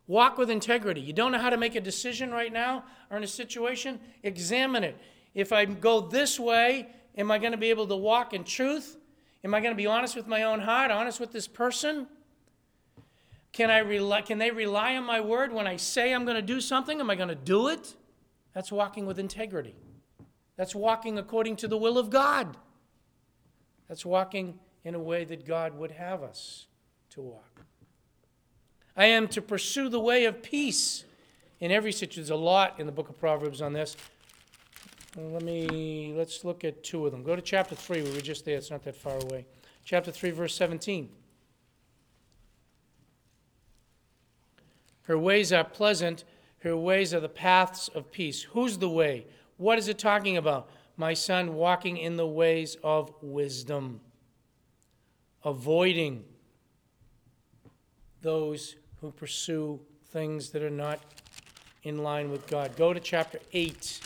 Walk 0.06 0.38
with 0.38 0.50
integrity. 0.50 1.00
You 1.00 1.12
don't 1.12 1.32
know 1.32 1.38
how 1.38 1.50
to 1.50 1.56
make 1.56 1.74
a 1.74 1.80
decision 1.80 2.30
right 2.30 2.52
now 2.52 2.84
or 3.10 3.16
in 3.16 3.24
a 3.24 3.28
situation? 3.28 3.98
Examine 4.22 4.84
it. 4.84 4.96
If 5.34 5.52
I 5.52 5.64
go 5.64 6.00
this 6.00 6.38
way, 6.38 6.88
am 7.16 7.30
I 7.30 7.38
going 7.38 7.52
to 7.52 7.58
be 7.58 7.70
able 7.70 7.86
to 7.88 7.96
walk 7.96 8.32
in 8.32 8.44
truth? 8.44 8.96
Am 9.44 9.54
I 9.54 9.60
going 9.60 9.72
to 9.72 9.76
be 9.76 9.86
honest 9.86 10.16
with 10.16 10.26
my 10.26 10.44
own 10.44 10.60
heart, 10.60 10.90
honest 10.90 11.20
with 11.20 11.32
this 11.32 11.48
person? 11.48 12.06
Can, 13.56 13.70
I 13.70 13.78
rely, 13.78 14.20
can 14.20 14.36
they 14.36 14.50
rely 14.50 14.96
on 14.96 15.04
my 15.04 15.18
word 15.18 15.50
when 15.50 15.66
I 15.66 15.76
say 15.76 16.12
I'm 16.12 16.26
going 16.26 16.36
to 16.36 16.42
do 16.42 16.60
something? 16.60 17.00
Am 17.00 17.08
I 17.08 17.14
going 17.14 17.30
to 17.30 17.34
do 17.34 17.68
it? 17.68 17.94
That's 18.52 18.70
walking 18.70 19.06
with 19.06 19.18
integrity. 19.18 19.74
That's 20.56 20.74
walking 20.74 21.16
according 21.16 21.56
to 21.56 21.68
the 21.68 21.78
will 21.78 21.96
of 21.96 22.10
God. 22.10 22.58
That's 23.88 24.04
walking 24.04 24.58
in 24.84 24.94
a 24.94 24.98
way 24.98 25.24
that 25.24 25.46
God 25.46 25.74
would 25.78 25.90
have 25.92 26.22
us 26.22 26.66
to 27.12 27.22
walk. 27.22 27.62
I 28.94 29.06
am 29.06 29.26
to 29.28 29.40
pursue 29.40 29.88
the 29.88 30.00
way 30.00 30.26
of 30.26 30.42
peace 30.42 31.04
in 31.58 31.72
every 31.72 31.92
situation. 31.92 32.24
There's 32.24 32.30
a 32.30 32.36
lot 32.36 32.78
in 32.78 32.84
the 32.84 32.92
book 32.92 33.08
of 33.08 33.18
Proverbs 33.18 33.62
on 33.62 33.72
this. 33.72 33.96
Let 35.16 35.42
me 35.42 36.12
let's 36.14 36.44
look 36.44 36.62
at 36.62 36.84
two 36.84 37.06
of 37.06 37.12
them. 37.12 37.22
Go 37.22 37.34
to 37.34 37.40
chapter 37.40 37.74
3. 37.74 38.02
We 38.02 38.10
were 38.10 38.20
just 38.20 38.44
there. 38.44 38.58
It's 38.58 38.70
not 38.70 38.84
that 38.84 38.96
far 38.96 39.18
away. 39.18 39.46
Chapter 39.82 40.12
3 40.12 40.30
verse 40.32 40.54
17. 40.54 41.08
Her 45.06 45.18
ways 45.18 45.52
are 45.52 45.64
pleasant, 45.64 46.24
her 46.58 46.76
ways 46.76 47.14
are 47.14 47.20
the 47.20 47.28
paths 47.28 47.88
of 47.88 48.10
peace. 48.10 48.42
Who's 48.42 48.78
the 48.78 48.90
way? 48.90 49.26
What 49.56 49.78
is 49.78 49.88
it 49.88 49.98
talking 49.98 50.36
about? 50.36 50.68
My 50.96 51.14
son 51.14 51.54
walking 51.54 51.96
in 51.96 52.16
the 52.16 52.26
ways 52.26 52.76
of 52.82 53.12
wisdom, 53.22 54.00
avoiding 55.44 56.24
those 58.22 58.74
who 59.00 59.12
pursue 59.12 59.78
things 60.08 60.50
that 60.50 60.62
are 60.62 60.70
not 60.70 60.98
in 61.84 61.98
line 61.98 62.30
with 62.30 62.46
God. 62.48 62.74
Go 62.76 62.92
to 62.92 62.98
chapter 62.98 63.38
8. 63.52 64.00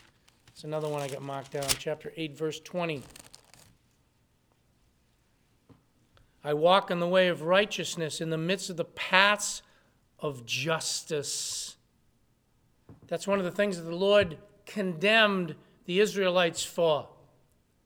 It's 0.49 0.65
another 0.65 0.89
one 0.89 1.01
I 1.01 1.09
got 1.09 1.23
marked 1.23 1.53
down. 1.53 1.65
Chapter 1.79 2.13
8, 2.15 2.37
verse 2.37 2.61
20. 2.61 3.03
I 6.45 6.53
walk 6.53 6.91
in 6.91 7.01
the 7.01 7.09
way 7.09 7.29
of 7.29 7.43
righteousness 7.43 8.21
in 8.21 8.29
the 8.29 8.37
midst 8.37 8.69
of 8.69 8.77
the 8.77 8.85
paths 8.85 9.63
of 10.21 10.45
justice. 10.47 11.77
That's 13.09 13.27
one 13.27 13.39
of 13.39 13.45
the 13.45 13.51
things 13.51 13.77
that 13.77 13.85
the 13.85 13.97
Lord 13.97 14.39
condemned 14.67 15.55
the 15.87 16.01
Israelites 16.01 16.63
for. 16.63 17.09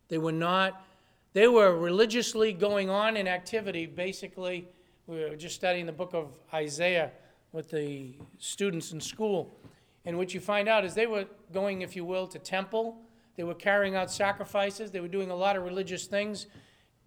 They 0.09 0.19
were 0.19 0.33
not, 0.33 0.85
they 1.33 1.49
were 1.49 1.77
religiously 1.77 2.53
going 2.53 2.91
on 2.91 3.17
in 3.17 3.27
activity. 3.27 3.87
Basically, 3.87 4.69
we 5.07 5.21
were 5.21 5.37
just 5.37 5.55
studying 5.55 5.87
the 5.87 5.93
book 5.93 6.13
of 6.13 6.33
Isaiah 6.53 7.11
with 7.53 7.71
the 7.71 8.15
students 8.39 8.93
in 8.93 9.01
school. 9.01 9.57
And 10.05 10.19
what 10.19 10.35
you 10.35 10.41
find 10.41 10.69
out 10.69 10.85
is 10.85 10.95
they 10.95 11.07
were 11.07 11.27
going, 11.53 11.83
if 11.83 11.97
you 11.97 12.05
will, 12.05 12.27
to 12.29 12.39
temple. 12.39 12.99
They 13.37 13.45
were 13.45 13.55
carrying 13.55 13.97
out 13.97 14.11
sacrifices. 14.11 14.91
They 14.91 15.01
were 15.01 15.09
doing 15.09 15.31
a 15.31 15.37
lot 15.37 15.57
of 15.57 15.65
religious 15.65 16.07
things. 16.07 16.47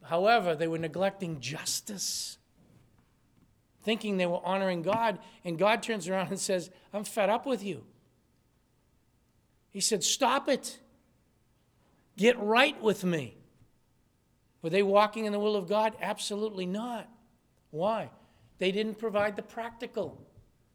However, 0.03 0.55
they 0.55 0.67
were 0.67 0.77
neglecting 0.77 1.39
justice 1.39 2.36
thinking 3.87 4.17
they 4.17 4.25
were 4.25 4.45
honoring 4.45 4.81
God, 4.81 5.17
and 5.45 5.57
God 5.57 5.81
turns 5.81 6.09
around 6.09 6.27
and 6.27 6.37
says, 6.37 6.69
I'm 6.93 7.05
fed 7.05 7.29
up 7.29 7.45
with 7.45 7.63
you. 7.63 7.85
He 9.69 9.79
said, 9.79 10.03
Stop 10.03 10.49
it. 10.49 10.77
Get 12.17 12.37
right 12.37 12.79
with 12.83 13.05
me. 13.05 13.37
Were 14.61 14.69
they 14.69 14.83
walking 14.83 15.23
in 15.23 15.31
the 15.31 15.39
will 15.39 15.55
of 15.55 15.69
God? 15.69 15.93
Absolutely 16.01 16.65
not. 16.65 17.07
Why? 17.71 18.09
They 18.57 18.73
didn't 18.73 18.99
provide 18.99 19.37
the 19.37 19.41
practical. 19.41 20.21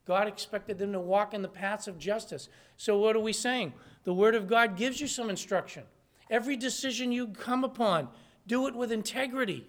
God 0.06 0.26
expected 0.26 0.78
them 0.78 0.92
to 0.92 1.00
walk 1.00 1.34
in 1.34 1.42
the 1.42 1.48
paths 1.48 1.88
of 1.88 1.98
justice. 1.98 2.48
So, 2.78 2.96
what 2.96 3.14
are 3.14 3.20
we 3.20 3.34
saying? 3.34 3.74
The 4.04 4.14
Word 4.14 4.34
of 4.34 4.48
God 4.48 4.78
gives 4.78 5.02
you 5.02 5.06
some 5.06 5.28
instruction. 5.28 5.82
Every 6.30 6.56
decision 6.56 7.12
you 7.12 7.28
come 7.28 7.62
upon, 7.62 8.08
do 8.46 8.66
it 8.68 8.74
with 8.74 8.90
integrity. 8.90 9.66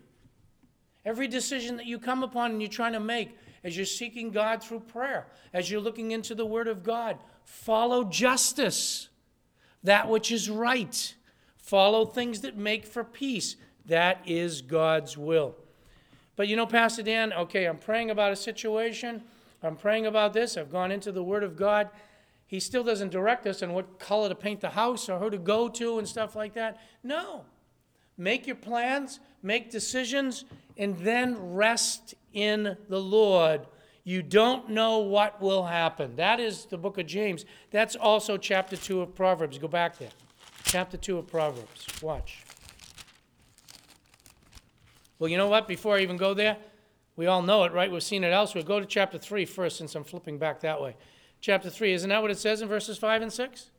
Every 1.06 1.28
decision 1.28 1.78
that 1.78 1.86
you 1.86 2.00
come 2.00 2.24
upon 2.24 2.52
and 2.52 2.62
you're 2.62 2.70
trying 2.70 2.94
to 2.94 3.00
make, 3.00 3.38
as 3.64 3.76
you're 3.76 3.86
seeking 3.86 4.32
God 4.32 4.64
through 4.64 4.82
prayer, 4.82 5.28
as 5.54 5.70
you're 5.70 5.82
looking 5.82 6.12
into 6.12 6.34
the 6.36 6.46
Word 6.46 6.68
of 6.68 6.84
God, 6.84 7.18
follow 7.44 8.04
justice, 8.04 9.10
that 9.84 10.10
which 10.10 10.32
is 10.32 10.50
right. 10.50 11.16
Follow 11.58 12.06
things 12.06 12.42
that 12.42 12.58
make 12.58 12.86
for 12.86 13.04
peace. 13.04 13.56
That 13.86 14.22
is 14.26 14.62
God's 14.62 15.18
will. 15.18 15.56
But 16.36 16.48
you 16.48 16.56
know, 16.56 16.66
Pastor 16.66 17.04
Dan, 17.04 17.34
okay, 17.34 17.66
I'm 17.66 17.78
praying 17.78 18.10
about 18.10 18.32
a 18.32 18.36
situation. 18.36 19.24
I'm 19.62 19.76
praying 19.76 20.06
about 20.06 20.34
this. 20.34 20.58
I've 20.58 20.72
gone 20.72 20.92
into 20.92 21.12
the 21.12 21.24
Word 21.24 21.44
of 21.44 21.56
God. 21.56 21.90
He 22.48 22.60
still 22.60 22.84
doesn't 22.84 23.12
direct 23.12 23.48
us 23.48 23.64
on 23.64 23.74
what 23.74 23.98
color 24.00 24.30
to 24.30 24.36
paint 24.36 24.62
the 24.62 24.70
house 24.70 25.10
or 25.10 25.20
who 25.20 25.30
to 25.30 25.38
go 25.38 25.70
to 25.70 26.00
and 26.00 26.08
stuff 26.08 26.36
like 26.36 26.54
that. 26.54 26.80
No. 27.04 27.46
Make 28.18 28.46
your 28.46 28.56
plans, 28.56 29.20
make 29.42 29.72
decisions, 29.72 30.46
and 30.78 30.98
then 31.00 31.54
rest 31.54 32.16
in 32.34 32.78
the 32.90 33.00
Lord. 33.00 33.62
You 34.04 34.22
don't 34.22 34.70
know 34.70 35.00
what 35.00 35.42
will 35.42 35.64
happen. 35.64 36.16
That 36.18 36.40
is 36.40 36.66
the 36.66 36.78
book 36.78 36.98
of 36.98 37.06
James. 37.06 37.46
That's 37.72 37.96
also 37.96 38.38
chapter 38.38 38.76
2 38.76 39.02
of 39.02 39.16
Proverbs. 39.16 39.58
Go 39.58 39.68
back 39.68 39.98
there. 39.98 40.10
Chapter 40.66 40.98
2 40.98 41.20
of 41.20 41.28
Proverbs. 41.28 41.88
Watch. 42.02 42.44
Well, 45.20 45.30
you 45.30 45.38
know 45.38 45.48
what? 45.48 45.68
Before 45.68 45.96
I 45.96 46.00
even 46.02 46.18
go 46.18 46.34
there, 46.34 46.58
we 47.16 47.28
all 47.28 47.42
know 47.42 47.64
it, 47.64 47.72
right? 47.72 47.90
We've 47.90 48.04
seen 48.04 48.24
it 48.24 48.34
elsewhere. 48.34 48.64
Go 48.64 48.80
to 48.80 48.86
chapter 48.86 49.18
3 49.18 49.46
first, 49.46 49.78
since 49.78 49.96
I'm 49.96 50.04
flipping 50.04 50.38
back 50.38 50.60
that 50.62 50.82
way. 50.82 50.96
Chapter 51.40 51.70
3, 51.70 51.94
isn't 51.94 52.10
that 52.10 52.22
what 52.22 52.32
it 52.32 52.38
says 52.38 52.62
in 52.62 52.68
verses 52.68 52.98
5 52.98 53.22
and 53.22 53.32
6? 53.32 53.70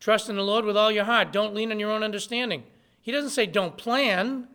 Trust 0.00 0.28
in 0.28 0.36
the 0.36 0.42
Lord 0.42 0.66
with 0.66 0.76
all 0.76 0.90
your 0.90 1.04
heart. 1.04 1.32
Don't 1.32 1.54
lean 1.54 1.70
on 1.70 1.80
your 1.80 1.90
own 1.90 2.02
understanding. 2.02 2.64
He 3.00 3.12
doesn't 3.12 3.30
say 3.30 3.46
don't 3.46 3.78
plan. 3.78 4.48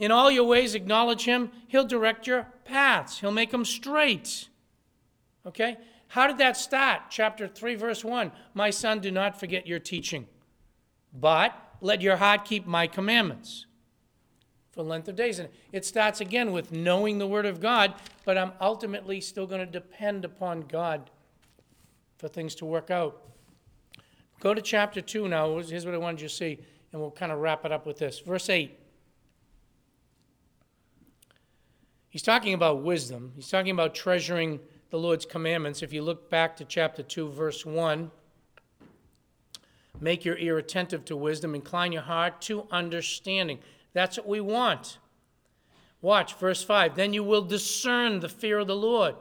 In 0.00 0.10
all 0.10 0.30
your 0.30 0.44
ways, 0.44 0.74
acknowledge 0.74 1.26
him. 1.26 1.52
He'll 1.68 1.86
direct 1.86 2.26
your 2.26 2.48
paths, 2.64 3.20
he'll 3.20 3.30
make 3.30 3.52
them 3.52 3.64
straight. 3.64 4.48
Okay? 5.46 5.76
How 6.08 6.26
did 6.26 6.38
that 6.38 6.56
start? 6.56 7.02
Chapter 7.08 7.46
3, 7.46 7.76
verse 7.76 8.04
1. 8.04 8.32
My 8.52 8.70
son, 8.70 8.98
do 8.98 9.12
not 9.12 9.38
forget 9.38 9.68
your 9.68 9.78
teaching, 9.78 10.26
but 11.12 11.54
let 11.80 12.02
your 12.02 12.16
heart 12.16 12.44
keep 12.44 12.66
my 12.66 12.88
commandments 12.88 13.66
for 14.72 14.82
length 14.82 15.06
of 15.06 15.14
days. 15.14 15.38
And 15.38 15.48
it 15.70 15.84
starts 15.84 16.20
again 16.20 16.50
with 16.50 16.72
knowing 16.72 17.18
the 17.18 17.28
Word 17.28 17.46
of 17.46 17.60
God, 17.60 17.94
but 18.24 18.36
I'm 18.36 18.52
ultimately 18.60 19.20
still 19.20 19.46
going 19.46 19.60
to 19.60 19.70
depend 19.70 20.24
upon 20.24 20.62
God 20.62 21.10
for 22.18 22.26
things 22.26 22.56
to 22.56 22.64
work 22.64 22.90
out. 22.90 23.22
Go 24.40 24.52
to 24.52 24.60
chapter 24.62 25.00
2 25.00 25.28
now. 25.28 25.58
Here's 25.58 25.86
what 25.86 25.94
I 25.94 25.98
wanted 25.98 26.22
you 26.22 26.28
to 26.28 26.34
see 26.34 26.58
and 26.92 27.00
we'll 27.00 27.10
kind 27.10 27.30
of 27.30 27.38
wrap 27.38 27.64
it 27.64 27.72
up 27.72 27.86
with 27.86 27.98
this. 27.98 28.18
Verse 28.20 28.48
8. 28.48 28.76
He's 32.10 32.22
talking 32.22 32.54
about 32.54 32.82
wisdom. 32.82 33.32
He's 33.36 33.48
talking 33.48 33.70
about 33.70 33.94
treasuring 33.94 34.58
the 34.90 34.98
Lord's 34.98 35.24
commandments. 35.24 35.80
If 35.80 35.92
you 35.92 36.02
look 36.02 36.28
back 36.28 36.56
to 36.56 36.64
chapter 36.64 37.04
2, 37.04 37.30
verse 37.30 37.64
1, 37.64 38.10
make 40.00 40.24
your 40.24 40.36
ear 40.36 40.58
attentive 40.58 41.04
to 41.04 41.16
wisdom, 41.16 41.54
incline 41.54 41.92
your 41.92 42.02
heart 42.02 42.40
to 42.42 42.66
understanding. 42.72 43.60
That's 43.92 44.18
what 44.18 44.26
we 44.26 44.40
want. 44.40 44.98
Watch, 46.02 46.34
verse 46.34 46.64
5. 46.64 46.96
Then 46.96 47.12
you 47.12 47.22
will 47.22 47.42
discern 47.42 48.18
the 48.18 48.28
fear 48.28 48.58
of 48.58 48.66
the 48.66 48.74
Lord. 48.74 49.14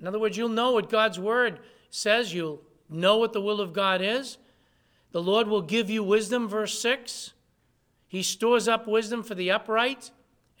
In 0.00 0.06
other 0.06 0.18
words, 0.18 0.38
you'll 0.38 0.48
know 0.48 0.72
what 0.72 0.88
God's 0.88 1.20
word 1.20 1.60
says. 1.90 2.32
You'll 2.32 2.62
know 2.88 3.18
what 3.18 3.34
the 3.34 3.42
will 3.42 3.60
of 3.60 3.74
God 3.74 4.00
is. 4.00 4.38
The 5.12 5.22
Lord 5.22 5.46
will 5.46 5.60
give 5.60 5.90
you 5.90 6.02
wisdom, 6.02 6.48
verse 6.48 6.78
6. 6.78 7.34
He 8.08 8.22
stores 8.22 8.66
up 8.66 8.86
wisdom 8.86 9.22
for 9.22 9.34
the 9.34 9.50
upright. 9.50 10.10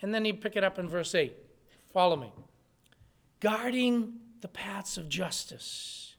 And 0.02 0.12
then 0.12 0.26
he 0.26 0.34
pick 0.34 0.56
it 0.56 0.64
up 0.64 0.78
in 0.78 0.86
verse 0.86 1.14
8. 1.14 1.34
Follow 1.92 2.16
me. 2.16 2.32
Guarding 3.40 4.14
the 4.40 4.48
paths 4.48 4.96
of 4.96 5.08
justice. 5.08 6.14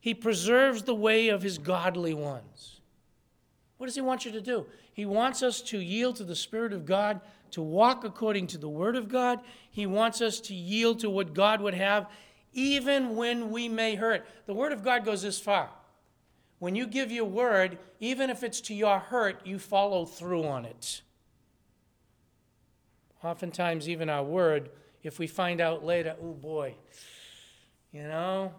He 0.00 0.14
preserves 0.14 0.82
the 0.82 0.94
way 0.94 1.28
of 1.28 1.42
his 1.42 1.58
godly 1.58 2.14
ones. 2.14 2.80
What 3.76 3.86
does 3.86 3.94
he 3.94 4.00
want 4.00 4.24
you 4.24 4.32
to 4.32 4.40
do? 4.40 4.66
He 4.92 5.06
wants 5.06 5.42
us 5.42 5.60
to 5.62 5.78
yield 5.78 6.16
to 6.16 6.24
the 6.24 6.34
Spirit 6.34 6.72
of 6.72 6.84
God, 6.84 7.20
to 7.52 7.62
walk 7.62 8.04
according 8.04 8.48
to 8.48 8.58
the 8.58 8.68
Word 8.68 8.96
of 8.96 9.08
God. 9.08 9.40
He 9.70 9.86
wants 9.86 10.20
us 10.20 10.40
to 10.40 10.54
yield 10.54 11.00
to 11.00 11.10
what 11.10 11.34
God 11.34 11.60
would 11.60 11.74
have, 11.74 12.08
even 12.52 13.16
when 13.16 13.50
we 13.50 13.68
may 13.68 13.94
hurt. 13.94 14.26
The 14.46 14.54
Word 14.54 14.72
of 14.72 14.82
God 14.82 15.04
goes 15.04 15.22
this 15.22 15.38
far. 15.38 15.70
When 16.58 16.74
you 16.74 16.86
give 16.86 17.12
your 17.12 17.24
word, 17.24 17.78
even 18.00 18.30
if 18.30 18.42
it's 18.42 18.60
to 18.62 18.74
your 18.74 18.98
hurt, 18.98 19.46
you 19.46 19.58
follow 19.58 20.04
through 20.04 20.44
on 20.44 20.64
it. 20.64 21.02
Oftentimes, 23.22 23.88
even 23.88 24.08
our 24.08 24.22
word, 24.22 24.70
if 25.02 25.18
we 25.18 25.26
find 25.26 25.60
out 25.60 25.84
later, 25.84 26.16
oh 26.22 26.32
boy, 26.32 26.74
you 27.92 28.02
know, 28.02 28.52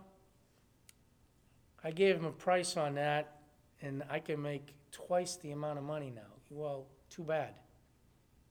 I 1.84 1.92
gave 1.92 2.18
him 2.18 2.26
a 2.26 2.32
price 2.32 2.76
on 2.76 2.96
that 2.96 3.40
and 3.82 4.04
I 4.10 4.20
can 4.20 4.42
make 4.42 4.74
twice 4.92 5.38
the 5.38 5.52
amount 5.52 5.78
of 5.78 5.86
money 5.86 6.12
now. 6.14 6.22
Well, 6.50 6.88
too 7.10 7.24
bad. 7.24 7.54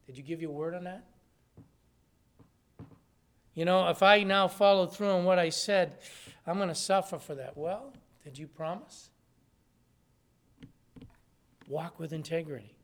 Did 0.06 0.16
you 0.16 0.22
give 0.22 0.40
your 0.40 0.52
word 0.52 0.74
on 0.74 0.84
that? 0.84 1.04
You 3.54 3.64
know, 3.64 3.88
if 3.88 4.02
I 4.02 4.22
now 4.22 4.48
follow 4.48 4.86
through 4.86 5.10
on 5.10 5.24
what 5.24 5.38
I 5.38 5.50
said, 5.50 5.98
I'm 6.46 6.56
going 6.56 6.68
to 6.68 6.74
suffer 6.74 7.18
for 7.18 7.34
that. 7.34 7.56
Well, 7.56 7.92
did 8.24 8.38
you 8.38 8.46
promise? 8.46 9.10
Walk 11.68 11.98
with 11.98 12.12
integrity. 12.12 12.77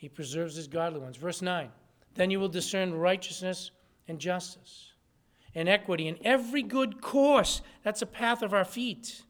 He 0.00 0.08
preserves 0.08 0.56
his 0.56 0.66
godly 0.66 0.98
ones. 0.98 1.18
Verse 1.18 1.42
9 1.42 1.68
Then 2.14 2.30
you 2.30 2.40
will 2.40 2.48
discern 2.48 2.94
righteousness 2.94 3.70
and 4.08 4.18
justice 4.18 4.92
and 5.54 5.68
equity 5.68 6.08
in 6.08 6.16
every 6.24 6.62
good 6.62 7.02
course. 7.02 7.60
That's 7.82 8.00
a 8.00 8.06
path 8.06 8.40
of 8.40 8.54
our 8.54 8.64
feet. 8.64 9.24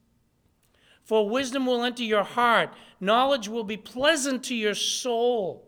For 1.03 1.29
wisdom 1.29 1.67
will 1.67 1.83
enter 1.83 2.05
your 2.05 2.23
heart, 2.23 2.73
knowledge 3.01 3.49
will 3.49 3.65
be 3.65 3.77
pleasant 3.77 4.45
to 4.45 4.55
your 4.55 4.77
soul. 4.77 5.67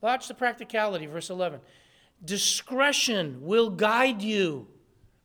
Watch 0.00 0.28
the 0.28 0.34
practicality, 0.34 1.06
verse 1.06 1.28
11. 1.28 1.58
Discretion 2.24 3.38
will 3.40 3.70
guide 3.70 4.22
you. 4.22 4.68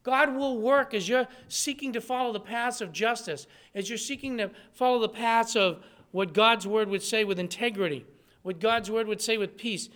God 0.01 0.35
will 0.35 0.59
work 0.59 0.95
as 0.95 1.07
you're 1.07 1.27
seeking 1.49 1.93
to 1.93 2.01
follow 2.01 2.33
the 2.33 2.39
paths 2.39 2.81
of 2.81 2.91
justice, 2.91 3.45
as 3.75 3.89
you're 3.89 3.99
seeking 3.99 4.39
to 4.39 4.49
follow 4.73 4.99
the 4.99 5.09
paths 5.09 5.55
of 5.55 5.83
what 6.09 6.33
God's 6.33 6.65
word 6.65 6.89
would 6.89 7.03
say 7.03 7.23
with 7.23 7.37
integrity, 7.37 8.07
what 8.45 8.59
God's 8.59 8.91
word 8.91 9.07
would 9.07 9.21
say 9.21 9.37
with 9.37 9.57
peace. 9.57 9.89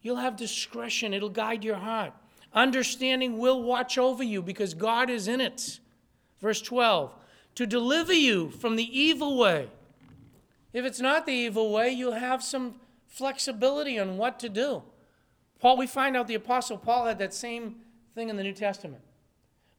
You'll 0.00 0.16
have 0.16 0.36
discretion, 0.36 1.12
it'll 1.12 1.28
guide 1.28 1.62
your 1.62 1.76
heart. 1.76 2.14
Understanding 2.54 3.36
will 3.38 3.62
watch 3.62 3.98
over 3.98 4.22
you 4.22 4.40
because 4.40 4.72
God 4.72 5.10
is 5.10 5.28
in 5.28 5.40
it. 5.40 5.80
Verse 6.40 6.62
12 6.62 7.14
to 7.56 7.66
deliver 7.66 8.12
you 8.12 8.50
from 8.50 8.74
the 8.74 8.98
evil 8.98 9.38
way. 9.38 9.68
If 10.72 10.84
it's 10.84 11.00
not 11.00 11.24
the 11.24 11.32
evil 11.32 11.72
way, 11.72 11.90
you'll 11.90 12.12
have 12.12 12.42
some 12.42 12.74
flexibility 13.06 13.96
on 13.96 14.16
what 14.16 14.40
to 14.40 14.48
do. 14.48 14.82
Paul, 15.60 15.76
we 15.76 15.86
find 15.86 16.16
out 16.16 16.26
the 16.26 16.34
Apostle 16.34 16.76
Paul 16.76 17.06
had 17.06 17.20
that 17.20 17.32
same 17.32 17.76
thing 18.14 18.28
in 18.28 18.36
the 18.36 18.42
New 18.42 18.52
Testament. 18.52 19.02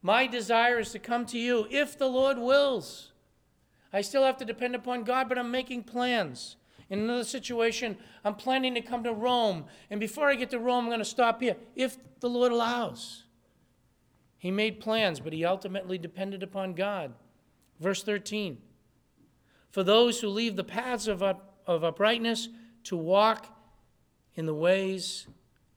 My 0.01 0.26
desire 0.26 0.80
is 0.80 0.91
to 0.91 0.99
come 0.99 1.26
to 1.26 1.38
you 1.38 1.68
if 1.70 1.97
the 1.97 2.08
Lord 2.08 2.38
wills. 2.38 3.12
I 3.91 3.99
still 4.01 4.24
have 4.24 4.38
to 4.38 4.45
depend 4.45 4.76
upon 4.76 5.03
God, 5.03 5.28
but 5.28 5.38
I'm 5.38 5.51
making 5.51 5.84
plans. 5.84 6.56
In 6.90 7.00
another 7.00 7.24
situation, 7.24 7.98
I'm 8.24 8.36
planning 8.36 8.76
to 8.76 8.82
come 8.82 9.04
to 9.04 9.14
Rome. 9.14 9.66
And 9.90 10.00
before 10.00 10.30
I 10.30 10.36
get 10.36 10.52
to 10.52 10.60
Rome, 10.60 10.86
I'm 10.86 10.90
going 10.90 11.00
to 11.00 11.06
stop 11.06 11.42
here, 11.42 11.56
if 11.76 11.98
the 12.20 12.30
Lord 12.30 12.52
allows. 12.52 13.24
He 14.38 14.52
made 14.52 14.80
plans, 14.80 15.20
but 15.20 15.34
he 15.34 15.44
ultimately 15.44 15.98
depended 15.98 16.44
upon 16.44 16.74
God. 16.74 17.14
Verse 17.80 18.04
13 18.04 18.60
For 19.72 19.84
those 19.84 20.22
who 20.22 20.28
leave 20.30 20.56
the 20.56 20.64
paths 20.64 21.08
of, 21.08 21.24
up, 21.24 21.62
of 21.66 21.84
uprightness 21.84 22.50
to 22.84 22.96
walk 22.96 23.48
in 24.36 24.46
the 24.46 24.54
ways 24.54 25.28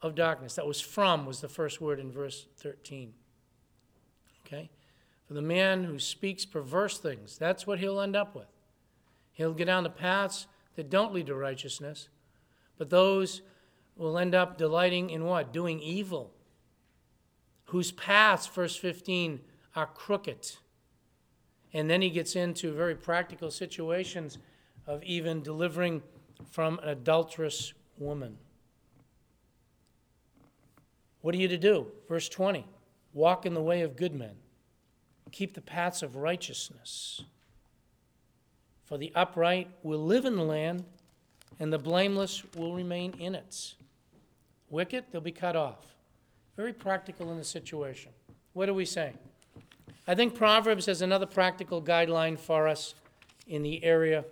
of 0.03 0.15
darkness. 0.15 0.55
That 0.55 0.67
was 0.67 0.81
from, 0.81 1.25
was 1.25 1.41
the 1.41 1.49
first 1.49 1.81
word 1.81 1.99
in 1.99 2.13
verse 2.13 2.47
13. 2.59 3.15
Okay? 4.47 4.71
For 5.27 5.35
the 5.35 5.43
man 5.43 5.85
who 5.85 5.99
speaks 5.99 6.45
perverse 6.45 6.99
things, 6.99 7.39
that's 7.39 7.67
what 7.67 7.79
he'll 7.79 8.01
end 8.01 8.17
up 8.17 8.35
with. 8.35 8.49
He'll 9.33 9.55
get 9.55 9.67
down 9.67 9.85
the 9.85 9.91
paths 9.91 10.47
that 10.79 10.91
don't 10.91 11.13
lead 11.13 11.27
to 11.27 11.35
righteousness, 11.35 12.09
but 12.77 12.89
those 12.89 13.43
will 13.97 14.17
end 14.17 14.33
up 14.33 14.57
delighting 14.57 15.11
in 15.11 15.25
what? 15.25 15.53
Doing 15.53 15.81
evil. 15.81 16.31
Whose 17.65 17.91
paths, 17.91 18.47
verse 18.47 18.77
15, 18.77 19.41
are 19.75 19.87
crooked. 19.87 20.53
And 21.73 21.91
then 21.91 22.01
he 22.01 22.11
gets 22.11 22.37
into 22.37 22.73
very 22.73 22.95
practical 22.95 23.51
situations 23.51 24.39
of 24.87 25.03
even 25.03 25.43
delivering 25.43 26.01
from 26.49 26.79
an 26.79 26.91
adulterous 26.91 27.75
woman. 27.99 28.39
What 31.23 31.35
are 31.35 31.39
you 31.39 31.49
to 31.49 31.59
do? 31.59 31.89
Verse 32.09 32.29
20 32.29 32.65
Walk 33.13 33.45
in 33.45 33.55
the 33.55 33.61
way 33.61 33.81
of 33.81 33.97
good 33.97 34.15
men, 34.15 34.37
keep 35.33 35.55
the 35.55 35.61
paths 35.61 36.05
of 36.05 36.15
righteousness. 36.15 37.25
For 38.89 38.97
the 38.97 39.13
upright 39.15 39.69
will 39.83 40.03
live 40.03 40.25
in 40.25 40.37
the 40.37 40.43
land, 40.43 40.83
and 41.61 41.71
the 41.71 41.79
blameless 41.79 42.43
will 42.57 42.75
remain 42.75 43.13
in 43.19 43.35
it. 43.35 43.75
Wicked, 44.71 45.05
they'll 45.11 45.21
be 45.21 45.31
cut 45.31 45.57
off. 45.57 45.85
Very 46.57 46.73
practical 46.73 47.31
in 47.31 47.37
the 47.37 47.45
situation. 47.45 48.13
What 48.55 48.71
are 48.71 48.75
we 48.75 48.87
saying? 48.87 49.19
I 50.07 50.15
think 50.15 50.35
Proverbs 50.35 50.87
has 50.87 51.03
another 51.03 51.27
practical 51.27 51.83
guideline 51.83 52.39
for 52.39 52.67
us 52.67 52.95
in 53.47 53.63
the 53.63 53.85
area 53.85 54.25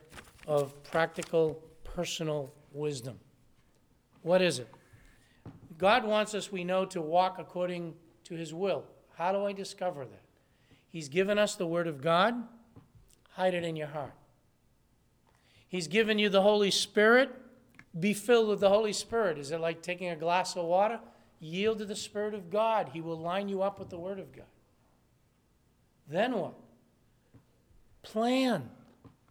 of 0.46 0.82
practical 0.84 1.62
personal 1.84 2.50
wisdom. 2.72 3.18
What 4.22 4.40
is 4.40 4.58
it? 4.58 4.68
God 5.76 6.02
wants 6.02 6.34
us, 6.34 6.50
we 6.50 6.64
know, 6.64 6.86
to 6.86 7.02
walk 7.02 7.38
according 7.38 7.92
to 8.24 8.34
his 8.34 8.54
will. 8.54 8.84
How 9.18 9.32
do 9.32 9.44
I 9.44 9.52
discover 9.52 10.06
that? 10.06 10.22
He's 10.88 11.10
given 11.10 11.38
us 11.38 11.56
the 11.56 11.66
Word 11.66 11.86
of 11.86 12.00
God. 12.00 12.34
Hide 13.32 13.52
it 13.52 13.62
in 13.62 13.76
your 13.76 13.88
heart. 13.88 14.14
He's 15.68 15.88
given 15.88 16.18
you 16.18 16.28
the 16.28 16.42
Holy 16.42 16.70
Spirit. 16.70 17.30
Be 17.98 18.12
filled 18.12 18.48
with 18.48 18.60
the 18.60 18.68
Holy 18.68 18.92
Spirit. 18.92 19.38
Is 19.38 19.50
it 19.50 19.60
like 19.60 19.82
taking 19.82 20.08
a 20.08 20.16
glass 20.16 20.56
of 20.56 20.64
water? 20.64 21.00
Yield 21.40 21.78
to 21.78 21.84
the 21.84 21.96
Spirit 21.96 22.34
of 22.34 22.50
God. 22.50 22.90
He 22.92 23.00
will 23.00 23.18
line 23.18 23.48
you 23.48 23.62
up 23.62 23.78
with 23.78 23.90
the 23.90 23.98
Word 23.98 24.18
of 24.18 24.34
God. 24.34 24.46
Then 26.08 26.34
what? 26.34 26.54
Plan. 28.02 28.70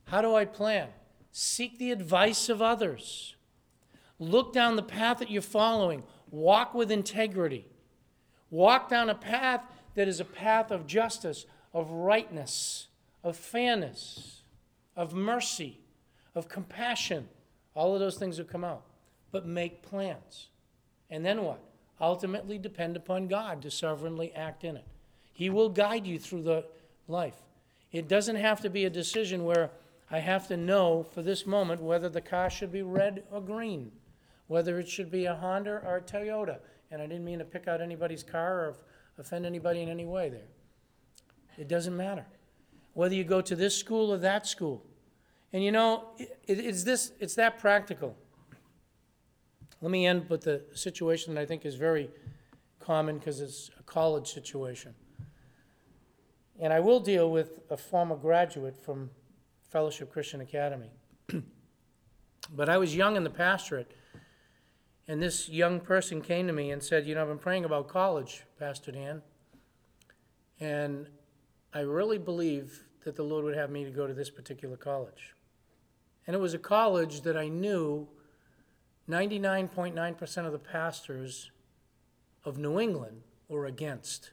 How 0.05 0.21
do 0.21 0.35
I 0.35 0.45
plan? 0.45 0.89
Seek 1.31 1.77
the 1.77 1.91
advice 1.91 2.49
of 2.49 2.61
others. 2.61 3.35
Look 4.19 4.53
down 4.53 4.75
the 4.75 4.83
path 4.83 5.19
that 5.19 5.29
you're 5.29 5.41
following. 5.41 6.03
Walk 6.31 6.73
with 6.73 6.91
integrity. 6.91 7.65
Walk 8.49 8.89
down 8.89 9.09
a 9.09 9.15
path 9.15 9.61
that 9.95 10.07
is 10.07 10.19
a 10.19 10.25
path 10.25 10.71
of 10.71 10.85
justice, 10.85 11.45
of 11.73 11.89
rightness, 11.91 12.87
of 13.23 13.35
fairness, 13.35 14.43
of 14.95 15.13
mercy, 15.13 15.79
of 16.35 16.49
compassion. 16.49 17.27
All 17.73 17.93
of 17.93 17.99
those 17.99 18.17
things 18.17 18.37
will 18.37 18.45
come 18.45 18.63
out. 18.63 18.83
But 19.31 19.45
make 19.45 19.81
plans. 19.81 20.47
And 21.09 21.25
then 21.25 21.43
what? 21.43 21.59
Ultimately 21.99 22.57
depend 22.57 22.97
upon 22.97 23.27
God 23.27 23.61
to 23.61 23.71
sovereignly 23.71 24.33
act 24.33 24.63
in 24.63 24.75
it. 24.75 24.85
He 25.33 25.49
will 25.49 25.69
guide 25.69 26.05
you 26.05 26.19
through 26.19 26.43
the 26.43 26.65
life. 27.07 27.41
It 27.91 28.07
doesn't 28.07 28.35
have 28.35 28.61
to 28.61 28.69
be 28.69 28.85
a 28.85 28.89
decision 28.89 29.45
where 29.45 29.69
I 30.11 30.19
have 30.19 30.47
to 30.49 30.57
know 30.57 31.05
for 31.13 31.21
this 31.21 31.45
moment 31.45 31.81
whether 31.81 32.09
the 32.09 32.21
car 32.21 32.49
should 32.49 32.71
be 32.71 32.81
red 32.81 33.23
or 33.31 33.41
green, 33.41 33.91
whether 34.47 34.79
it 34.79 34.87
should 34.87 35.09
be 35.09 35.25
a 35.25 35.35
Honda 35.35 35.81
or 35.85 35.97
a 35.97 36.01
Toyota. 36.01 36.59
And 36.91 37.01
I 37.01 37.07
didn't 37.07 37.25
mean 37.25 37.39
to 37.39 37.45
pick 37.45 37.67
out 37.67 37.81
anybody's 37.81 38.23
car 38.23 38.59
or 38.59 38.75
offend 39.17 39.45
anybody 39.45 39.81
in 39.81 39.89
any 39.89 40.05
way 40.05 40.29
there. 40.29 40.47
It 41.57 41.67
doesn't 41.67 41.95
matter. 41.95 42.25
Whether 42.93 43.15
you 43.15 43.23
go 43.23 43.41
to 43.41 43.55
this 43.55 43.75
school 43.75 44.13
or 44.13 44.17
that 44.17 44.45
school. 44.45 44.83
And 45.55 45.63
you 45.63 45.71
know, 45.71 46.09
it, 46.17 46.37
it's 46.47 46.83
this 46.83 47.13
it's 47.17 47.35
that 47.35 47.59
practical. 47.59 48.13
Let 49.79 49.89
me 49.89 50.05
end 50.05 50.29
with 50.29 50.41
the 50.41 50.63
situation 50.73 51.33
that 51.33 51.39
I 51.39 51.45
think 51.45 51.65
is 51.65 51.75
very 51.75 52.09
common 52.81 53.19
because 53.19 53.39
it's 53.39 53.71
a 53.79 53.83
college 53.83 54.33
situation. 54.33 54.93
And 56.59 56.73
I 56.73 56.81
will 56.81 56.99
deal 56.99 57.31
with 57.31 57.61
a 57.69 57.77
former 57.77 58.17
graduate 58.17 58.75
from 58.75 59.09
Fellowship 59.69 60.11
Christian 60.11 60.41
Academy. 60.41 60.91
but 62.53 62.67
I 62.67 62.75
was 62.77 62.93
young 62.93 63.15
in 63.15 63.23
the 63.23 63.29
pastorate, 63.29 63.93
and 65.07 65.23
this 65.23 65.47
young 65.47 65.79
person 65.79 66.19
came 66.19 66.47
to 66.47 66.53
me 66.53 66.71
and 66.71 66.83
said, 66.83 67.07
You 67.07 67.15
know, 67.15 67.21
I've 67.21 67.29
been 67.29 67.37
praying 67.37 67.63
about 67.63 67.87
college, 67.87 68.43
Pastor 68.59 68.91
Dan, 68.91 69.21
and 70.59 71.07
I 71.73 71.79
really 71.79 72.17
believe 72.17 72.83
that 73.05 73.15
the 73.15 73.23
Lord 73.23 73.45
would 73.45 73.55
have 73.55 73.69
me 73.69 73.85
to 73.85 73.91
go 73.91 74.05
to 74.05 74.13
this 74.13 74.29
particular 74.29 74.75
college. 74.75 75.34
And 76.27 76.35
it 76.35 76.39
was 76.39 76.53
a 76.53 76.59
college 76.59 77.21
that 77.21 77.37
I 77.37 77.47
knew 77.47 78.07
99.9% 79.09 80.45
of 80.45 80.51
the 80.51 80.59
pastors 80.59 81.51
of 82.43 82.57
New 82.57 82.79
England 82.79 83.21
were 83.47 83.65
against. 83.65 84.31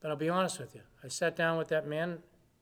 But 0.00 0.10
I'll 0.10 0.16
be 0.16 0.28
honest 0.28 0.58
with 0.58 0.74
you. 0.74 0.82
I 1.02 1.08
sat 1.08 1.36
down 1.36 1.58
with 1.58 1.68
that 1.68 1.86
man, 1.86 2.18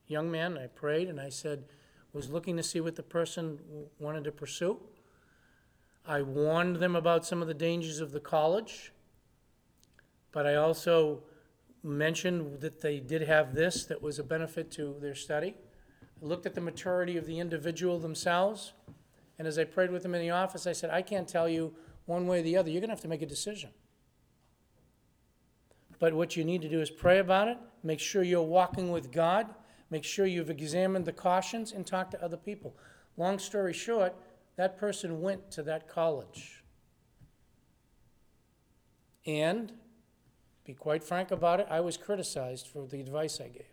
young 0.07 0.31
man, 0.31 0.59
I 0.59 0.67
prayed, 0.67 1.09
and 1.09 1.21
I 1.21 1.29
said, 1.29 1.65
was 2.13 2.31
looking 2.31 2.57
to 2.57 2.63
see 2.63 2.81
what 2.81 2.97
the 2.97 3.03
person 3.03 3.59
wanted 3.99 4.25
to 4.25 4.33
pursue. 4.33 4.79
I 6.07 6.23
warned 6.23 6.77
them 6.77 6.97
about 6.97 7.25
some 7.25 7.41
of 7.43 7.49
the 7.49 7.55
dangers 7.55 8.01
of 8.01 8.13
the 8.13 8.21
college, 8.21 8.93
but 10.33 10.47
I 10.47 10.57
also 10.57 11.23
mentioned 11.83 12.61
that 12.61 12.81
they 12.81 13.01
did 13.01 13.23
have 13.23 13.55
this 13.55 13.85
that 13.85 14.03
was 14.03 14.19
a 14.19 14.25
benefit 14.25 14.71
to 14.73 14.97
their 15.01 15.15
study. 15.15 15.55
I 16.23 16.27
looked 16.27 16.47
at 16.47 16.55
the 16.55 16.61
maturity 16.61 17.17
of 17.17 17.27
the 17.27 17.39
individual 17.39 17.99
themselves, 17.99 18.73
and 19.39 19.49
as 19.49 19.59
I 19.59 19.65
prayed 19.65 19.91
with 19.91 20.03
them 20.03 20.15
in 20.15 20.21
the 20.21 20.31
office, 20.31 20.67
I 20.67 20.73
said, 20.73 20.91
I 20.91 21.03
can't 21.03 21.27
tell 21.27 21.49
you 21.49 21.75
one 22.07 22.27
way 22.27 22.41
or 22.41 22.43
the 22.43 22.57
other. 22.57 22.71
You're 22.71 22.81
going 22.81 22.89
to 22.89 22.95
have 22.95 23.03
to 23.03 23.09
make 23.09 23.23
a 23.23 23.27
decision. 23.27 23.71
But 25.99 26.15
what 26.15 26.37
you 26.37 26.45
need 26.45 26.63
to 26.63 26.69
do 26.69 26.81
is 26.81 26.91
pray 26.91 27.19
about 27.19 27.49
it, 27.49 27.59
make 27.83 28.01
sure 28.01 28.23
you're 28.23 28.43
walking 28.43 28.91
with 28.91 29.13
God, 29.13 29.55
make 29.91 30.05
sure 30.05 30.27
you've 30.27 30.51
examined 30.51 31.05
the 31.05 31.13
cautions, 31.13 31.73
and 31.73 31.87
talk 31.87 32.11
to 32.11 32.23
other 32.23 32.37
people. 32.37 32.75
Long 33.17 33.39
story 33.39 33.73
short, 33.73 34.15
that 34.57 34.79
person 34.79 35.21
went 35.21 35.51
to 35.53 35.63
that 35.63 35.89
college. 35.89 36.65
And, 39.27 39.73
be 40.65 40.75
quite 40.75 41.05
frank 41.05 41.31
about 41.31 41.61
it, 41.61 41.67
I 41.71 41.81
was 41.81 41.97
criticized 41.97 42.67
for 42.67 42.87
the 42.87 43.01
advice 43.01 43.41
I 43.41 43.49
gave. 43.49 43.70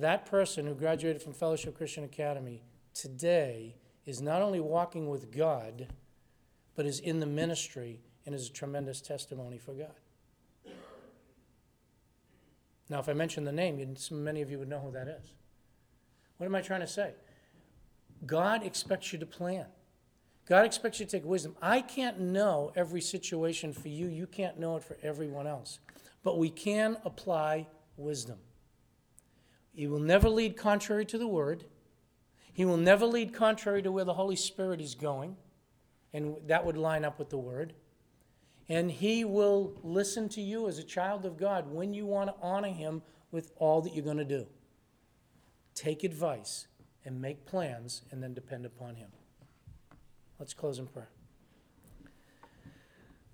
That 0.00 0.26
person 0.26 0.66
who 0.66 0.74
graduated 0.74 1.20
from 1.20 1.32
Fellowship 1.32 1.76
Christian 1.76 2.04
Academy 2.04 2.62
today 2.94 3.74
is 4.06 4.22
not 4.22 4.42
only 4.42 4.60
walking 4.60 5.08
with 5.08 5.36
God, 5.36 5.88
but 6.76 6.86
is 6.86 7.00
in 7.00 7.18
the 7.18 7.26
ministry 7.26 8.00
and 8.24 8.32
is 8.32 8.48
a 8.48 8.52
tremendous 8.52 9.00
testimony 9.00 9.58
for 9.58 9.74
God. 9.74 9.94
Now, 12.88 13.00
if 13.00 13.08
I 13.08 13.12
mention 13.12 13.42
the 13.42 13.50
name, 13.50 13.96
many 14.12 14.40
of 14.40 14.50
you 14.52 14.60
would 14.60 14.68
know 14.68 14.78
who 14.78 14.92
that 14.92 15.08
is. 15.08 15.32
What 16.36 16.46
am 16.46 16.54
I 16.54 16.60
trying 16.60 16.80
to 16.80 16.86
say? 16.86 17.14
God 18.24 18.62
expects 18.62 19.12
you 19.12 19.18
to 19.18 19.26
plan. 19.26 19.66
God 20.46 20.64
expects 20.64 21.00
you 21.00 21.06
to 21.06 21.10
take 21.10 21.24
wisdom. 21.24 21.56
I 21.60 21.80
can't 21.80 22.20
know 22.20 22.72
every 22.76 23.00
situation 23.00 23.72
for 23.72 23.88
you. 23.88 24.06
You 24.06 24.28
can't 24.28 24.60
know 24.60 24.76
it 24.76 24.84
for 24.84 24.96
everyone 25.02 25.48
else. 25.48 25.80
But 26.22 26.38
we 26.38 26.50
can 26.50 26.96
apply 27.04 27.66
wisdom. 27.96 28.38
He 29.78 29.86
will 29.86 30.00
never 30.00 30.28
lead 30.28 30.56
contrary 30.56 31.04
to 31.06 31.18
the 31.18 31.28
word. 31.28 31.62
He 32.52 32.64
will 32.64 32.76
never 32.76 33.06
lead 33.06 33.32
contrary 33.32 33.80
to 33.82 33.92
where 33.92 34.04
the 34.04 34.14
Holy 34.14 34.34
Spirit 34.34 34.80
is 34.80 34.96
going. 34.96 35.36
And 36.12 36.34
that 36.48 36.66
would 36.66 36.76
line 36.76 37.04
up 37.04 37.16
with 37.16 37.30
the 37.30 37.38
word. 37.38 37.74
And 38.68 38.90
he 38.90 39.24
will 39.24 39.78
listen 39.84 40.28
to 40.30 40.40
you 40.40 40.66
as 40.66 40.80
a 40.80 40.82
child 40.82 41.24
of 41.24 41.36
God 41.36 41.70
when 41.70 41.94
you 41.94 42.06
want 42.06 42.28
to 42.28 42.34
honor 42.42 42.72
him 42.72 43.02
with 43.30 43.52
all 43.56 43.80
that 43.82 43.94
you're 43.94 44.04
going 44.04 44.16
to 44.16 44.24
do. 44.24 44.48
Take 45.76 46.02
advice 46.02 46.66
and 47.04 47.22
make 47.22 47.46
plans 47.46 48.02
and 48.10 48.20
then 48.20 48.34
depend 48.34 48.66
upon 48.66 48.96
him. 48.96 49.10
Let's 50.40 50.54
close 50.54 50.80
in 50.80 50.88
prayer. 50.88 51.10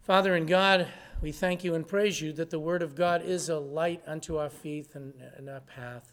Father 0.03 0.37
in 0.37 0.45
God, 0.45 0.89
we 1.23 1.33
thank 1.33 1.65
you 1.65 1.75
and 1.75 1.89
praise 1.89 2.21
you 2.21 2.35
that 2.35 2.51
the 2.51 2.61
word 2.61 2.83
of 2.83 2.95
God 2.95 3.23
is 3.23 3.49
a 3.49 3.59
light 3.59 4.03
unto 4.07 4.37
our 4.37 4.51
feet 4.51 4.89
and, 4.93 5.15
and 5.39 5.49
our 5.49 5.61
path, 5.61 6.13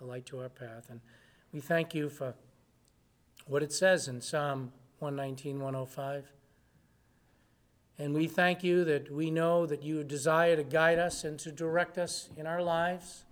a 0.00 0.04
light 0.04 0.26
to 0.26 0.40
our 0.40 0.48
path. 0.48 0.86
And 0.88 1.00
we 1.52 1.60
thank 1.60 1.94
you 1.94 2.08
for 2.08 2.34
what 3.46 3.62
it 3.62 3.72
says 3.72 4.08
in 4.08 4.20
Psalm 4.20 4.72
119, 4.98 5.60
105. 5.60 6.32
And 7.98 8.14
we 8.14 8.26
thank 8.26 8.64
you 8.64 8.84
that 8.84 9.12
we 9.12 9.30
know 9.30 9.66
that 9.66 9.82
you 9.82 10.02
desire 10.04 10.56
to 10.56 10.62
guide 10.62 10.98
us 10.98 11.24
and 11.24 11.38
to 11.40 11.52
direct 11.52 11.98
us 11.98 12.30
in 12.36 12.46
our 12.46 12.62
lives 12.62 13.24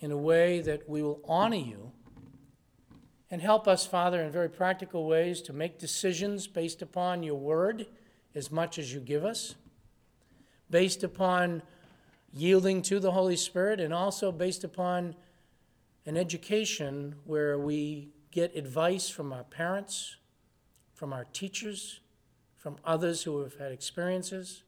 in 0.00 0.10
a 0.10 0.16
way 0.16 0.60
that 0.60 0.88
we 0.88 1.02
will 1.02 1.20
honor 1.26 1.56
you 1.56 1.92
and 3.30 3.40
help 3.40 3.66
us, 3.66 3.86
Father, 3.86 4.20
in 4.22 4.30
very 4.30 4.48
practical 4.48 5.06
ways 5.06 5.40
to 5.42 5.52
make 5.52 5.78
decisions 5.78 6.46
based 6.46 6.82
upon 6.82 7.22
your 7.22 7.38
word 7.38 7.86
as 8.34 8.50
much 8.50 8.78
as 8.78 8.92
you 8.92 9.00
give 9.00 9.24
us, 9.24 9.54
based 10.70 11.02
upon 11.02 11.62
yielding 12.32 12.82
to 12.82 13.00
the 13.00 13.12
Holy 13.12 13.36
Spirit, 13.36 13.80
and 13.80 13.94
also 13.94 14.30
based 14.30 14.62
upon 14.64 15.14
an 16.06 16.16
education 16.16 17.16
where 17.24 17.58
we 17.58 18.10
get 18.30 18.56
advice 18.56 19.08
from 19.08 19.32
our 19.32 19.44
parents, 19.44 20.16
from 20.92 21.12
our 21.12 21.24
teachers, 21.24 22.00
from 22.56 22.76
others 22.84 23.22
who 23.22 23.40
have 23.40 23.56
had 23.56 23.72
experiences. 23.72 24.64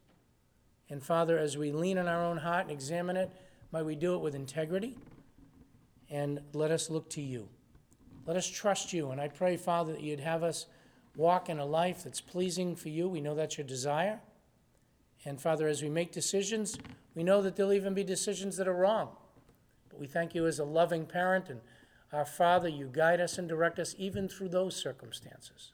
And 0.89 1.03
Father, 1.03 1.39
as 1.39 1.57
we 1.57 1.73
lean 1.73 1.99
on 1.99 2.07
our 2.07 2.23
own 2.23 2.39
heart 2.39 2.63
and 2.63 2.71
examine 2.71 3.17
it, 3.17 3.31
might 3.73 3.85
we 3.85 3.97
do 3.97 4.15
it 4.15 4.21
with 4.21 4.35
integrity 4.35 4.97
and 6.11 6.41
let 6.53 6.71
us 6.71 6.89
look 6.89 7.11
to 7.11 7.21
you. 7.21 7.49
Let 8.27 8.37
us 8.37 8.47
trust 8.47 8.93
you. 8.93 9.11
And 9.11 9.21
I 9.21 9.29
pray, 9.29 9.57
Father, 9.57 9.93
that 9.93 10.03
you'd 10.03 10.21
have 10.21 10.43
us 10.43 10.67
walk 11.17 11.49
in 11.49 11.59
a 11.59 11.65
life 11.65 12.05
that's 12.05 12.21
pleasing 12.21 12.77
for 12.77 12.89
you. 12.89 13.09
We 13.09 13.21
know 13.21 13.35
that's 13.35 13.59
your 13.59 13.67
desire. 13.67 14.21
And 15.25 15.41
Father, 15.41 15.67
as 15.67 15.83
we 15.83 15.89
make 15.89 16.13
decisions, 16.13 16.79
we 17.15 17.25
know 17.25 17.43
that 17.43 17.57
there'll 17.57 17.73
even 17.73 17.95
be 17.95 18.05
decisions 18.05 18.57
that 18.59 18.69
are 18.69 18.75
wrong. 18.75 19.09
We 19.99 20.07
thank 20.07 20.35
you 20.35 20.47
as 20.47 20.59
a 20.59 20.65
loving 20.65 21.07
parent 21.07 21.49
and 21.49 21.61
our 22.13 22.25
Father, 22.25 22.69
you 22.69 22.89
guide 22.91 23.21
us 23.21 23.37
and 23.37 23.49
direct 23.49 23.79
us 23.79 23.95
even 23.99 24.29
through 24.29 24.51
those 24.51 24.77
circumstances. 24.77 25.73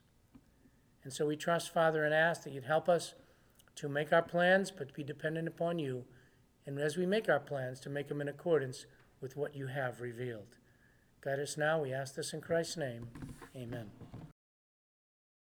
And 1.04 1.12
so 1.12 1.26
we 1.26 1.36
trust, 1.36 1.72
Father, 1.72 2.04
and 2.04 2.14
ask 2.14 2.44
that 2.44 2.52
you'd 2.52 2.64
help 2.64 2.88
us 2.88 3.14
to 3.76 3.88
make 3.88 4.12
our 4.12 4.22
plans, 4.22 4.70
but 4.70 4.88
to 4.88 4.94
be 4.94 5.04
dependent 5.04 5.48
upon 5.48 5.78
you. 5.78 6.04
And 6.66 6.78
as 6.78 6.96
we 6.96 7.06
make 7.06 7.28
our 7.28 7.40
plans, 7.40 7.80
to 7.80 7.90
make 7.90 8.08
them 8.08 8.20
in 8.20 8.28
accordance 8.28 8.86
with 9.20 9.36
what 9.36 9.54
you 9.54 9.66
have 9.66 10.00
revealed. 10.00 10.56
Guide 11.20 11.40
us 11.40 11.56
now, 11.56 11.80
we 11.80 11.92
ask 11.92 12.14
this 12.14 12.32
in 12.32 12.40
Christ's 12.40 12.76
name. 12.76 13.08
Amen. 13.56 13.90